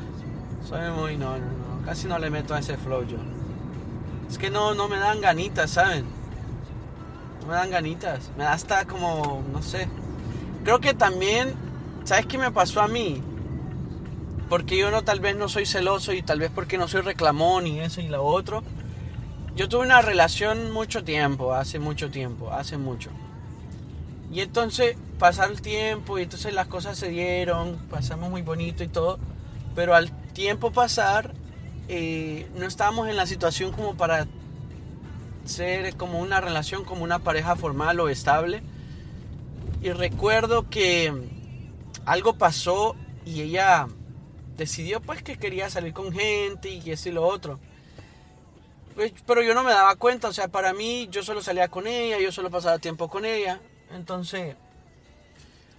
Soy 0.66 0.90
muy, 0.92 1.16
no, 1.16 1.32
no, 1.32 1.46
no, 1.46 1.84
casi 1.84 2.06
no 2.06 2.18
le 2.18 2.30
meto 2.30 2.54
a 2.54 2.60
ese 2.60 2.76
flow 2.76 3.04
yo. 3.04 3.18
Es 4.28 4.38
que 4.38 4.50
no, 4.50 4.74
no 4.74 4.88
me 4.88 4.98
dan 4.98 5.20
ganitas, 5.20 5.70
¿saben? 5.70 6.17
Me 7.48 7.54
dan 7.54 7.70
ganitas, 7.70 8.30
me 8.36 8.44
da 8.44 8.52
hasta 8.52 8.84
como, 8.84 9.42
no 9.50 9.62
sé. 9.62 9.88
Creo 10.64 10.80
que 10.80 10.92
también, 10.92 11.54
¿sabes 12.04 12.26
qué 12.26 12.36
me 12.36 12.52
pasó 12.52 12.82
a 12.82 12.88
mí? 12.88 13.22
Porque 14.50 14.76
yo 14.76 14.90
no, 14.90 15.02
tal 15.02 15.20
vez 15.20 15.34
no 15.34 15.48
soy 15.48 15.64
celoso 15.64 16.12
y 16.12 16.20
tal 16.20 16.40
vez 16.40 16.50
porque 16.54 16.76
no 16.76 16.88
soy 16.88 17.00
reclamón 17.00 17.66
y 17.66 17.80
eso 17.80 18.02
y 18.02 18.08
lo 18.08 18.22
otro. 18.22 18.62
Yo 19.56 19.66
tuve 19.66 19.80
una 19.86 20.02
relación 20.02 20.72
mucho 20.72 21.04
tiempo, 21.04 21.54
hace 21.54 21.78
mucho 21.78 22.10
tiempo, 22.10 22.52
hace 22.52 22.76
mucho. 22.76 23.08
Y 24.30 24.40
entonces 24.40 24.98
pasar 25.18 25.50
el 25.50 25.62
tiempo 25.62 26.18
y 26.18 26.24
entonces 26.24 26.52
las 26.52 26.66
cosas 26.66 26.98
se 26.98 27.08
dieron, 27.08 27.78
pasamos 27.90 28.28
muy 28.28 28.42
bonito 28.42 28.84
y 28.84 28.88
todo, 28.88 29.18
pero 29.74 29.94
al 29.94 30.12
tiempo 30.34 30.70
pasar 30.70 31.32
eh, 31.88 32.46
no 32.56 32.66
estábamos 32.66 33.08
en 33.08 33.16
la 33.16 33.24
situación 33.24 33.72
como 33.72 33.94
para 33.94 34.26
ser 35.48 35.96
como 35.96 36.20
una 36.20 36.40
relación, 36.40 36.84
como 36.84 37.02
una 37.02 37.18
pareja 37.18 37.56
formal 37.56 37.98
o 38.00 38.08
estable. 38.08 38.62
Y 39.82 39.90
recuerdo 39.90 40.68
que 40.68 41.12
algo 42.04 42.34
pasó 42.36 42.96
y 43.24 43.42
ella 43.42 43.86
decidió 44.56 45.00
pues 45.00 45.22
que 45.22 45.38
quería 45.38 45.70
salir 45.70 45.92
con 45.92 46.12
gente 46.12 46.68
y 46.68 46.90
eso 46.90 47.08
y 47.08 47.12
lo 47.12 47.26
otro. 47.26 47.60
Pues, 48.94 49.12
pero 49.26 49.42
yo 49.42 49.54
no 49.54 49.62
me 49.62 49.70
daba 49.70 49.94
cuenta, 49.94 50.28
o 50.28 50.32
sea, 50.32 50.48
para 50.48 50.72
mí 50.72 51.08
yo 51.10 51.22
solo 51.22 51.40
salía 51.40 51.68
con 51.68 51.86
ella, 51.86 52.18
yo 52.18 52.32
solo 52.32 52.50
pasaba 52.50 52.78
tiempo 52.78 53.08
con 53.08 53.24
ella. 53.24 53.60
Entonces, 53.94 54.56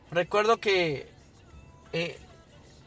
recuerdo 0.09 0.57
que 0.57 1.09
eh, 1.91 2.17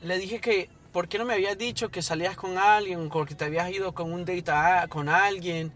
le 0.02 0.18
dije 0.18 0.40
que, 0.40 0.70
¿por 0.90 1.06
qué 1.08 1.18
no 1.18 1.26
me 1.26 1.34
habías 1.34 1.58
dicho 1.58 1.90
que 1.90 2.00
salías 2.00 2.36
con 2.36 2.56
alguien, 2.56 3.10
o 3.12 3.24
que 3.26 3.34
te 3.34 3.44
habías 3.44 3.70
ido 3.70 3.92
con 3.92 4.10
un 4.10 4.24
date 4.24 4.88
con 4.88 5.10
alguien? 5.10 5.70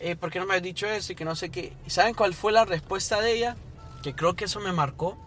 Eh, 0.00 0.16
¿Por 0.16 0.30
qué 0.30 0.38
no 0.38 0.46
me 0.46 0.54
habías 0.54 0.64
dicho 0.64 0.86
eso? 0.86 1.12
Y 1.12 1.14
que 1.14 1.24
no 1.24 1.36
sé 1.36 1.50
qué. 1.50 1.74
¿Y 1.86 1.90
saben 1.90 2.14
cuál 2.14 2.34
fue 2.34 2.52
la 2.52 2.64
respuesta 2.64 3.20
de 3.20 3.32
ella? 3.32 3.56
Que 4.02 4.14
creo 4.14 4.34
que 4.34 4.46
eso 4.46 4.58
me 4.60 4.72
marcó. 4.72 5.18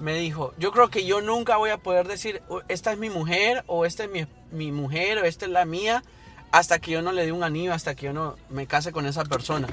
Me 0.00 0.14
dijo, 0.14 0.52
yo 0.58 0.72
creo 0.72 0.90
que 0.90 1.06
yo 1.06 1.20
nunca 1.20 1.56
voy 1.56 1.70
a 1.70 1.78
poder 1.78 2.08
decir, 2.08 2.42
esta 2.68 2.92
es 2.92 2.98
mi 2.98 3.10
mujer, 3.10 3.62
o 3.68 3.86
esta 3.86 4.04
es 4.04 4.10
mi, 4.10 4.26
mi 4.50 4.72
mujer, 4.72 5.18
o 5.18 5.24
esta 5.24 5.46
es 5.46 5.52
la 5.52 5.64
mía, 5.64 6.02
hasta 6.50 6.80
que 6.80 6.90
yo 6.90 7.00
no 7.00 7.12
le 7.12 7.24
dé 7.24 7.30
un 7.30 7.44
anillo, 7.44 7.72
hasta 7.72 7.94
que 7.94 8.06
yo 8.06 8.12
no 8.12 8.36
me 8.50 8.66
case 8.66 8.90
con 8.90 9.06
esa 9.06 9.24
persona. 9.24 9.68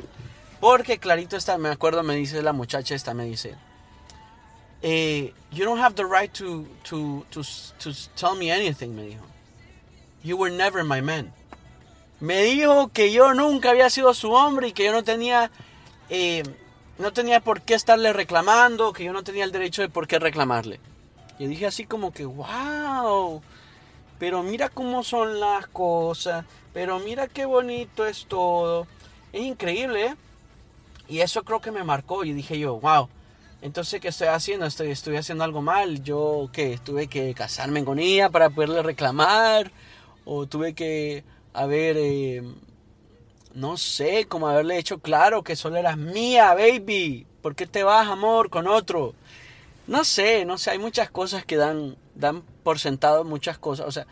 Porque 0.60 1.00
clarito 1.00 1.36
está, 1.36 1.58
me 1.58 1.70
acuerdo, 1.70 2.04
me 2.04 2.16
dice 2.16 2.44
la 2.44 2.54
muchacha 2.54 2.94
esta, 2.94 3.16
me 3.16 3.26
dice, 3.26 3.56
eh, 4.84 5.34
you 5.52 5.66
don't 5.66 5.82
have 5.82 5.96
the 5.96 6.06
right 6.06 6.32
to, 6.34 6.68
to, 6.84 7.26
to, 7.32 7.42
to 7.80 7.92
tell 8.16 8.36
me 8.36 8.52
anything, 8.52 8.90
me 8.96 9.08
dijo. 9.08 9.24
You 10.24 10.38
were 10.38 10.56
never 10.56 10.84
my 10.84 11.02
man. 11.02 11.34
Me 12.22 12.44
dijo 12.44 12.90
que 12.90 13.12
yo 13.12 13.34
nunca 13.34 13.72
había 13.72 13.90
sido 13.90 14.14
su 14.14 14.32
hombre 14.32 14.68
y 14.68 14.74
que 14.74 14.86
yo 14.86 14.92
no 14.92 15.04
tenía, 15.04 15.50
eh, 16.10 16.44
no 17.00 17.12
tenía 17.12 17.40
por 17.40 17.62
qué 17.62 17.74
estarle 17.74 18.14
reclamando, 18.14 18.94
que 18.94 19.04
yo 19.04 19.12
no 19.12 19.24
tenía 19.24 19.44
el 19.44 19.52
derecho 19.52 19.82
de 19.82 19.90
por 19.90 20.08
qué 20.08 20.20
reclamarle. 20.20 20.80
Y 21.40 21.48
dije 21.48 21.66
así 21.66 21.86
como 21.86 22.14
que, 22.14 22.26
wow, 22.26 23.42
pero 24.20 24.44
mira 24.44 24.70
cómo 24.70 25.04
son 25.04 25.40
las 25.40 25.66
cosas, 25.66 26.46
pero 26.74 27.00
mira 27.00 27.28
qué 27.28 27.46
bonito 27.46 28.06
es 28.06 28.28
todo. 28.28 28.86
Es 29.34 29.42
increíble, 29.42 30.06
¿eh? 30.06 30.16
Y 31.08 31.22
eso 31.22 31.44
creo 31.44 31.60
que 31.60 31.72
me 31.72 31.84
marcó 31.84 32.24
y 32.24 32.34
dije 32.34 32.60
yo, 32.60 32.80
wow, 32.80 33.10
entonces 33.64 34.00
¿qué 34.00 34.10
estoy 34.10 34.28
haciendo? 34.28 34.68
Estoy, 34.68 34.92
estoy 34.92 35.18
haciendo 35.18 35.44
algo 35.44 35.64
mal. 35.64 36.04
Yo 36.04 36.50
que 36.54 36.78
tuve 36.78 37.08
que 37.08 37.34
casarme 37.34 37.84
con 37.84 37.98
ella 37.98 38.30
para 38.30 38.52
poderle 38.52 38.84
reclamar 38.84 39.72
o 40.24 40.46
tuve 40.46 40.74
que 40.76 41.24
haber, 41.54 41.98
eh, 41.98 42.44
no 43.54 43.78
sé, 43.78 44.26
como 44.28 44.48
haberle 44.48 44.78
hecho 44.78 45.00
claro 45.00 45.44
que 45.44 45.56
solo 45.56 45.78
eras 45.78 45.98
mía, 45.98 46.54
baby. 46.54 47.26
¿Por 47.42 47.56
qué 47.56 47.66
te 47.66 47.84
vas, 47.84 48.08
amor, 48.08 48.50
con 48.50 48.68
otro? 48.68 49.14
No 49.88 50.04
sé, 50.04 50.46
no 50.46 50.58
sé, 50.58 50.72
hay 50.72 50.80
muchas 50.80 51.10
cosas 51.10 51.44
que 51.46 51.58
dan, 51.58 51.98
dan 52.16 52.44
por 52.64 52.80
sentado 52.80 53.24
muchas 53.24 53.58
cosas. 53.58 53.88
O 53.88 53.92
sea, 53.92 54.06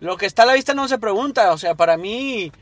lo 0.00 0.16
que 0.16 0.26
está 0.26 0.42
a 0.42 0.46
la 0.46 0.54
vista 0.54 0.74
no 0.74 0.88
se 0.88 0.98
pregunta. 0.98 1.52
O 1.52 1.58
sea, 1.58 1.74
para 1.74 1.96
mí 1.96 2.52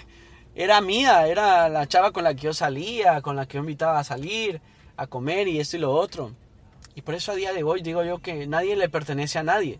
era 0.54 0.80
mía, 0.80 1.26
era 1.26 1.68
la 1.68 1.86
chava 1.86 2.12
con 2.12 2.24
la 2.24 2.34
que 2.34 2.42
yo 2.42 2.54
salía, 2.54 3.20
con 3.20 3.36
la 3.36 3.46
que 3.46 3.54
yo 3.54 3.60
invitaba 3.60 3.98
a 3.98 4.04
salir, 4.04 4.60
a 4.96 5.06
comer 5.06 5.48
y 5.48 5.60
esto 5.60 5.76
y 5.76 5.80
lo 5.80 5.92
otro. 5.92 6.32
Y 6.94 7.02
por 7.02 7.14
eso 7.14 7.32
a 7.32 7.36
día 7.36 7.52
de 7.52 7.62
hoy 7.62 7.82
digo 7.82 8.02
yo 8.02 8.18
que 8.18 8.46
nadie 8.46 8.74
le 8.74 8.88
pertenece 8.88 9.38
a 9.38 9.44
nadie. 9.44 9.78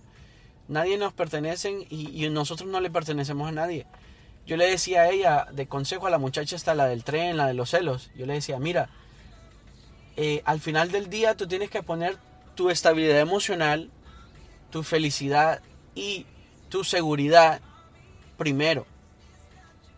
Nadie 0.69 0.99
nos 0.99 1.13
pertenece 1.13 1.87
y, 1.89 2.29
nosotros 2.29 2.69
no 2.69 2.81
le 2.81 2.91
pertenecemos 2.91 3.49
a 3.49 3.53
nadie. 3.53 3.87
Yo 4.47 4.57
le 4.57 4.71
decía 4.71 5.03
a 5.03 5.11
ella, 5.11 5.47
de 5.53 5.67
consejo 5.67 6.07
a 6.07 6.11
la 6.11 6.19
muchacha 6.19 6.57
está 6.57 6.75
la 6.75 6.87
del 6.87 7.05
tren, 7.05 7.37
la 7.37 7.47
de 7.47 7.55
los 7.55 7.71
celos, 7.71 8.11
yo 8.17 8.27
le 8.27 8.35
decía, 8.35 8.59
mira, 8.59 8.89
eh, 10.17 10.43
al 10.45 10.61
final 10.61 10.91
del 10.91 11.11
día 11.11 11.37
tú 11.37 11.47
tienes 11.47 11.71
que 11.71 11.83
poner 11.83 12.17
tu 12.55 12.71
estabilidad 12.71 13.21
emocional, 13.21 13.91
tu 14.71 14.83
felicidad 14.83 15.61
y 15.95 16.27
tu 16.69 16.85
seguridad 16.85 17.61
primero 18.37 18.87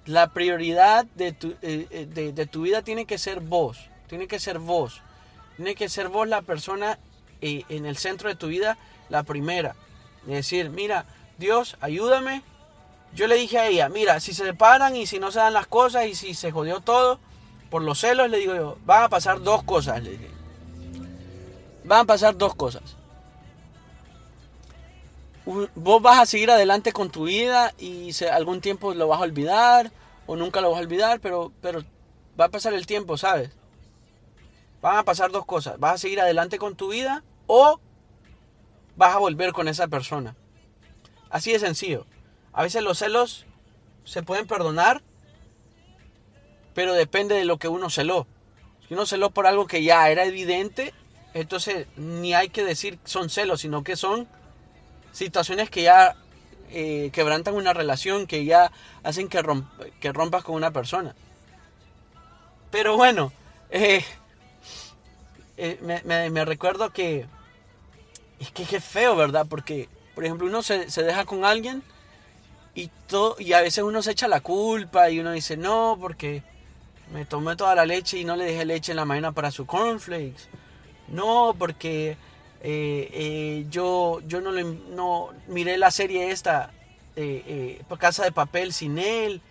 la 0.06 0.28
prioridad 0.32 1.04
de 1.14 1.32
tu, 1.32 1.54
eh, 1.62 1.86
eh, 1.90 2.32
de, 2.34 2.46
tu, 2.46 2.62
vida 2.62 2.82
tiene 2.82 3.04
que 3.04 3.18
ser 3.18 3.40
vos, 3.40 3.78
tiene 4.08 4.26
que 4.26 4.38
ser 4.38 4.58
vos, 4.58 5.02
tiene 5.56 5.74
que 5.74 5.88
ser 5.88 6.08
vos 6.08 6.26
la 6.26 6.42
persona 6.42 6.98
en 7.42 7.86
el 7.86 7.96
centro 7.96 8.28
de 8.28 8.34
tu 8.34 8.48
vida, 8.48 8.76
la 9.08 9.22
primera. 9.22 9.74
Decir, 10.24 10.70
mira, 10.70 11.06
Dios, 11.38 11.76
ayúdame. 11.80 12.42
Yo 13.12 13.26
le 13.26 13.36
dije 13.36 13.58
a 13.58 13.66
ella, 13.66 13.88
mira, 13.88 14.20
si 14.20 14.32
se 14.32 14.44
separan 14.44 14.94
y 14.94 15.06
si 15.06 15.18
no 15.18 15.32
se 15.32 15.40
dan 15.40 15.52
las 15.52 15.66
cosas 15.66 16.06
y 16.06 16.14
si 16.14 16.34
se 16.34 16.52
jodió 16.52 16.80
todo 16.80 17.18
por 17.70 17.82
los 17.82 18.00
celos, 18.00 18.30
le 18.30 18.38
digo 18.38 18.54
yo, 18.54 18.78
van 18.84 19.04
a 19.04 19.08
pasar 19.08 19.42
dos 19.42 19.62
cosas, 19.64 20.02
le 20.02 20.10
dije. 20.10 20.30
Van 21.84 22.00
a 22.00 22.04
pasar 22.04 22.36
dos 22.36 22.54
cosas 22.54 22.96
vos 25.74 26.02
vas 26.02 26.18
a 26.18 26.26
seguir 26.26 26.50
adelante 26.50 26.92
con 26.92 27.10
tu 27.10 27.24
vida 27.24 27.72
y 27.78 28.12
algún 28.24 28.60
tiempo 28.60 28.94
lo 28.94 29.08
vas 29.08 29.20
a 29.20 29.24
olvidar 29.24 29.90
o 30.26 30.36
nunca 30.36 30.60
lo 30.60 30.70
vas 30.70 30.78
a 30.78 30.82
olvidar, 30.82 31.20
pero, 31.20 31.52
pero 31.60 31.82
va 32.38 32.46
a 32.46 32.50
pasar 32.50 32.72
el 32.74 32.86
tiempo, 32.86 33.16
¿sabes? 33.16 33.50
Van 34.80 34.96
a 34.96 35.02
pasar 35.02 35.30
dos 35.30 35.44
cosas. 35.44 35.78
Vas 35.78 35.94
a 35.94 35.98
seguir 35.98 36.20
adelante 36.20 36.58
con 36.58 36.76
tu 36.76 36.88
vida 36.88 37.24
o 37.46 37.80
vas 38.96 39.14
a 39.14 39.18
volver 39.18 39.52
con 39.52 39.68
esa 39.68 39.88
persona. 39.88 40.36
Así 41.30 41.52
de 41.52 41.58
sencillo. 41.58 42.06
A 42.52 42.62
veces 42.62 42.82
los 42.82 42.98
celos 42.98 43.46
se 44.04 44.22
pueden 44.22 44.46
perdonar, 44.46 45.02
pero 46.74 46.94
depende 46.94 47.34
de 47.34 47.44
lo 47.44 47.58
que 47.58 47.68
uno 47.68 47.90
celó. 47.90 48.26
Si 48.88 48.94
uno 48.94 49.06
celó 49.06 49.30
por 49.30 49.46
algo 49.46 49.66
que 49.66 49.82
ya 49.82 50.10
era 50.10 50.24
evidente, 50.24 50.92
entonces 51.34 51.86
ni 51.96 52.34
hay 52.34 52.48
que 52.48 52.64
decir 52.64 52.98
son 53.04 53.30
celos, 53.30 53.60
sino 53.60 53.84
que 53.84 53.96
son 53.96 54.26
situaciones 55.12 55.70
que 55.70 55.82
ya 55.82 56.16
eh, 56.70 57.10
quebrantan 57.12 57.54
una 57.54 57.72
relación, 57.72 58.26
que 58.26 58.44
ya 58.44 58.72
hacen 59.02 59.28
que, 59.28 59.42
que 60.00 60.12
rompas 60.12 60.44
con 60.44 60.54
una 60.54 60.70
persona. 60.70 61.14
Pero 62.70 62.96
bueno, 62.96 63.32
eh, 63.70 64.04
eh, 65.56 65.78
me, 66.04 66.44
recuerdo 66.44 66.90
que 66.90 67.26
es 68.40 68.50
que 68.50 68.76
es 68.76 68.84
feo, 68.84 69.14
¿verdad? 69.14 69.46
Porque, 69.48 69.88
por 70.14 70.24
ejemplo, 70.24 70.46
uno 70.46 70.62
se, 70.62 70.86
deja 70.86 71.24
con 71.24 71.44
alguien 71.44 71.82
y, 72.74 72.90
todo, 73.06 73.36
y 73.38 73.52
a 73.52 73.60
veces 73.60 73.84
uno 73.84 74.02
se 74.02 74.12
echa 74.12 74.28
la 74.28 74.40
culpa 74.40 75.10
y 75.10 75.20
uno 75.20 75.32
dice, 75.32 75.56
no, 75.56 75.98
porque 76.00 76.42
me 77.12 77.26
tomé 77.26 77.54
toda 77.56 77.74
la 77.74 77.84
leche 77.84 78.18
y 78.18 78.24
no 78.24 78.36
le 78.36 78.44
dejé 78.44 78.64
leche 78.64 78.92
en 78.92 78.96
la 78.96 79.04
mañana 79.04 79.32
para 79.32 79.50
su 79.50 79.66
cornflakes. 79.66 80.48
No, 81.08 81.54
porque 81.58 82.16
eh, 82.62 83.10
eh, 83.12 83.66
yo, 83.68 84.20
yo 84.26 84.40
no, 84.40 84.52
le, 84.52 84.64
no 84.64 85.30
miré 85.48 85.76
la 85.76 85.90
serie 85.90 86.30
esta, 86.30 86.70
eh, 87.16 87.82
Casa 87.98 88.24
de 88.24 88.32
Papel, 88.32 88.72
sin 88.72 88.98
él. 88.98 89.42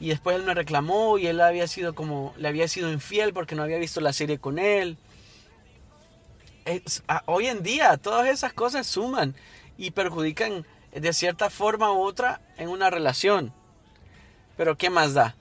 Y 0.00 0.08
después 0.08 0.36
él 0.36 0.44
me 0.44 0.54
reclamó 0.54 1.18
y 1.18 1.26
él 1.26 1.40
había 1.40 1.66
sido 1.66 1.94
como, 1.94 2.32
le 2.36 2.48
había 2.48 2.68
sido 2.68 2.90
infiel 2.90 3.32
porque 3.34 3.56
no 3.56 3.64
había 3.64 3.78
visto 3.78 4.00
la 4.00 4.12
serie 4.12 4.38
con 4.38 4.58
él. 4.58 4.96
Hoy 7.26 7.46
en 7.46 7.62
día 7.62 7.96
todas 7.96 8.28
esas 8.28 8.52
cosas 8.52 8.86
suman 8.86 9.34
y 9.76 9.90
perjudican 9.92 10.66
de 10.92 11.12
cierta 11.12 11.50
forma 11.50 11.92
u 11.92 12.02
otra 12.02 12.40
en 12.56 12.68
una 12.68 12.90
relación. 12.90 13.52
Pero 14.56 14.76
¿qué 14.76 14.90
más 14.90 15.14
da? 15.14 15.34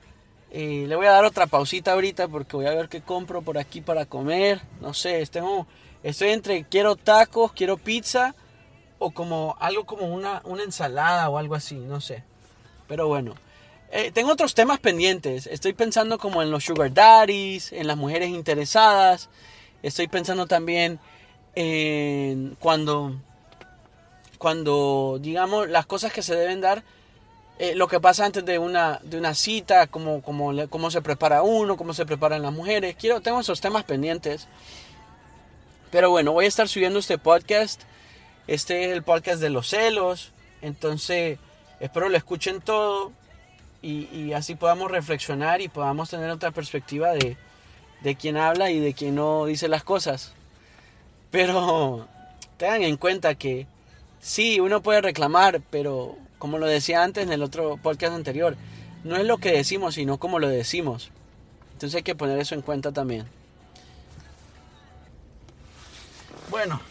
le 0.50 0.96
voy 0.96 1.06
a 1.06 1.12
dar 1.12 1.26
otra 1.26 1.46
pausita 1.46 1.92
ahorita 1.92 2.30
porque 2.30 2.56
voy 2.56 2.68
a 2.68 2.74
ver 2.74 2.88
qué 2.88 3.02
compro 3.02 3.42
por 3.42 3.58
aquí 3.58 3.82
para 3.82 4.06
comer. 4.06 4.62
No 4.82 4.94
sé, 4.94 5.26
tengo 5.28 5.68
Estoy 6.04 6.30
entre 6.30 6.64
quiero 6.64 6.96
tacos, 6.96 7.52
quiero 7.54 7.78
pizza 7.78 8.36
o 9.00 9.12
como 9.12 9.56
algo 9.60 9.86
como 9.86 10.08
una, 10.08 10.42
una 10.46 10.64
ensalada 10.64 11.30
o 11.30 11.38
algo 11.38 11.56
así, 11.56 11.76
no 11.76 12.02
sé. 12.02 12.24
Pero 12.88 13.08
bueno, 13.08 13.36
eh, 13.92 14.12
tengo 14.12 14.32
otros 14.32 14.54
temas 14.54 14.80
pendientes. 14.80 15.48
Estoy 15.48 15.74
pensando 15.74 16.18
como 16.18 16.42
en 16.42 16.52
los 16.52 16.64
sugar 16.64 16.94
daddies, 16.94 17.74
en 17.74 17.88
las 17.88 17.98
mujeres 17.98 18.30
interesadas. 18.30 19.30
Estoy 19.84 20.08
pensando 20.08 20.48
también 20.48 21.00
en 21.56 22.56
cuando, 22.60 23.16
cuando 24.38 25.18
digamos, 25.22 25.70
las 25.70 25.86
cosas 25.86 26.12
que 26.12 26.22
se 26.22 26.36
deben 26.36 26.62
dar. 26.62 26.84
Eh, 27.60 27.74
lo 27.74 27.88
que 27.88 28.00
pasa 28.00 28.24
antes 28.26 28.46
de 28.46 28.60
una, 28.60 29.00
de 29.02 29.18
una 29.18 29.34
cita, 29.34 29.88
cómo, 29.88 30.22
cómo 30.22 30.92
se 30.92 31.02
prepara 31.02 31.42
uno, 31.42 31.76
cómo 31.76 31.94
se 31.94 32.06
preparan 32.06 32.44
las 32.44 32.54
mujeres. 32.54 32.96
Quiero, 32.96 33.22
tengo 33.22 33.40
esos 33.40 33.62
temas 33.62 33.84
pendientes. 33.84 34.48
Pero 35.90 36.10
bueno, 36.10 36.34
voy 36.34 36.46
a 36.46 36.48
estar 36.48 36.68
subiendo 36.68 37.00
este 37.00 37.18
podcast. 37.18 37.82
Este 38.46 38.86
es 38.86 38.92
el 38.92 39.04
podcast 39.04 39.42
de 39.42 39.50
los 39.50 39.70
celos. 39.70 40.32
Entonces, 40.62 41.40
espero 41.80 42.10
lo 42.10 42.18
escuchen 42.18 42.62
todo 42.62 43.12
y, 43.82 44.34
así 44.34 44.56
podamos 44.56 44.92
reflexionar 44.92 45.62
y 45.62 45.70
podamos 45.70 46.10
tener 46.10 46.30
otra 46.30 46.52
perspectiva 46.52 47.12
de, 47.12 47.38
de 48.02 48.16
quien 48.16 48.38
habla 48.38 48.72
y 48.72 48.80
de 48.80 48.94
quien 48.94 49.16
no 49.16 49.46
dice 49.46 49.68
las 49.68 49.84
cosas. 49.84 50.34
Pero 51.32 52.08
tengan 52.58 52.84
en 52.84 52.98
cuenta 52.98 53.36
que 53.36 53.68
sí, 54.20 54.60
uno 54.60 54.82
puede 54.82 55.02
reclamar, 55.02 55.62
pero 55.70 56.16
como 56.40 56.58
lo 56.58 56.68
decía 56.68 57.04
antes 57.04 57.24
en 57.24 57.32
el 57.32 57.44
otro 57.44 57.78
podcast 57.78 58.14
anterior, 58.14 58.56
no 59.04 59.16
es 59.16 59.26
lo 59.26 59.38
que 59.38 59.52
decimos, 59.52 59.96
sino 59.96 60.18
como 60.18 60.40
lo 60.40 60.48
decimos. 60.50 61.12
Entonces 61.74 61.98
hay 61.98 62.04
que 62.04 62.16
poner 62.16 62.40
eso 62.40 62.56
en 62.56 62.62
cuenta 62.62 62.92
también. 62.92 63.28
Bueno, 66.50 66.82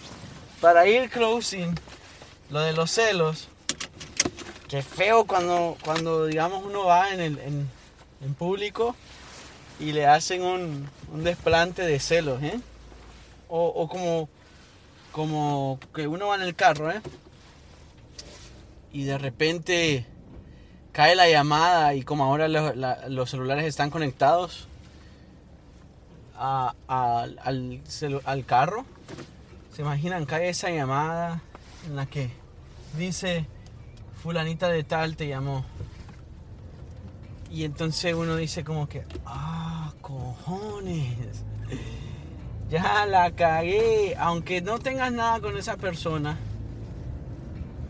para 0.61 0.87
ir 0.87 1.11
closing, 1.11 1.75
lo 2.51 2.61
de 2.61 2.73
los 2.73 2.91
celos, 2.91 3.49
que 4.69 4.83
feo 4.83 5.25
cuando, 5.25 5.77
cuando 5.85 6.27
digamos 6.27 6.65
uno 6.65 6.85
va 6.85 7.13
en, 7.13 7.21
el, 7.21 7.39
en, 7.39 8.35
público 8.35 8.97
y 9.79 9.93
le 9.93 10.07
hacen 10.07 10.43
un, 10.43 10.89
desplante 11.23 11.83
de 11.83 11.99
celos, 11.99 12.43
¿eh? 12.43 12.61
O, 13.49 13.89
como, 13.89 14.29
como 15.13 15.79
que 15.95 16.09
uno 16.09 16.29
va 16.29 16.37
en 16.37 16.43
el 16.43 16.55
carro, 16.55 16.91
¿eh? 16.91 17.01
Y 18.93 19.05
de 19.05 19.19
repente 19.19 20.07
cae 20.93 21.15
la 21.15 21.29
llamada 21.29 21.95
y 21.95 22.03
como 22.03 22.25
ahora 22.25 22.49
los, 22.49 23.31
celulares 23.31 23.67
están 23.67 23.91
conectados 23.91 24.67
al, 26.39 27.39
al 28.25 28.45
carro, 28.47 28.85
¿Se 29.77 29.83
imaginan? 29.83 30.25
Cae 30.25 30.49
esa 30.49 30.71
llamada 30.71 31.43
en 31.87 31.97
la 31.97 32.07
que 32.07 32.31
dice, 32.97 33.45
fulanita 34.23 34.71
de 34.71 34.85
tal 34.85 35.17
te 35.17 35.29
llamó. 35.29 35.67
Y 37.51 37.65
entonces 37.65 38.15
uno 38.15 38.37
dice 38.37 38.65
como 38.65 38.89
que, 38.89 39.05
ah, 39.25 39.93
cojones. 40.01 41.45
Ya 42.69 43.07
la 43.07 43.31
cagué. 43.31 44.15
Aunque 44.19 44.61
no 44.61 44.79
tengas 44.79 45.13
nada 45.13 45.41
con 45.41 45.57
esa 45.57 45.77
persona. 45.77 46.37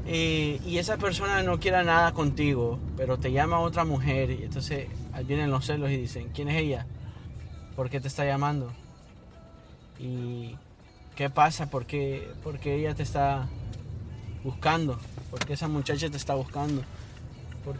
Eh, 0.06 0.60
y 0.64 0.78
esa 0.78 0.98
persona 0.98 1.42
no 1.42 1.58
quiera 1.58 1.82
nada 1.82 2.12
contigo. 2.12 2.78
Pero 2.96 3.18
te 3.18 3.32
llama 3.32 3.60
otra 3.60 3.84
mujer. 3.84 4.30
Y 4.30 4.44
entonces 4.44 4.88
vienen 5.26 5.50
los 5.50 5.66
celos 5.66 5.90
y 5.90 5.96
dicen, 5.96 6.30
¿quién 6.34 6.48
es 6.48 6.60
ella? 6.60 6.86
¿Por 7.74 7.90
qué 7.90 8.00
te 8.00 8.08
está 8.08 8.24
llamando? 8.24 8.72
Y 9.98 10.56
¿Qué 11.16 11.30
pasa? 11.30 11.70
¿Por 11.70 11.86
qué, 11.86 12.28
ella 12.62 12.94
te 12.94 13.02
está 13.02 13.48
buscando? 14.44 14.98
¿Por 15.30 15.46
qué 15.46 15.54
esa 15.54 15.66
muchacha 15.66 16.10
te 16.10 16.18
está 16.18 16.34
buscando? 16.34 16.82
¿Por 17.64 17.78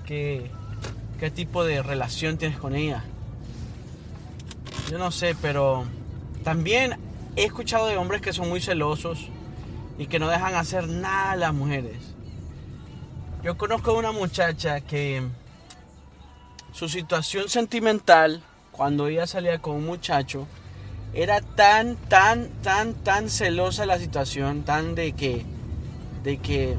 qué, 1.19 1.31
tipo 1.31 1.64
de 1.64 1.83
relación 1.83 2.39
tienes 2.39 2.59
con 2.59 2.75
ella? 2.75 3.05
Yo 4.91 4.99
no 4.99 5.11
sé, 5.11 5.35
pero 5.41 5.85
también 6.45 6.97
he 7.37 7.45
escuchado 7.45 7.87
de 7.87 7.97
hombres 7.97 8.21
que 8.21 8.33
son 8.33 8.49
muy 8.49 8.61
celosos 8.61 9.29
y 9.99 10.07
que 10.07 10.19
no 10.19 10.29
dejan 10.29 10.55
hacer 10.55 10.89
nada 10.89 11.33
a 11.33 11.37
las 11.37 11.55
mujeres. 11.55 11.97
Yo 13.43 13.57
conozco 13.57 13.93
a 13.93 13.99
una 13.99 14.12
muchacha 14.12 14.81
que 14.81 15.23
su 16.73 16.89
situación 16.89 17.49
sentimental, 17.49 18.43
cuando 18.71 19.07
ella 19.07 19.27
salía 19.27 19.61
con 19.61 19.77
un 19.77 19.87
muchacho, 19.87 20.47
era 21.14 21.41
tan, 21.41 21.97
tan, 21.97 22.49
tan, 22.62 22.95
tan 22.95 23.31
celosa 23.31 23.87
la 23.87 23.99
situación, 23.99 24.64
tan 24.64 24.95
de 24.95 25.12
que, 25.12 25.45
de 26.23 26.37
que 26.39 26.77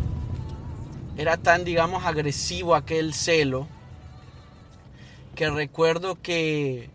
era 1.18 1.38
tan, 1.38 1.64
digamos, 1.64 2.06
agresivo 2.06 2.76
aquel 2.76 3.16
celo, 3.16 3.68
que 5.38 5.52
recuerdo 5.52 6.20
que 6.20 6.90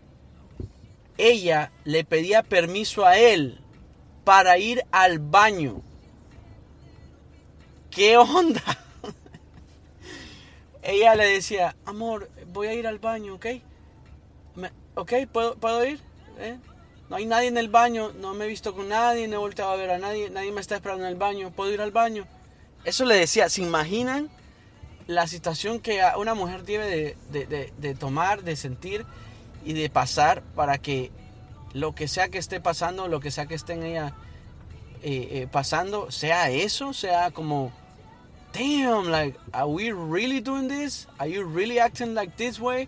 ella 1.17 1.71
le 1.85 2.03
pedía 2.03 2.43
permiso 2.43 3.05
a 3.05 3.17
él 3.17 3.61
para 4.25 4.57
ir 4.57 4.83
al 4.91 5.19
baño. 5.19 5.81
¿Qué 7.89 8.17
onda? 8.17 8.61
ella 10.83 11.15
le 11.15 11.25
decía, 11.25 11.77
amor, 11.85 12.29
voy 12.51 12.67
a 12.67 12.73
ir 12.73 12.85
al 12.85 12.99
baño, 12.99 13.35
¿ok? 13.35 13.45
¿Ok? 14.95 15.13
¿Puedo, 15.31 15.55
¿puedo 15.55 15.85
ir? 15.85 16.01
¿Eh? 16.37 16.57
No 17.09 17.15
hay 17.15 17.25
nadie 17.25 17.47
en 17.47 17.57
el 17.57 17.69
baño, 17.69 18.11
no 18.11 18.33
me 18.33 18.43
he 18.43 18.47
visto 18.49 18.75
con 18.75 18.89
nadie, 18.89 19.25
no 19.29 19.35
he 19.35 19.39
volteado 19.39 19.71
a 19.71 19.77
ver 19.77 19.89
a 19.89 19.99
nadie, 19.99 20.29
nadie 20.29 20.51
me 20.51 20.59
está 20.59 20.75
esperando 20.75 21.05
en 21.05 21.11
el 21.11 21.17
baño, 21.17 21.51
¿puedo 21.51 21.71
ir 21.71 21.79
al 21.79 21.91
baño? 21.91 22.27
Eso 22.83 23.05
le 23.05 23.15
decía, 23.15 23.47
¿se 23.47 23.61
imaginan 23.61 24.29
la 25.07 25.27
situación 25.27 25.79
que 25.79 26.01
una 26.17 26.33
mujer 26.33 26.63
debe 26.63 27.15
de, 27.31 27.95
tomar, 27.95 28.43
de 28.43 28.55
sentir 28.55 29.05
y 29.65 29.73
de 29.73 29.89
pasar 29.89 30.41
para 30.55 30.77
que 30.77 31.11
lo 31.73 31.95
que 31.95 32.07
sea 32.07 32.29
que 32.29 32.37
esté 32.37 32.59
pasando, 32.59 33.07
lo 33.07 33.19
que 33.19 33.31
sea 33.31 33.45
que 33.45 33.55
esté 33.55 33.73
en 33.73 33.83
ella 33.83 34.13
eh, 35.01 35.27
eh, 35.31 35.47
pasando, 35.51 36.11
sea 36.11 36.49
eso, 36.49 36.93
sea 36.93 37.31
como, 37.31 37.71
damn, 38.53 39.09
like, 39.09 39.37
are 39.51 39.65
we 39.65 39.91
really 39.91 40.39
doing 40.39 40.67
this? 40.67 41.07
Are 41.17 41.29
you 41.29 41.43
really 41.43 41.79
acting 41.79 42.13
like 42.13 42.35
this 42.37 42.59
way? 42.59 42.87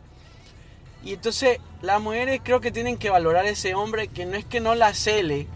Y 1.04 1.14
entonces 1.14 1.60
las 1.82 2.02
mujeres 2.02 2.42
creo 2.44 2.62
que 2.62 2.72
tienen 2.72 2.98
que 2.98 3.10
valorar 3.10 3.46
a 3.46 3.50
ese 3.50 3.76
hombre 3.76 4.08
que 4.08 4.26
no 4.26 4.38
es 4.38 4.46
que 4.46 4.60
no 4.60 4.76
la 4.76 4.94
cele, 4.94 5.48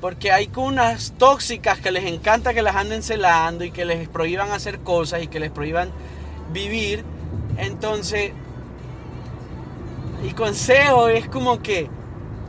porque 0.00 0.32
hay 0.32 0.46
con 0.46 0.64
unas 0.64 1.12
tóxicas 1.18 1.80
que 1.80 1.90
les 1.90 2.04
encanta 2.04 2.54
que 2.54 2.62
las 2.62 2.76
anden 2.76 3.02
celando 3.02 3.64
y 3.64 3.70
que 3.70 3.84
les 3.84 4.08
prohíban 4.08 4.50
hacer 4.52 4.80
cosas 4.80 5.22
y 5.22 5.28
que 5.28 5.40
les 5.40 5.50
prohíban 5.50 5.90
vivir. 6.52 7.04
Entonces, 7.56 8.32
y 10.24 10.32
consejo 10.32 11.08
es 11.08 11.28
como 11.28 11.60
que 11.62 11.88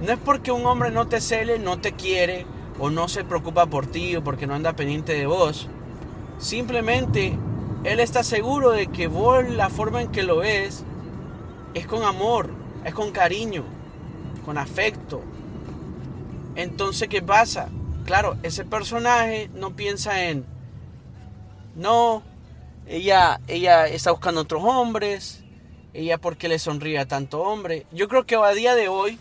no 0.01 0.13
es 0.13 0.19
porque 0.19 0.51
un 0.51 0.65
hombre 0.65 0.91
no 0.91 1.07
te 1.07 1.21
cele, 1.21 1.59
no 1.59 1.79
te 1.79 1.93
quiere 1.93 2.45
o 2.79 2.89
no 2.89 3.07
se 3.07 3.23
preocupa 3.23 3.65
por 3.65 3.87
ti 3.87 4.15
o 4.15 4.23
porque 4.23 4.47
no 4.47 4.53
anda 4.53 4.73
pendiente 4.73 5.13
de 5.13 5.25
vos. 5.25 5.67
Simplemente 6.37 7.37
él 7.83 7.99
está 7.99 8.23
seguro 8.23 8.71
de 8.71 8.87
que 8.87 9.07
vos 9.07 9.47
la 9.49 9.69
forma 9.69 10.01
en 10.01 10.09
que 10.09 10.23
lo 10.23 10.37
ves 10.37 10.83
es 11.73 11.85
con 11.85 12.03
amor, 12.03 12.49
es 12.85 12.93
con 12.93 13.11
cariño, 13.11 13.63
con 14.45 14.57
afecto. 14.57 15.21
Entonces, 16.59 17.07
¿qué 17.07 17.21
pasa? 17.21 17.69
Claro, 18.03 18.37
ese 18.43 18.65
personaje 18.65 19.49
no 19.53 19.77
piensa 19.77 20.25
en, 20.25 20.45
no, 21.75 22.21
ella, 22.85 23.39
ella 23.47 23.87
está 23.87 24.11
buscando 24.11 24.41
otros 24.41 24.61
hombres, 24.65 25.41
ella 25.93 26.17
porque 26.17 26.49
le 26.49 26.59
sonríe 26.59 26.99
a 26.99 27.07
tanto 27.07 27.39
hombre. 27.43 27.85
Yo 27.93 28.09
creo 28.09 28.25
que 28.25 28.35
a 28.35 28.49
día 28.49 28.75
de 28.75 28.89
hoy 28.89 29.17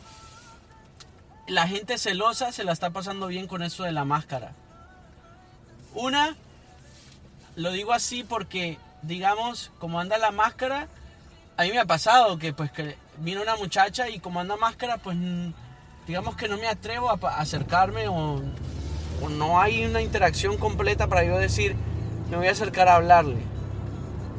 la 1.46 1.68
gente 1.68 1.96
celosa 1.96 2.50
se 2.50 2.64
la 2.64 2.72
está 2.72 2.90
pasando 2.90 3.28
bien 3.28 3.46
con 3.46 3.62
eso 3.62 3.84
de 3.84 3.92
la 3.92 4.04
máscara. 4.04 4.54
Una, 5.94 6.34
lo 7.54 7.70
digo 7.70 7.92
así 7.92 8.24
porque, 8.24 8.78
digamos, 9.02 9.70
como 9.78 10.00
anda 10.00 10.18
la 10.18 10.32
máscara, 10.32 10.88
a 11.56 11.62
mí 11.62 11.70
me 11.70 11.78
ha 11.78 11.84
pasado 11.84 12.36
que 12.36 12.52
pues 12.52 12.72
que 12.72 12.96
vino 13.18 13.42
una 13.42 13.54
muchacha 13.54 14.08
y 14.08 14.18
como 14.18 14.40
anda 14.40 14.56
máscara, 14.56 14.96
pues 14.96 15.16
digamos 16.08 16.36
que 16.36 16.48
no 16.48 16.56
me 16.56 16.66
atrevo 16.66 17.10
a 17.10 17.18
acercarme 17.38 18.08
o, 18.08 18.40
o 19.22 19.28
no 19.28 19.60
hay 19.60 19.84
una 19.84 20.00
interacción 20.00 20.56
completa 20.56 21.06
para 21.06 21.22
yo 21.22 21.36
decir, 21.36 21.76
me 22.30 22.38
voy 22.38 22.46
a 22.46 22.52
acercar 22.52 22.88
a 22.88 22.96
hablarle. 22.96 23.36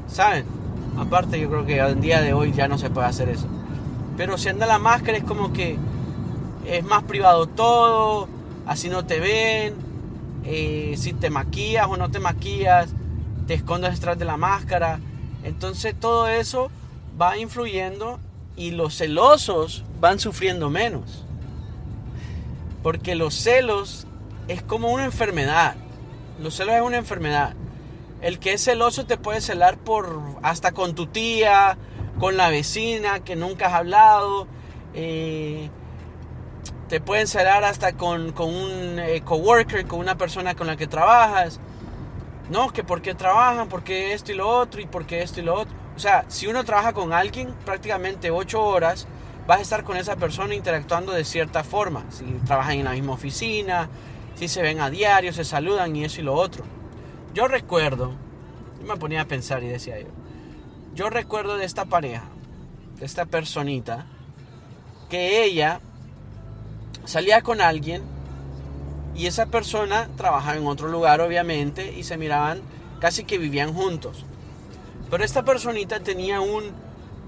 ¿Saben? 0.08 0.46
Aparte 0.98 1.40
yo 1.40 1.48
creo 1.48 1.68
que 1.68 1.78
en 1.78 2.02
día 2.02 2.22
de 2.22 2.34
hoy 2.34 2.54
ya 2.54 2.68
no 2.68 2.80
se 2.80 2.90
puede 2.90 3.06
hacer 3.06 3.30
eso. 3.30 3.48
Pero 4.18 4.40
si 4.40 4.50
anda 4.50 4.66
la 4.66 4.80
máscara 4.80 5.20
es 5.20 5.24
como 5.24 5.54
que 5.54 5.78
es 6.66 6.84
más 6.84 7.04
privado 7.04 7.46
todo, 7.46 8.28
así 8.66 8.90
no 8.90 9.06
te 9.06 9.20
ven, 9.20 9.76
eh, 10.46 10.96
si 10.98 11.14
te 11.14 11.30
maquillas 11.30 11.86
o 11.88 11.98
no 11.98 12.10
te 12.10 12.20
maquillas, 12.20 12.90
te 13.46 13.54
escondes 13.54 13.94
detrás 13.94 14.18
de 14.18 14.26
la 14.26 14.38
máscara. 14.38 15.00
Entonces 15.44 15.94
todo 15.98 16.28
eso 16.28 16.72
va 17.22 17.38
influyendo 17.38 18.20
y 18.56 18.72
los 18.72 18.98
celosos 18.98 19.84
van 20.00 20.18
sufriendo 20.18 20.72
menos. 20.72 21.26
Porque 22.84 23.16
los 23.16 23.34
celos 23.36 24.08
es 24.48 24.62
como 24.64 24.90
una 24.90 25.06
enfermedad. 25.06 25.76
Los 26.40 26.56
celos 26.56 26.76
es 26.76 26.82
una 26.82 26.98
enfermedad. 26.98 27.54
El 28.22 28.40
que 28.40 28.54
es 28.54 28.64
celoso 28.64 29.06
te 29.06 29.18
puede 29.18 29.42
celar 29.42 29.78
por 29.78 30.22
hasta 30.42 30.72
con 30.72 30.96
tu 30.96 31.08
tía, 31.08 31.78
con 32.20 32.38
la 32.38 32.50
vecina 32.50 33.22
que 33.22 33.36
nunca 33.36 33.68
has 33.68 33.74
hablado. 33.74 34.48
Eh, 34.94 35.70
te 36.90 37.00
pueden 37.00 37.28
celar 37.28 37.64
hasta 37.64 37.94
con, 37.94 38.34
un 38.40 39.00
eh, 39.00 39.22
coworker, 39.24 39.86
con 39.86 40.00
una 40.00 40.18
persona 40.18 40.56
con 40.56 40.68
la 40.68 40.76
que 40.76 40.88
trabajas. 40.88 41.60
No, 42.50 42.74
que 42.74 42.84
por 42.84 43.02
qué 43.02 43.14
trabajan, 43.14 43.70
por 43.70 43.84
qué 43.84 44.14
esto 44.14 44.32
y 44.32 44.36
lo 44.36 44.50
otro, 44.50 44.82
y 44.82 44.88
por 44.88 45.06
qué 45.06 45.22
esto 45.22 45.40
y 45.40 45.44
lo 45.44 45.54
otro. 45.54 45.74
O 45.96 46.00
sea, 46.00 46.26
si 46.28 46.48
uno 46.48 46.64
trabaja 46.64 46.94
con 46.94 47.14
alguien 47.14 47.54
prácticamente 47.64 48.32
ocho 48.32 48.64
horas, 48.64 49.08
vas 49.50 49.58
a 49.58 49.62
estar 49.64 49.84
con 49.84 49.98
esa 49.98 50.16
persona 50.16 50.54
interactuando 50.54 51.12
de 51.12 51.26
cierta 51.26 51.64
forma. 51.64 52.06
Si 52.12 52.24
trabajan 52.46 52.78
en 52.78 52.84
la 52.84 52.92
misma 52.92 53.14
oficina, 53.14 53.90
si 54.36 54.48
se 54.48 54.62
ven 54.62 54.80
a 54.80 54.92
diario, 54.92 55.34
se 55.34 55.44
saludan 55.44 55.96
y 55.96 56.06
eso 56.06 56.22
y 56.22 56.24
lo 56.24 56.36
otro. 56.36 56.64
Yo 57.34 57.48
recuerdo, 57.48 58.12
yo 58.80 58.86
me 58.86 58.96
ponía 58.98 59.22
a 59.22 59.26
pensar 59.26 59.64
y 59.64 59.68
decía 59.68 60.00
yo, 60.00 60.10
yo 60.94 61.10
recuerdo 61.10 61.58
de 61.58 61.66
esta 61.66 61.86
pareja, 61.86 62.26
de 63.00 63.08
esta 63.08 63.26
personita, 63.26 64.06
que 65.10 65.44
ella 65.44 65.82
salía 67.06 67.42
con 67.42 67.60
alguien 67.60 68.04
y 69.16 69.26
esa 69.26 69.48
persona 69.48 70.10
trabajaba 70.16 70.58
en 70.58 70.68
otro 70.68 70.90
lugar 70.90 71.22
obviamente 71.22 71.92
y 71.92 72.04
se 72.04 72.18
miraban 72.18 72.62
casi 73.00 73.24
que 73.24 73.40
vivían 73.40 73.74
juntos. 73.74 74.26
Pero 75.10 75.24
esta 75.24 75.44
personita 75.44 76.02
tenía 76.02 76.40
un, 76.40 76.72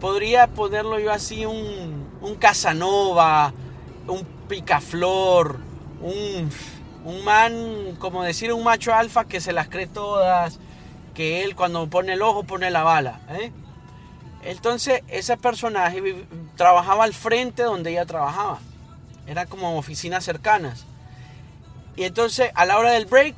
podría 0.02 0.47
ponerlo 0.47 0.99
yo 0.99 1.14
así, 1.14 1.45
un, 1.45 2.10
un 2.22 2.36
Casanova, 2.36 3.54
un 4.08 4.26
picaflor, 4.49 5.60
un, 6.02 6.49
un 7.06 7.24
man, 7.24 7.95
como 7.99 8.24
decir, 8.24 8.52
un 8.52 8.64
macho 8.64 8.93
alfa 8.93 9.26
que 9.26 9.39
se 9.39 9.54
las 9.54 9.70
cree 9.70 9.86
todas, 9.86 10.60
que 11.14 11.43
él 11.43 11.56
cuando 11.56 11.88
pone 11.88 12.14
el 12.14 12.24
ojo 12.24 12.43
pone 12.43 12.72
la 12.72 12.84
bala. 12.84 13.22
¿eh? 13.30 13.52
Entonces 14.43 15.04
ese 15.08 15.38
personaje 15.38 16.26
trabajaba 16.58 17.04
al 17.04 17.14
frente 17.14 17.62
donde 17.62 17.91
ella 17.91 18.06
trabajaba. 18.06 18.58
Era 19.28 19.45
como 19.45 19.78
oficinas 19.78 20.24
cercanas. 20.26 20.86
Y 21.95 22.04
entonces 22.04 22.49
a 22.56 22.66
la 22.66 22.80
hora 22.80 22.91
del 22.91 23.06
break, 23.06 23.36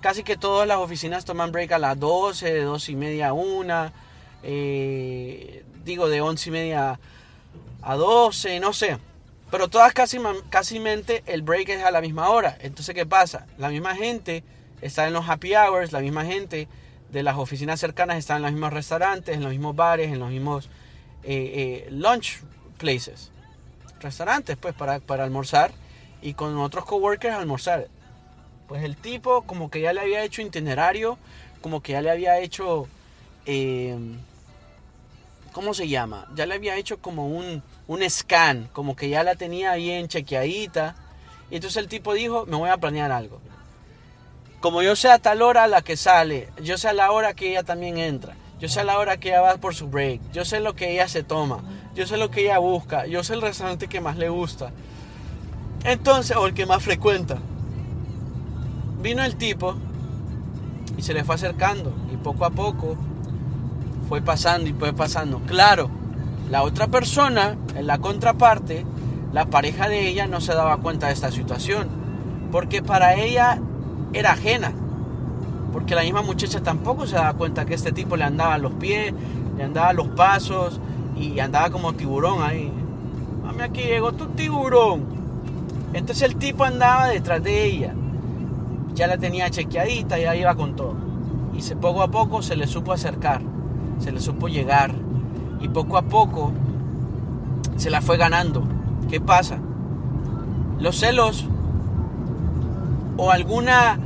casi 0.00 0.22
que 0.22 0.36
todas 0.36 0.68
las 0.68 0.78
oficinas 0.78 1.24
toman 1.24 1.50
break 1.50 1.72
a 1.72 1.78
las 1.80 1.98
12, 1.98 2.52
de 2.52 2.62
2 2.62 2.88
y 2.90 2.94
media 2.94 3.28
a 3.28 3.32
1, 3.32 3.92
eh, 4.44 5.64
digo 5.86 6.10
de 6.10 6.20
11 6.20 6.48
y 6.50 6.52
media 6.52 7.00
a 7.80 7.94
12, 7.94 8.60
no 8.60 8.74
sé. 8.74 8.98
Pero 9.50 9.68
todas 9.68 9.94
casi, 9.94 10.18
casi 10.50 10.82
el 11.26 11.42
break 11.42 11.70
es 11.70 11.82
a 11.82 11.90
la 11.90 12.02
misma 12.02 12.28
hora. 12.28 12.58
Entonces, 12.60 12.94
¿qué 12.94 13.06
pasa? 13.06 13.46
La 13.56 13.70
misma 13.70 13.94
gente 13.94 14.44
está 14.82 15.06
en 15.06 15.14
los 15.14 15.26
happy 15.26 15.54
hours, 15.54 15.92
la 15.92 16.00
misma 16.00 16.26
gente 16.26 16.68
de 17.10 17.22
las 17.22 17.36
oficinas 17.36 17.80
cercanas 17.80 18.18
está 18.18 18.36
en 18.36 18.42
los 18.42 18.52
mismos 18.52 18.72
restaurantes, 18.72 19.36
en 19.36 19.42
los 19.42 19.52
mismos 19.52 19.74
bares, 19.74 20.12
en 20.12 20.18
los 20.18 20.30
mismos 20.30 20.68
eh, 21.22 21.86
eh, 21.86 21.88
lunch 21.90 22.40
places 22.76 23.30
restaurantes, 24.00 24.56
pues, 24.56 24.74
para, 24.74 24.98
para 24.98 25.24
almorzar 25.24 25.70
y 26.20 26.34
con 26.34 26.58
otros 26.58 26.84
coworkers 26.84 27.34
almorzar. 27.34 27.88
Pues 28.66 28.82
el 28.82 28.96
tipo 28.96 29.42
como 29.42 29.70
que 29.70 29.80
ya 29.80 29.92
le 29.92 30.00
había 30.00 30.24
hecho 30.24 30.42
itinerario, 30.42 31.18
como 31.60 31.82
que 31.82 31.92
ya 31.92 32.02
le 32.02 32.10
había 32.10 32.40
hecho, 32.40 32.88
eh, 33.46 33.96
¿cómo 35.56 35.72
se 35.72 35.88
llama? 35.88 36.28
Ya 36.34 36.44
le 36.44 36.56
había 36.56 36.76
hecho 36.76 36.98
como 36.98 37.28
un, 37.28 37.62
un 37.86 38.10
scan, 38.10 38.68
como 38.74 38.94
que 38.94 39.08
ya 39.08 39.22
la 39.22 39.36
tenía 39.36 39.74
bien 39.76 40.06
chequeadita. 40.06 40.94
Y 41.50 41.54
entonces 41.54 41.78
el 41.78 41.88
tipo 41.88 42.12
dijo, 42.12 42.44
me 42.44 42.56
voy 42.56 42.68
a 42.68 42.76
planear 42.76 43.10
algo. 43.10 43.40
Como 44.60 44.82
yo 44.82 44.94
sé 44.96 45.08
a 45.08 45.18
tal 45.18 45.40
hora 45.40 45.66
la 45.66 45.80
que 45.80 45.96
sale, 45.96 46.50
yo 46.62 46.76
sé 46.76 46.88
a 46.88 46.92
la 46.92 47.10
hora 47.10 47.32
que 47.32 47.52
ella 47.52 47.62
también 47.62 47.96
entra, 47.96 48.36
yo 48.60 48.68
sé 48.68 48.80
a 48.80 48.84
la 48.84 48.98
hora 48.98 49.16
que 49.16 49.28
ella 49.28 49.40
va 49.40 49.56
por 49.56 49.74
su 49.74 49.88
break, 49.88 50.20
yo 50.30 50.44
sé 50.44 50.60
lo 50.60 50.76
que 50.76 50.92
ella 50.92 51.08
se 51.08 51.22
toma, 51.22 51.64
yo 51.94 52.06
sé 52.06 52.18
lo 52.18 52.30
que 52.30 52.42
ella 52.42 52.58
busca, 52.58 53.06
yo 53.06 53.24
sé 53.24 53.32
el 53.32 53.40
restaurante 53.40 53.88
que 53.88 54.02
más 54.02 54.18
le 54.18 54.28
gusta. 54.28 54.72
Entonces, 55.84 56.36
o 56.36 56.46
el 56.46 56.52
que 56.52 56.66
más 56.66 56.82
frecuenta. 56.82 57.38
Vino 59.00 59.24
el 59.24 59.36
tipo 59.36 59.74
y 60.98 61.02
se 61.02 61.14
le 61.14 61.24
fue 61.24 61.36
acercando 61.36 61.94
y 62.12 62.18
poco 62.18 62.44
a 62.44 62.50
poco 62.50 62.98
fue 64.08 64.22
pasando 64.22 64.68
y 64.68 64.72
fue 64.72 64.92
pasando. 64.92 65.40
Claro, 65.46 65.90
la 66.50 66.62
otra 66.62 66.86
persona, 66.86 67.56
en 67.74 67.86
la 67.86 67.98
contraparte, 67.98 68.84
la 69.32 69.46
pareja 69.46 69.88
de 69.88 70.08
ella 70.08 70.26
no 70.26 70.40
se 70.40 70.54
daba 70.54 70.78
cuenta 70.78 71.08
de 71.08 71.12
esta 71.12 71.30
situación, 71.30 71.88
porque 72.52 72.82
para 72.82 73.14
ella 73.14 73.60
era 74.12 74.32
ajena, 74.32 74.72
porque 75.72 75.94
la 75.94 76.02
misma 76.02 76.22
muchacha 76.22 76.62
tampoco 76.62 77.06
se 77.06 77.16
daba 77.16 77.34
cuenta 77.34 77.66
que 77.66 77.74
este 77.74 77.92
tipo 77.92 78.16
le 78.16 78.24
andaba 78.24 78.58
los 78.58 78.72
pies, 78.74 79.12
le 79.56 79.64
andaba 79.64 79.92
los 79.92 80.08
pasos, 80.08 80.80
y 81.16 81.40
andaba 81.40 81.70
como 81.70 81.94
tiburón 81.94 82.42
ahí. 82.42 82.70
Mami, 83.42 83.62
aquí 83.62 83.82
llegó 83.82 84.12
tu 84.12 84.26
tiburón. 84.28 85.04
Entonces 85.92 86.28
el 86.28 86.36
tipo 86.36 86.64
andaba 86.64 87.08
detrás 87.08 87.42
de 87.42 87.64
ella. 87.64 87.94
Ya 88.94 89.06
la 89.06 89.18
tenía 89.18 89.50
chequeadita, 89.50 90.18
ya 90.18 90.36
iba 90.36 90.54
con 90.54 90.76
todo. 90.76 90.94
Y 91.54 91.62
se, 91.62 91.76
poco 91.76 92.02
a 92.02 92.08
poco 92.08 92.42
se 92.42 92.56
le 92.56 92.66
supo 92.66 92.92
acercar, 92.92 93.40
se 93.98 94.12
le 94.12 94.20
supo 94.20 94.48
llegar. 94.48 94.94
Y 95.60 95.68
poco 95.68 95.96
a 95.96 96.02
poco 96.02 96.52
se 97.76 97.90
la 97.90 98.00
fue 98.00 98.16
ganando. 98.16 98.62
¿Qué 99.08 99.20
pasa? 99.20 99.58
Los 100.78 100.96
celos 100.98 101.46
o 103.16 103.30
alguna 103.30 103.98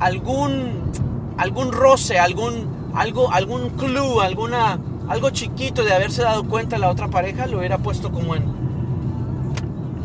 algún 0.00 0.92
algún 1.38 1.72
roce, 1.72 2.18
algún 2.18 2.92
algo 2.94 3.30
algún 3.32 3.70
clue, 3.70 4.20
alguna 4.22 4.78
algo 5.08 5.30
chiquito 5.30 5.84
de 5.84 5.92
haberse 5.92 6.22
dado 6.22 6.44
cuenta 6.44 6.78
la 6.78 6.90
otra 6.90 7.08
pareja, 7.08 7.46
lo 7.46 7.58
hubiera 7.58 7.78
puesto 7.78 8.10
como 8.10 8.34
en. 8.34 8.44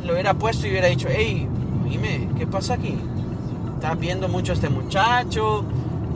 Lo 0.05 0.13
hubiera 0.13 0.33
puesto 0.33 0.67
y 0.67 0.71
hubiera 0.71 0.87
dicho, 0.87 1.07
hey, 1.09 1.47
dime, 1.89 2.29
¿qué 2.37 2.47
pasa 2.47 2.73
aquí? 2.75 2.97
¿Estás 3.75 3.97
viendo 3.99 4.27
mucho 4.27 4.51
a 4.51 4.55
este 4.55 4.69
muchacho? 4.69 5.63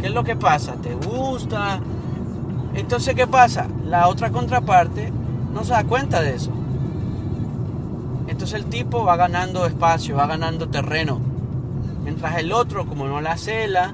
¿Qué 0.02 0.08
es 0.08 0.14
lo 0.14 0.24
que 0.24 0.36
pasa? 0.36 0.74
¿Te 0.74 0.96
gusta? 0.96 1.80
Entonces, 2.74 3.14
¿qué 3.16 3.28
pasa? 3.28 3.68
La 3.86 4.08
otra 4.08 4.32
contraparte 4.32 5.12
no 5.54 5.64
se 5.64 5.74
da 5.74 5.84
cuenta 5.84 6.22
de 6.22 6.36
eso. 6.36 6.52
Entonces 8.28 8.60
el 8.60 8.66
tipo 8.66 9.04
va 9.04 9.16
ganando 9.16 9.66
espacio, 9.66 10.16
va 10.16 10.26
ganando 10.26 10.68
terreno. 10.70 11.20
Mientras 12.04 12.38
el 12.38 12.52
otro, 12.52 12.86
como 12.88 13.08
no 13.08 13.22
la 13.22 13.38
cela, 13.38 13.94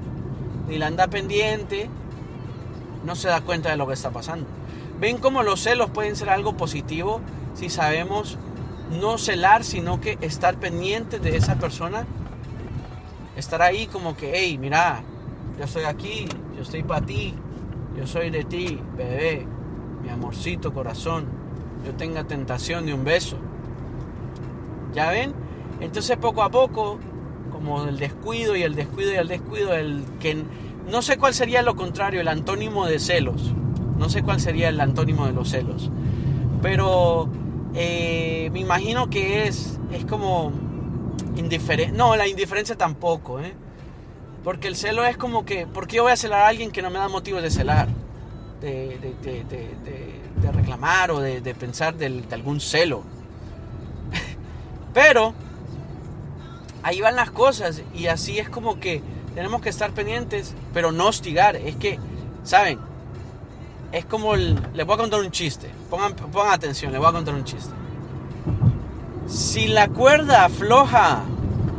ni 0.68 0.78
la 0.78 0.86
anda 0.86 1.08
pendiente, 1.08 1.90
no 3.04 3.14
se 3.14 3.28
da 3.28 3.42
cuenta 3.42 3.70
de 3.70 3.76
lo 3.76 3.86
que 3.86 3.94
está 3.94 4.10
pasando. 4.10 4.46
Ven 4.98 5.18
cómo 5.18 5.42
los 5.42 5.60
celos 5.60 5.90
pueden 5.90 6.16
ser 6.16 6.30
algo 6.30 6.56
positivo 6.56 7.20
si 7.54 7.68
sabemos 7.68 8.38
no 8.90 9.18
celar, 9.18 9.62
sino 9.64 10.00
que 10.00 10.18
estar 10.20 10.56
pendiente 10.56 11.18
de 11.18 11.36
esa 11.36 11.56
persona. 11.56 12.06
Estar 13.36 13.62
ahí 13.62 13.86
como 13.86 14.16
que, 14.16 14.32
hey, 14.34 14.58
mira, 14.58 15.02
yo 15.58 15.64
estoy 15.64 15.84
aquí, 15.84 16.26
yo 16.56 16.62
estoy 16.62 16.82
para 16.82 17.04
ti, 17.04 17.34
yo 17.96 18.06
soy 18.06 18.30
de 18.30 18.44
ti, 18.44 18.80
bebé, 18.96 19.46
mi 20.02 20.10
amorcito 20.10 20.72
corazón. 20.72 21.26
Yo 21.84 21.94
tenga 21.94 22.24
tentación 22.24 22.86
de 22.86 22.94
un 22.94 23.04
beso. 23.04 23.36
¿Ya 24.94 25.10
ven? 25.10 25.32
Entonces 25.80 26.16
poco 26.16 26.42
a 26.42 26.50
poco, 26.50 26.98
como 27.52 27.84
el 27.84 27.98
descuido 27.98 28.56
y 28.56 28.62
el 28.62 28.74
descuido 28.74 29.12
y 29.12 29.16
el 29.16 29.28
descuido, 29.28 29.74
el 29.74 30.04
que 30.20 30.44
no 30.90 31.02
sé 31.02 31.16
cuál 31.18 31.34
sería 31.34 31.62
lo 31.62 31.76
contrario, 31.76 32.20
el 32.20 32.28
antónimo 32.28 32.86
de 32.86 32.98
celos. 32.98 33.52
No 33.96 34.08
sé 34.08 34.22
cuál 34.22 34.40
sería 34.40 34.68
el 34.68 34.80
antónimo 34.80 35.26
de 35.26 35.32
los 35.32 35.50
celos. 35.50 35.90
Pero 36.62 37.28
eh, 37.74 38.50
me 38.52 38.60
imagino 38.60 39.10
que 39.10 39.46
es, 39.46 39.78
es 39.92 40.04
como 40.04 40.52
indiferente. 41.36 41.96
No, 41.96 42.16
la 42.16 42.26
indiferencia 42.26 42.76
tampoco, 42.76 43.40
¿eh? 43.40 43.54
Porque 44.44 44.68
el 44.68 44.76
celo 44.76 45.04
es 45.04 45.16
como 45.16 45.44
que, 45.44 45.66
¿por 45.66 45.86
qué 45.86 45.96
yo 45.96 46.04
voy 46.04 46.12
a 46.12 46.16
celar 46.16 46.42
a 46.42 46.48
alguien 46.48 46.70
que 46.70 46.82
no 46.82 46.90
me 46.90 46.98
da 46.98 47.08
motivos 47.08 47.42
de 47.42 47.50
celar? 47.50 47.88
De, 48.60 48.98
reclamar 50.52 51.10
o 51.10 51.20
de, 51.20 51.54
pensar 51.54 51.94
de 51.96 52.24
algún 52.32 52.60
celo. 52.60 53.02
Pero 54.94 55.34
ahí 56.82 57.00
van 57.00 57.16
las 57.16 57.30
cosas 57.30 57.82
y 57.94 58.06
así 58.06 58.38
es 58.38 58.48
como 58.48 58.80
que 58.80 59.02
tenemos 59.34 59.60
que 59.60 59.68
estar 59.68 59.92
pendientes, 59.92 60.54
pero 60.72 60.92
no 60.92 61.06
hostigar. 61.06 61.56
Es 61.56 61.76
que, 61.76 61.98
¿saben? 62.42 62.78
Es 63.92 64.04
como 64.04 64.34
el, 64.34 64.60
les 64.74 64.86
voy 64.86 64.94
a 64.94 64.98
contar 64.98 65.20
un 65.20 65.30
chiste. 65.30 65.70
Pongan, 65.88 66.14
pongan 66.14 66.52
atención, 66.52 66.92
les 66.92 67.00
voy 67.00 67.08
a 67.08 67.12
contar 67.12 67.34
un 67.34 67.44
chiste. 67.44 67.72
Si 69.28 69.68
la 69.68 69.88
cuerda 69.88 70.44
afloja, 70.44 71.22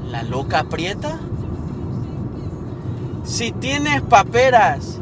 la 0.10 0.24
loca 0.24 0.60
aprieta. 0.60 1.20
Si 3.24 3.52
tienes 3.52 4.02
paperas, 4.02 5.00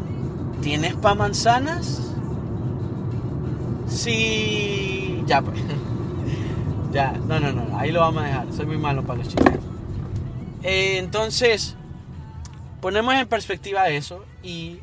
¿tienes 0.61 0.95
pa 0.95 1.15
manzanas? 1.15 2.01
Si... 3.87 5.23
Ya, 5.25 5.41
pues. 5.41 5.59
ya, 6.91 7.11
no, 7.11 7.39
no, 7.39 7.51
no, 7.51 7.77
ahí 7.77 7.91
lo 7.91 8.01
vamos 8.01 8.23
a 8.23 8.27
dejar. 8.27 8.53
Soy 8.53 8.65
muy 8.65 8.77
malo 8.77 9.03
para 9.03 9.19
los 9.19 9.29
chistes. 9.29 9.53
Eh, 10.63 10.97
entonces, 10.97 11.75
ponemos 12.81 13.13
en 13.13 13.27
perspectiva 13.27 13.89
eso 13.89 14.25
y 14.43 14.79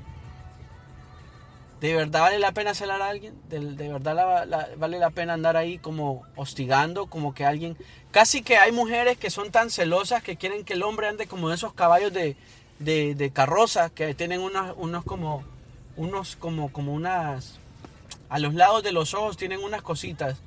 ¿De 1.81 1.95
verdad 1.95 2.23
vale 2.23 2.39
la 2.39 2.53
pena 2.53 2.73
celar 2.73 3.03
a 3.03 3.11
alguien? 3.11 3.35
¿De, 3.49 3.89
verdad 3.89 4.49
vale 4.79 4.99
la 4.99 5.11
pena 5.11 5.35
andar 5.35 5.59
ahí 5.59 5.77
como 5.77 6.23
hostigando? 6.35 7.07
Como 7.07 7.35
que 7.35 7.45
alguien... 7.45 7.77
Casi 8.11 8.43
que 8.43 8.57
hay 8.57 8.73
mujeres 8.73 9.19
que 9.19 9.29
son 9.29 9.51
tan 9.51 9.69
celosas 9.69 10.23
que 10.23 10.37
quieren 10.37 10.65
que 10.65 10.73
el 10.73 10.83
hombre 10.83 11.07
ande 11.07 11.27
como 11.27 11.53
esos 11.53 11.75
caballos 11.75 12.15
de, 12.15 12.35
de, 12.79 13.31
carroza 13.33 13.91
que 13.91 14.15
tienen 14.15 14.41
unos, 14.41 14.75
unos 14.77 15.05
como... 15.05 15.45
Unos 15.97 16.37
como, 16.37 16.73
como 16.73 16.93
unas... 16.93 17.59
A 18.29 18.39
los 18.39 18.55
lados 18.55 18.83
de 18.83 18.93
los 18.93 19.15
ojos 19.15 19.37
tienen 19.37 19.61
unas 19.61 19.83
cositas 19.83 20.43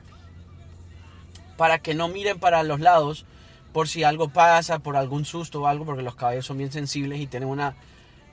para 1.58 1.80
que 1.80 1.94
no 1.94 2.08
miren 2.08 2.40
para 2.40 2.64
los 2.64 2.80
lados 2.80 3.26
por 3.74 3.88
si 3.88 4.04
algo 4.04 4.30
pasa, 4.30 4.80
por 4.80 4.96
algún 4.96 5.26
susto 5.26 5.62
o 5.62 5.68
algo, 5.68 5.86
porque 5.86 6.04
los 6.04 6.16
caballos 6.16 6.46
son 6.46 6.58
bien 6.58 6.72
sensibles 6.72 7.20
y 7.20 7.28
tienen 7.28 7.50
una 7.50 7.76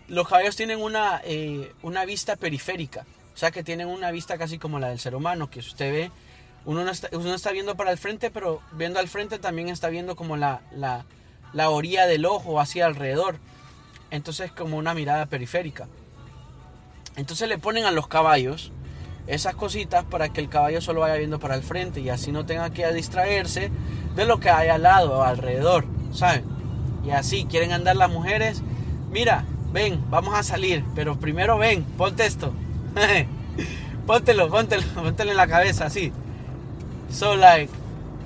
los 0.09 0.29
caballos 0.29 0.57
tienen 0.57 0.81
una, 0.81 1.21
eh, 1.25 1.73
una 1.83 2.05
vista 2.05 2.37
periférica, 2.37 3.07
o 3.35 3.37
sea 3.37 3.51
que 3.51 3.65
tienen 3.65 3.89
una 3.89 4.11
vista 4.11 4.39
casi 4.39 4.59
como 4.59 4.79
la 4.79 4.89
del 4.89 5.01
ser 5.01 5.15
humano, 5.15 5.51
que 5.51 5.59
usted 5.59 5.93
ve, 5.93 6.11
uno 6.65 6.85
no 6.85 6.91
está, 6.91 7.09
uno 7.13 7.35
está 7.35 7.51
viendo 7.53 7.77
para 7.77 7.91
el 7.91 7.99
frente, 7.99 8.31
pero 8.31 8.63
viendo 8.73 9.01
al 9.01 9.09
frente 9.09 9.39
también 9.39 9.69
está 9.69 9.89
viendo 9.89 10.17
como 10.17 10.37
la, 10.37 10.63
la, 10.71 11.05
la 11.53 11.71
orilla 11.71 12.07
del 12.07 12.25
ojo 12.25 12.61
hacia 12.61 12.87
alrededor. 12.87 13.39
Entonces 14.11 14.53
como 14.53 14.77
una 14.77 14.95
mirada 14.95 15.27
periférica. 15.27 15.89
Entonces 17.17 17.49
le 17.49 17.59
ponen 17.59 17.85
a 17.85 17.91
los 17.91 18.09
caballos 18.09 18.73
esas 19.27 19.55
cositas 19.55 20.05
para 20.05 20.29
que 20.29 20.41
el 20.41 20.49
caballo 20.49 20.81
solo 20.81 21.01
vaya 21.01 21.17
viendo 21.17 21.41
para 21.41 21.57
el 21.57 21.63
frente 21.63 22.01
y 22.01 22.11
así 22.11 22.31
no 22.31 22.47
tenga 22.47 22.71
que 22.71 22.91
distraerse 22.93 23.71
de 24.15 24.25
lo 24.25 24.39
que 24.39 24.51
hay 24.51 24.69
al 24.69 24.83
lado 24.83 25.19
o 25.19 25.23
alrededor, 25.23 25.85
¿saben? 26.13 26.45
Y 27.05 27.11
así 27.11 27.47
quieren 27.47 27.73
andar 27.73 27.97
las 27.97 28.11
mujeres. 28.11 28.63
Mira, 29.11 29.45
ven, 29.73 30.05
vamos 30.11 30.35
a 30.35 30.43
salir, 30.43 30.85
pero 30.95 31.19
primero 31.19 31.59
ven, 31.59 31.85
ponte 31.85 32.27
esto. 32.27 32.53
póntelo, 34.07 34.49
póntelo, 34.49 34.83
póntelo 34.95 35.31
en 35.33 35.37
la 35.37 35.47
cabeza, 35.47 35.87
así. 35.87 36.13
So 37.11 37.35
like, 37.35 37.73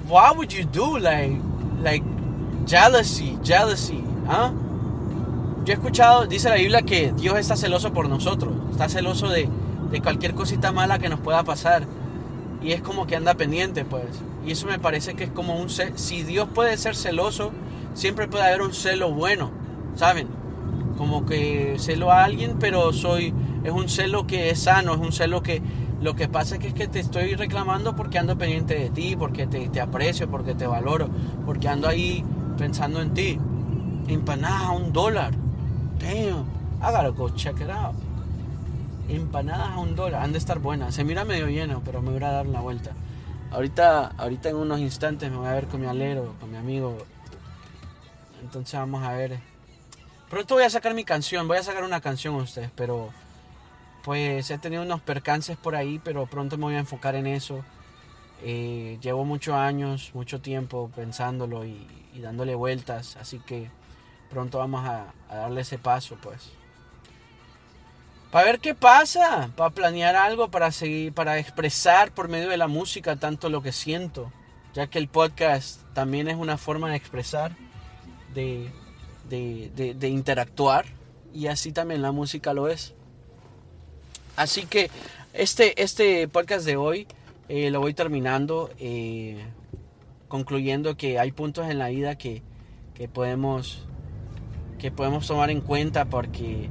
what 0.09 0.37
would 0.37 0.51
you 0.51 0.65
do? 0.65 0.99
Like, 0.99 1.39
like 1.83 2.05
jealousy, 2.67 3.39
jealousy, 3.43 4.03
¿ah? 4.29 4.53
He 5.71 5.75
escuchado, 5.75 6.27
dice 6.27 6.49
la 6.49 6.57
Biblia 6.57 6.83
que 6.83 7.13
Dios 7.13 7.39
está 7.39 7.57
celoso 7.57 7.93
por 7.93 8.09
nosotros, 8.09 8.53
está 8.73 8.89
celoso 8.89 9.29
de, 9.29 9.49
de 9.91 10.01
cualquier 10.01 10.35
cosita 10.35 10.73
mala 10.73 10.99
que 10.99 11.09
nos 11.09 11.21
pueda 11.21 11.45
pasar. 11.45 11.85
Y 12.63 12.73
es 12.73 12.83
como 12.83 13.07
que 13.07 13.17
anda 13.17 13.35
pendiente, 13.35 13.85
pues. 13.85 14.05
Y 14.45 14.51
eso 14.51 14.67
me 14.67 14.79
parece 14.79 15.15
que 15.15 15.25
es 15.25 15.31
como 15.31 15.57
un... 15.57 15.71
Si 15.71 16.23
Dios 16.25 16.49
puede 16.55 16.77
ser 16.77 16.97
celoso, 16.97 17.53
siempre 17.95 18.29
puede 18.29 18.45
haber 18.45 18.63
un 18.63 18.75
celo 18.75 19.13
bueno, 19.13 19.51
¿saben? 19.95 20.41
como 21.01 21.25
que 21.25 21.77
celo 21.79 22.13
a 22.13 22.25
alguien, 22.25 22.57
pero 22.61 22.93
soy 22.93 23.33
es 23.65 23.73
un 23.73 23.89
celo 23.89 24.27
que 24.27 24.51
es 24.51 24.59
sano, 24.59 24.93
es 24.93 25.01
un 25.01 25.13
celo 25.13 25.43
que 25.43 25.63
lo 26.03 26.15
que 26.15 26.29
pasa 26.29 26.57
es 26.57 26.61
que, 26.61 26.69
es 26.69 26.75
que 26.75 26.89
te 26.89 27.01
estoy 27.01 27.37
reclamando 27.37 27.97
porque 27.97 28.19
ando 28.19 28.37
pendiente 28.37 28.75
de 28.75 28.91
ti, 28.91 29.17
porque 29.17 29.47
te, 29.47 29.81
aprecio, 29.81 30.31
porque 30.31 30.55
te 30.55 30.67
valoro, 30.67 31.09
porque 31.47 31.69
ando 31.69 31.89
ahí 31.89 32.23
pensando 32.59 33.01
en 33.01 33.15
ti. 33.15 33.39
Empanadas 34.09 34.63
a 34.65 34.71
un 34.73 34.93
dólar. 34.93 35.33
Damn, 36.01 36.47
I 36.83 36.91
gotta 36.91 37.11
go 37.11 37.29
check 37.31 37.61
it 37.61 37.71
out. 37.71 37.95
Empanadas 39.09 39.71
a 39.71 39.79
un 39.79 39.95
dólar, 39.95 40.23
han 40.23 40.33
de 40.33 40.39
estar 40.39 40.59
buenas. 40.59 40.95
Se 40.95 41.05
mira 41.05 41.25
medio 41.25 41.49
lleno, 41.49 41.83
pero 41.85 42.01
me 42.03 42.11
voy 42.11 42.23
a 42.25 42.31
dar 42.31 42.47
la 42.47 42.61
vuelta. 42.61 42.93
Ahorita, 43.51 44.13
ahorita 44.17 44.49
en 44.49 44.57
unos 44.57 44.81
instantes 44.81 45.31
me 45.31 45.37
voy 45.37 45.49
a 45.49 45.55
ver 45.55 45.67
con 45.67 45.81
mi 45.81 45.87
alero, 45.87 46.35
con 46.41 46.51
mi 46.51 46.57
amigo. 46.57 46.97
Entonces 48.43 48.79
vamos 48.79 49.03
a 49.03 49.13
ver 49.13 49.39
Pronto 50.31 50.55
voy 50.55 50.63
a 50.63 50.71
sacar 50.71 50.95
mi 50.95 51.03
canción, 51.03 51.49
voy 51.49 51.57
a 51.57 51.63
sacar 51.65 51.83
una 51.83 52.01
canción 52.01 52.37
a 52.37 52.39
ustedes, 52.39 52.71
pero 52.77 53.11
pues 54.05 54.49
he 54.53 54.59
tenido 54.59 54.85
unos 54.85 55.01
percances 55.01 55.57
por 55.57 55.75
ahí, 55.75 56.01
pero 56.05 56.27
pronto 56.27 56.57
me 56.57 56.67
voy 56.67 56.75
a 56.77 56.79
enfocar 56.79 57.17
en 57.17 57.27
eso. 57.27 57.65
Eh, 58.45 58.97
llevo 59.03 59.25
muchos 59.25 59.57
años, 59.57 60.13
mucho 60.15 60.41
tiempo 60.41 60.89
pensándolo 60.95 61.65
y, 61.65 61.85
dándole 62.23 62.55
vueltas, 62.55 63.17
así 63.17 63.41
que 63.41 63.73
pronto 64.31 64.59
vamos 64.59 64.87
a, 64.87 65.13
darle 65.29 65.63
ese 65.63 65.79
paso, 65.79 66.17
pues. 66.23 66.51
Para 68.31 68.45
ver 68.47 68.61
qué 68.61 68.75
pasa, 68.75 69.51
para 69.57 69.71
planear 69.71 70.15
algo, 70.15 70.51
para 70.51 70.71
seguir, 70.71 71.13
para 71.13 71.39
expresar 71.39 72.13
por 72.13 72.29
medio 72.29 72.49
de 72.49 72.57
la 72.57 72.69
música 72.69 73.17
tanto 73.17 73.49
lo 73.49 73.61
que 73.61 73.73
siento, 73.73 74.33
ya 74.73 74.87
que 74.87 74.99
el 74.99 75.09
podcast 75.09 75.83
también 75.95 76.29
es 76.29 76.37
una 76.37 76.57
forma 76.57 76.91
de 76.91 76.97
expresar, 76.97 77.57
de, 78.33 78.71
de, 79.29 80.09
interactuar 80.09 80.87
y 81.33 81.47
así 81.47 81.73
también 81.73 82.03
la 82.03 82.13
música 82.13 82.53
lo 82.55 82.69
es. 82.69 82.95
Así 84.37 84.67
que 84.67 84.91
este, 85.33 85.83
este 85.83 86.27
podcast 86.29 86.65
de 86.65 86.77
hoy 86.77 87.07
eh, 87.49 87.71
lo 87.71 87.81
voy 87.81 87.95
terminando, 87.95 88.71
eh, 88.79 89.45
concluyendo 90.29 90.97
que 90.97 91.19
hay 91.19 91.33
puntos 91.33 91.69
en 91.69 91.79
la 91.79 91.89
vida 91.89 92.17
que, 92.17 92.43
podemos, 93.13 93.87
que 94.81 94.91
podemos 94.91 95.27
tomar 95.27 95.51
en 95.51 95.61
cuenta 95.61 96.07
porque, 96.07 96.69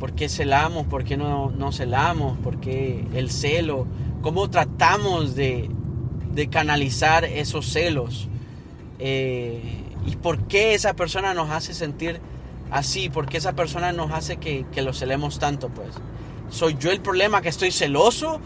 porque 0.00 0.28
celamos, 0.28 0.86
porque 0.86 1.16
no, 1.16 1.50
no 1.50 1.72
celamos, 1.72 2.38
porque 2.42 3.06
el 3.14 3.30
celo, 3.30 3.86
cómo 4.22 4.48
tratamos 4.48 5.34
de, 5.34 5.68
de 6.32 6.48
canalizar 6.48 7.24
esos 7.24 7.66
celos. 7.66 8.28
Eh, 8.98 9.60
¿Y 10.06 10.16
por 10.16 10.46
qué 10.48 10.74
esa 10.74 10.94
persona 10.94 11.34
nos 11.34 11.50
hace 11.50 11.74
sentir 11.74 12.20
así? 12.70 13.10
¿Por 13.10 13.26
qué 13.26 13.36
esa 13.36 13.52
persona 13.52 13.92
nos 13.92 14.10
hace 14.10 14.38
que, 14.38 14.64
que 14.72 14.82
lo 14.82 14.94
celemos 14.94 15.38
tanto? 15.38 15.68
Pues, 15.68 15.90
¿soy 16.50 16.76
yo 16.78 16.90
el 16.90 17.00
problema 17.00 17.42
que 17.42 17.50
estoy 17.50 17.70
celoso? 17.70 18.40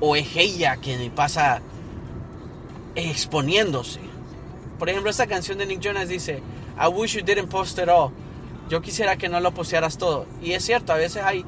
¿O 0.00 0.16
es 0.16 0.36
ella 0.36 0.78
me 0.84 1.10
pasa 1.10 1.62
exponiéndose? 2.94 4.00
Por 4.78 4.90
ejemplo, 4.90 5.10
esta 5.10 5.26
canción 5.26 5.56
de 5.56 5.66
Nick 5.66 5.80
Jonas 5.80 6.08
dice, 6.08 6.42
I 6.78 6.88
wish 6.88 7.14
you 7.14 7.22
didn't 7.22 7.48
post 7.48 7.78
it 7.78 7.88
all. 7.88 8.12
Yo 8.68 8.80
quisiera 8.80 9.16
que 9.16 9.28
no 9.28 9.40
lo 9.40 9.52
postearas 9.52 9.98
todo. 9.98 10.26
Y 10.42 10.52
es 10.52 10.64
cierto, 10.64 10.92
a 10.92 10.96
veces 10.96 11.22
hay, 11.22 11.44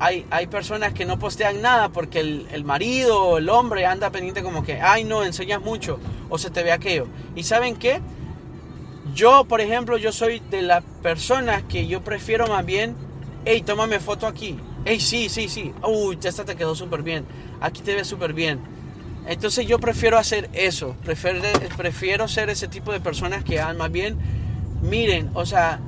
hay, 0.00 0.26
hay 0.30 0.46
personas 0.46 0.92
que 0.92 1.04
no 1.04 1.18
postean 1.18 1.60
nada 1.60 1.90
porque 1.90 2.20
el, 2.20 2.48
el 2.52 2.64
marido 2.64 3.22
o 3.22 3.38
el 3.38 3.48
hombre 3.48 3.86
anda 3.86 4.10
pendiente 4.10 4.42
como 4.42 4.64
que, 4.64 4.80
ay 4.80 5.04
no, 5.04 5.24
enseñas 5.24 5.60
mucho 5.60 5.98
o 6.30 6.38
se 6.38 6.50
te 6.50 6.62
ve 6.62 6.72
aquello. 6.72 7.06
¿Y 7.34 7.44
saben 7.44 7.76
qué? 7.76 8.00
Yo, 9.14 9.44
por 9.44 9.60
ejemplo, 9.60 9.98
yo 9.98 10.12
soy 10.12 10.40
de 10.50 10.62
las 10.62 10.82
personas 11.02 11.62
que 11.64 11.86
yo 11.86 12.02
prefiero 12.02 12.46
más 12.46 12.64
bien, 12.64 12.96
hey, 13.44 13.62
tómame 13.62 14.00
foto 14.00 14.26
aquí. 14.26 14.58
Hey, 14.84 15.00
sí, 15.00 15.28
sí, 15.28 15.48
sí. 15.48 15.72
Uy, 15.82 16.18
esta 16.22 16.44
te 16.44 16.56
quedó 16.56 16.74
súper 16.74 17.02
bien. 17.02 17.24
Aquí 17.60 17.82
te 17.82 17.94
ves 17.94 18.06
súper 18.06 18.32
bien. 18.32 18.60
Entonces 19.26 19.66
yo 19.66 19.78
prefiero 19.78 20.18
hacer 20.18 20.50
eso. 20.52 20.96
Prefiero, 21.04 21.40
prefiero 21.76 22.28
ser 22.28 22.50
ese 22.50 22.68
tipo 22.68 22.92
de 22.92 23.00
personas 23.00 23.44
que 23.44 23.62
más 23.76 23.90
bien, 23.90 24.18
miren, 24.82 25.30
o 25.34 25.46
sea, 25.46 25.80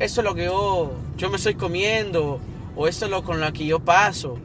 esto 0.00 0.20
es 0.20 0.24
lo 0.24 0.34
que 0.34 0.46
yo, 0.46 0.90
yo 1.16 1.30
me 1.30 1.36
estoy 1.36 1.54
comiendo. 1.54 2.40
O 2.76 2.88
esto 2.88 3.04
es 3.04 3.10
lo 3.10 3.22
con 3.22 3.40
lo 3.40 3.52
que 3.52 3.66
yo 3.66 3.80
paso. 3.80 4.38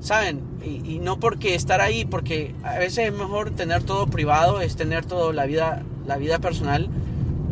¿Saben? 0.00 0.42
Y, 0.64 0.94
y 0.94 0.98
no 0.98 1.20
porque 1.20 1.54
estar 1.54 1.80
ahí, 1.80 2.04
porque 2.04 2.54
a 2.64 2.78
veces 2.78 3.06
es 3.08 3.12
mejor 3.12 3.50
tener 3.50 3.82
todo 3.82 4.06
privado, 4.08 4.60
es 4.60 4.76
tener 4.76 5.04
toda 5.04 5.32
la 5.32 5.46
vida, 5.46 5.82
la 6.06 6.16
vida 6.16 6.38
personal 6.38 6.88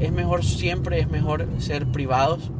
es 0.00 0.12
mejor 0.12 0.44
siempre, 0.44 1.00
es 1.00 1.08
mejor 1.08 1.46
ser 1.58 1.86
privados. 1.86 2.50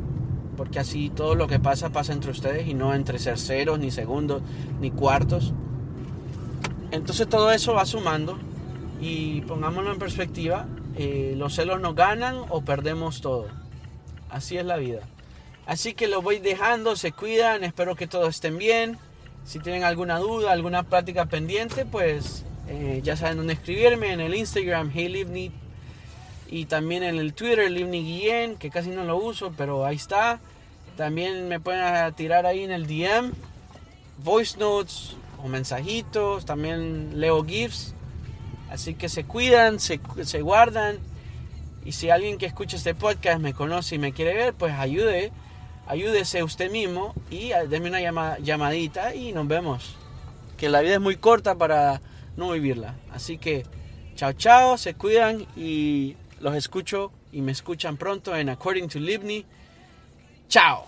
porque 0.56 0.78
así 0.78 1.10
todo 1.10 1.34
lo 1.34 1.48
que 1.48 1.58
pasa 1.58 1.90
pasa 1.90 2.12
entre 2.12 2.30
ustedes 2.30 2.68
y 2.68 2.74
no 2.74 2.94
entre 2.94 3.18
terceros, 3.18 3.80
ni 3.80 3.90
segundos, 3.90 4.40
ni 4.80 4.92
cuartos. 4.92 5.52
Entonces 6.92 7.28
todo 7.28 7.50
eso 7.50 7.74
va 7.74 7.84
sumando 7.86 8.38
y 9.00 9.40
pongámoslo 9.42 9.92
en 9.92 9.98
perspectiva, 9.98 10.66
eh, 10.96 11.34
los 11.36 11.56
celos 11.56 11.80
nos 11.80 11.96
ganan 11.96 12.36
o 12.50 12.60
perdemos 12.60 13.20
todo. 13.20 13.46
Así 14.34 14.58
es 14.58 14.64
la 14.64 14.76
vida. 14.76 15.02
Así 15.64 15.94
que 15.94 16.08
lo 16.08 16.20
voy 16.20 16.40
dejando, 16.40 16.96
se 16.96 17.12
cuidan, 17.12 17.62
espero 17.62 17.94
que 17.94 18.08
todos 18.08 18.30
estén 18.30 18.58
bien. 18.58 18.98
Si 19.44 19.60
tienen 19.60 19.84
alguna 19.84 20.18
duda, 20.18 20.50
alguna 20.50 20.82
práctica 20.82 21.26
pendiente, 21.26 21.86
pues 21.86 22.44
eh, 22.66 23.00
ya 23.04 23.16
saben 23.16 23.36
dónde 23.36 23.52
escribirme 23.52 24.12
en 24.12 24.20
el 24.20 24.34
Instagram, 24.34 24.90
HeyLivni, 24.92 25.52
y 26.48 26.64
también 26.64 27.04
en 27.04 27.16
el 27.16 27.32
Twitter, 27.32 27.70
Livni 27.70 28.26
que 28.58 28.70
casi 28.70 28.90
no 28.90 29.04
lo 29.04 29.16
uso, 29.18 29.52
pero 29.56 29.86
ahí 29.86 29.94
está. 29.94 30.40
También 30.96 31.46
me 31.46 31.60
pueden 31.60 32.12
tirar 32.14 32.44
ahí 32.44 32.64
en 32.64 32.72
el 32.72 32.88
DM, 32.88 33.30
voice 34.18 34.58
notes 34.58 35.16
o 35.44 35.46
mensajitos, 35.46 36.44
también 36.44 37.20
leo 37.20 37.44
GIFs. 37.44 37.94
Así 38.68 38.94
que 38.94 39.08
se 39.08 39.22
cuidan, 39.22 39.78
se, 39.78 40.00
se 40.24 40.42
guardan. 40.42 40.98
Y 41.84 41.92
si 41.92 42.10
alguien 42.10 42.38
que 42.38 42.46
escucha 42.46 42.76
este 42.76 42.94
podcast 42.94 43.40
me 43.40 43.52
conoce 43.52 43.96
y 43.96 43.98
me 43.98 44.12
quiere 44.12 44.34
ver, 44.34 44.54
pues 44.54 44.72
ayude 44.74 45.32
ayúdese 45.86 46.42
usted 46.42 46.70
mismo 46.70 47.14
y 47.30 47.52
ah, 47.52 47.64
déme 47.64 47.88
una 47.88 48.38
llamadita 48.38 49.14
y 49.14 49.32
nos 49.32 49.46
vemos. 49.46 49.96
Que 50.56 50.68
la 50.68 50.80
vida 50.80 50.94
es 50.94 51.00
muy 51.00 51.16
corta 51.16 51.56
para 51.56 52.00
no 52.36 52.52
vivirla. 52.52 52.94
Así 53.12 53.38
que 53.38 53.64
chao 54.14 54.32
chao, 54.32 54.78
se 54.78 54.94
cuidan 54.94 55.46
y 55.56 56.16
los 56.40 56.54
escucho 56.54 57.12
y 57.32 57.42
me 57.42 57.52
escuchan 57.52 57.96
pronto 57.96 58.34
en 58.36 58.48
According 58.48 58.88
to 58.88 58.98
Livni. 58.98 59.44
Chao. 60.48 60.86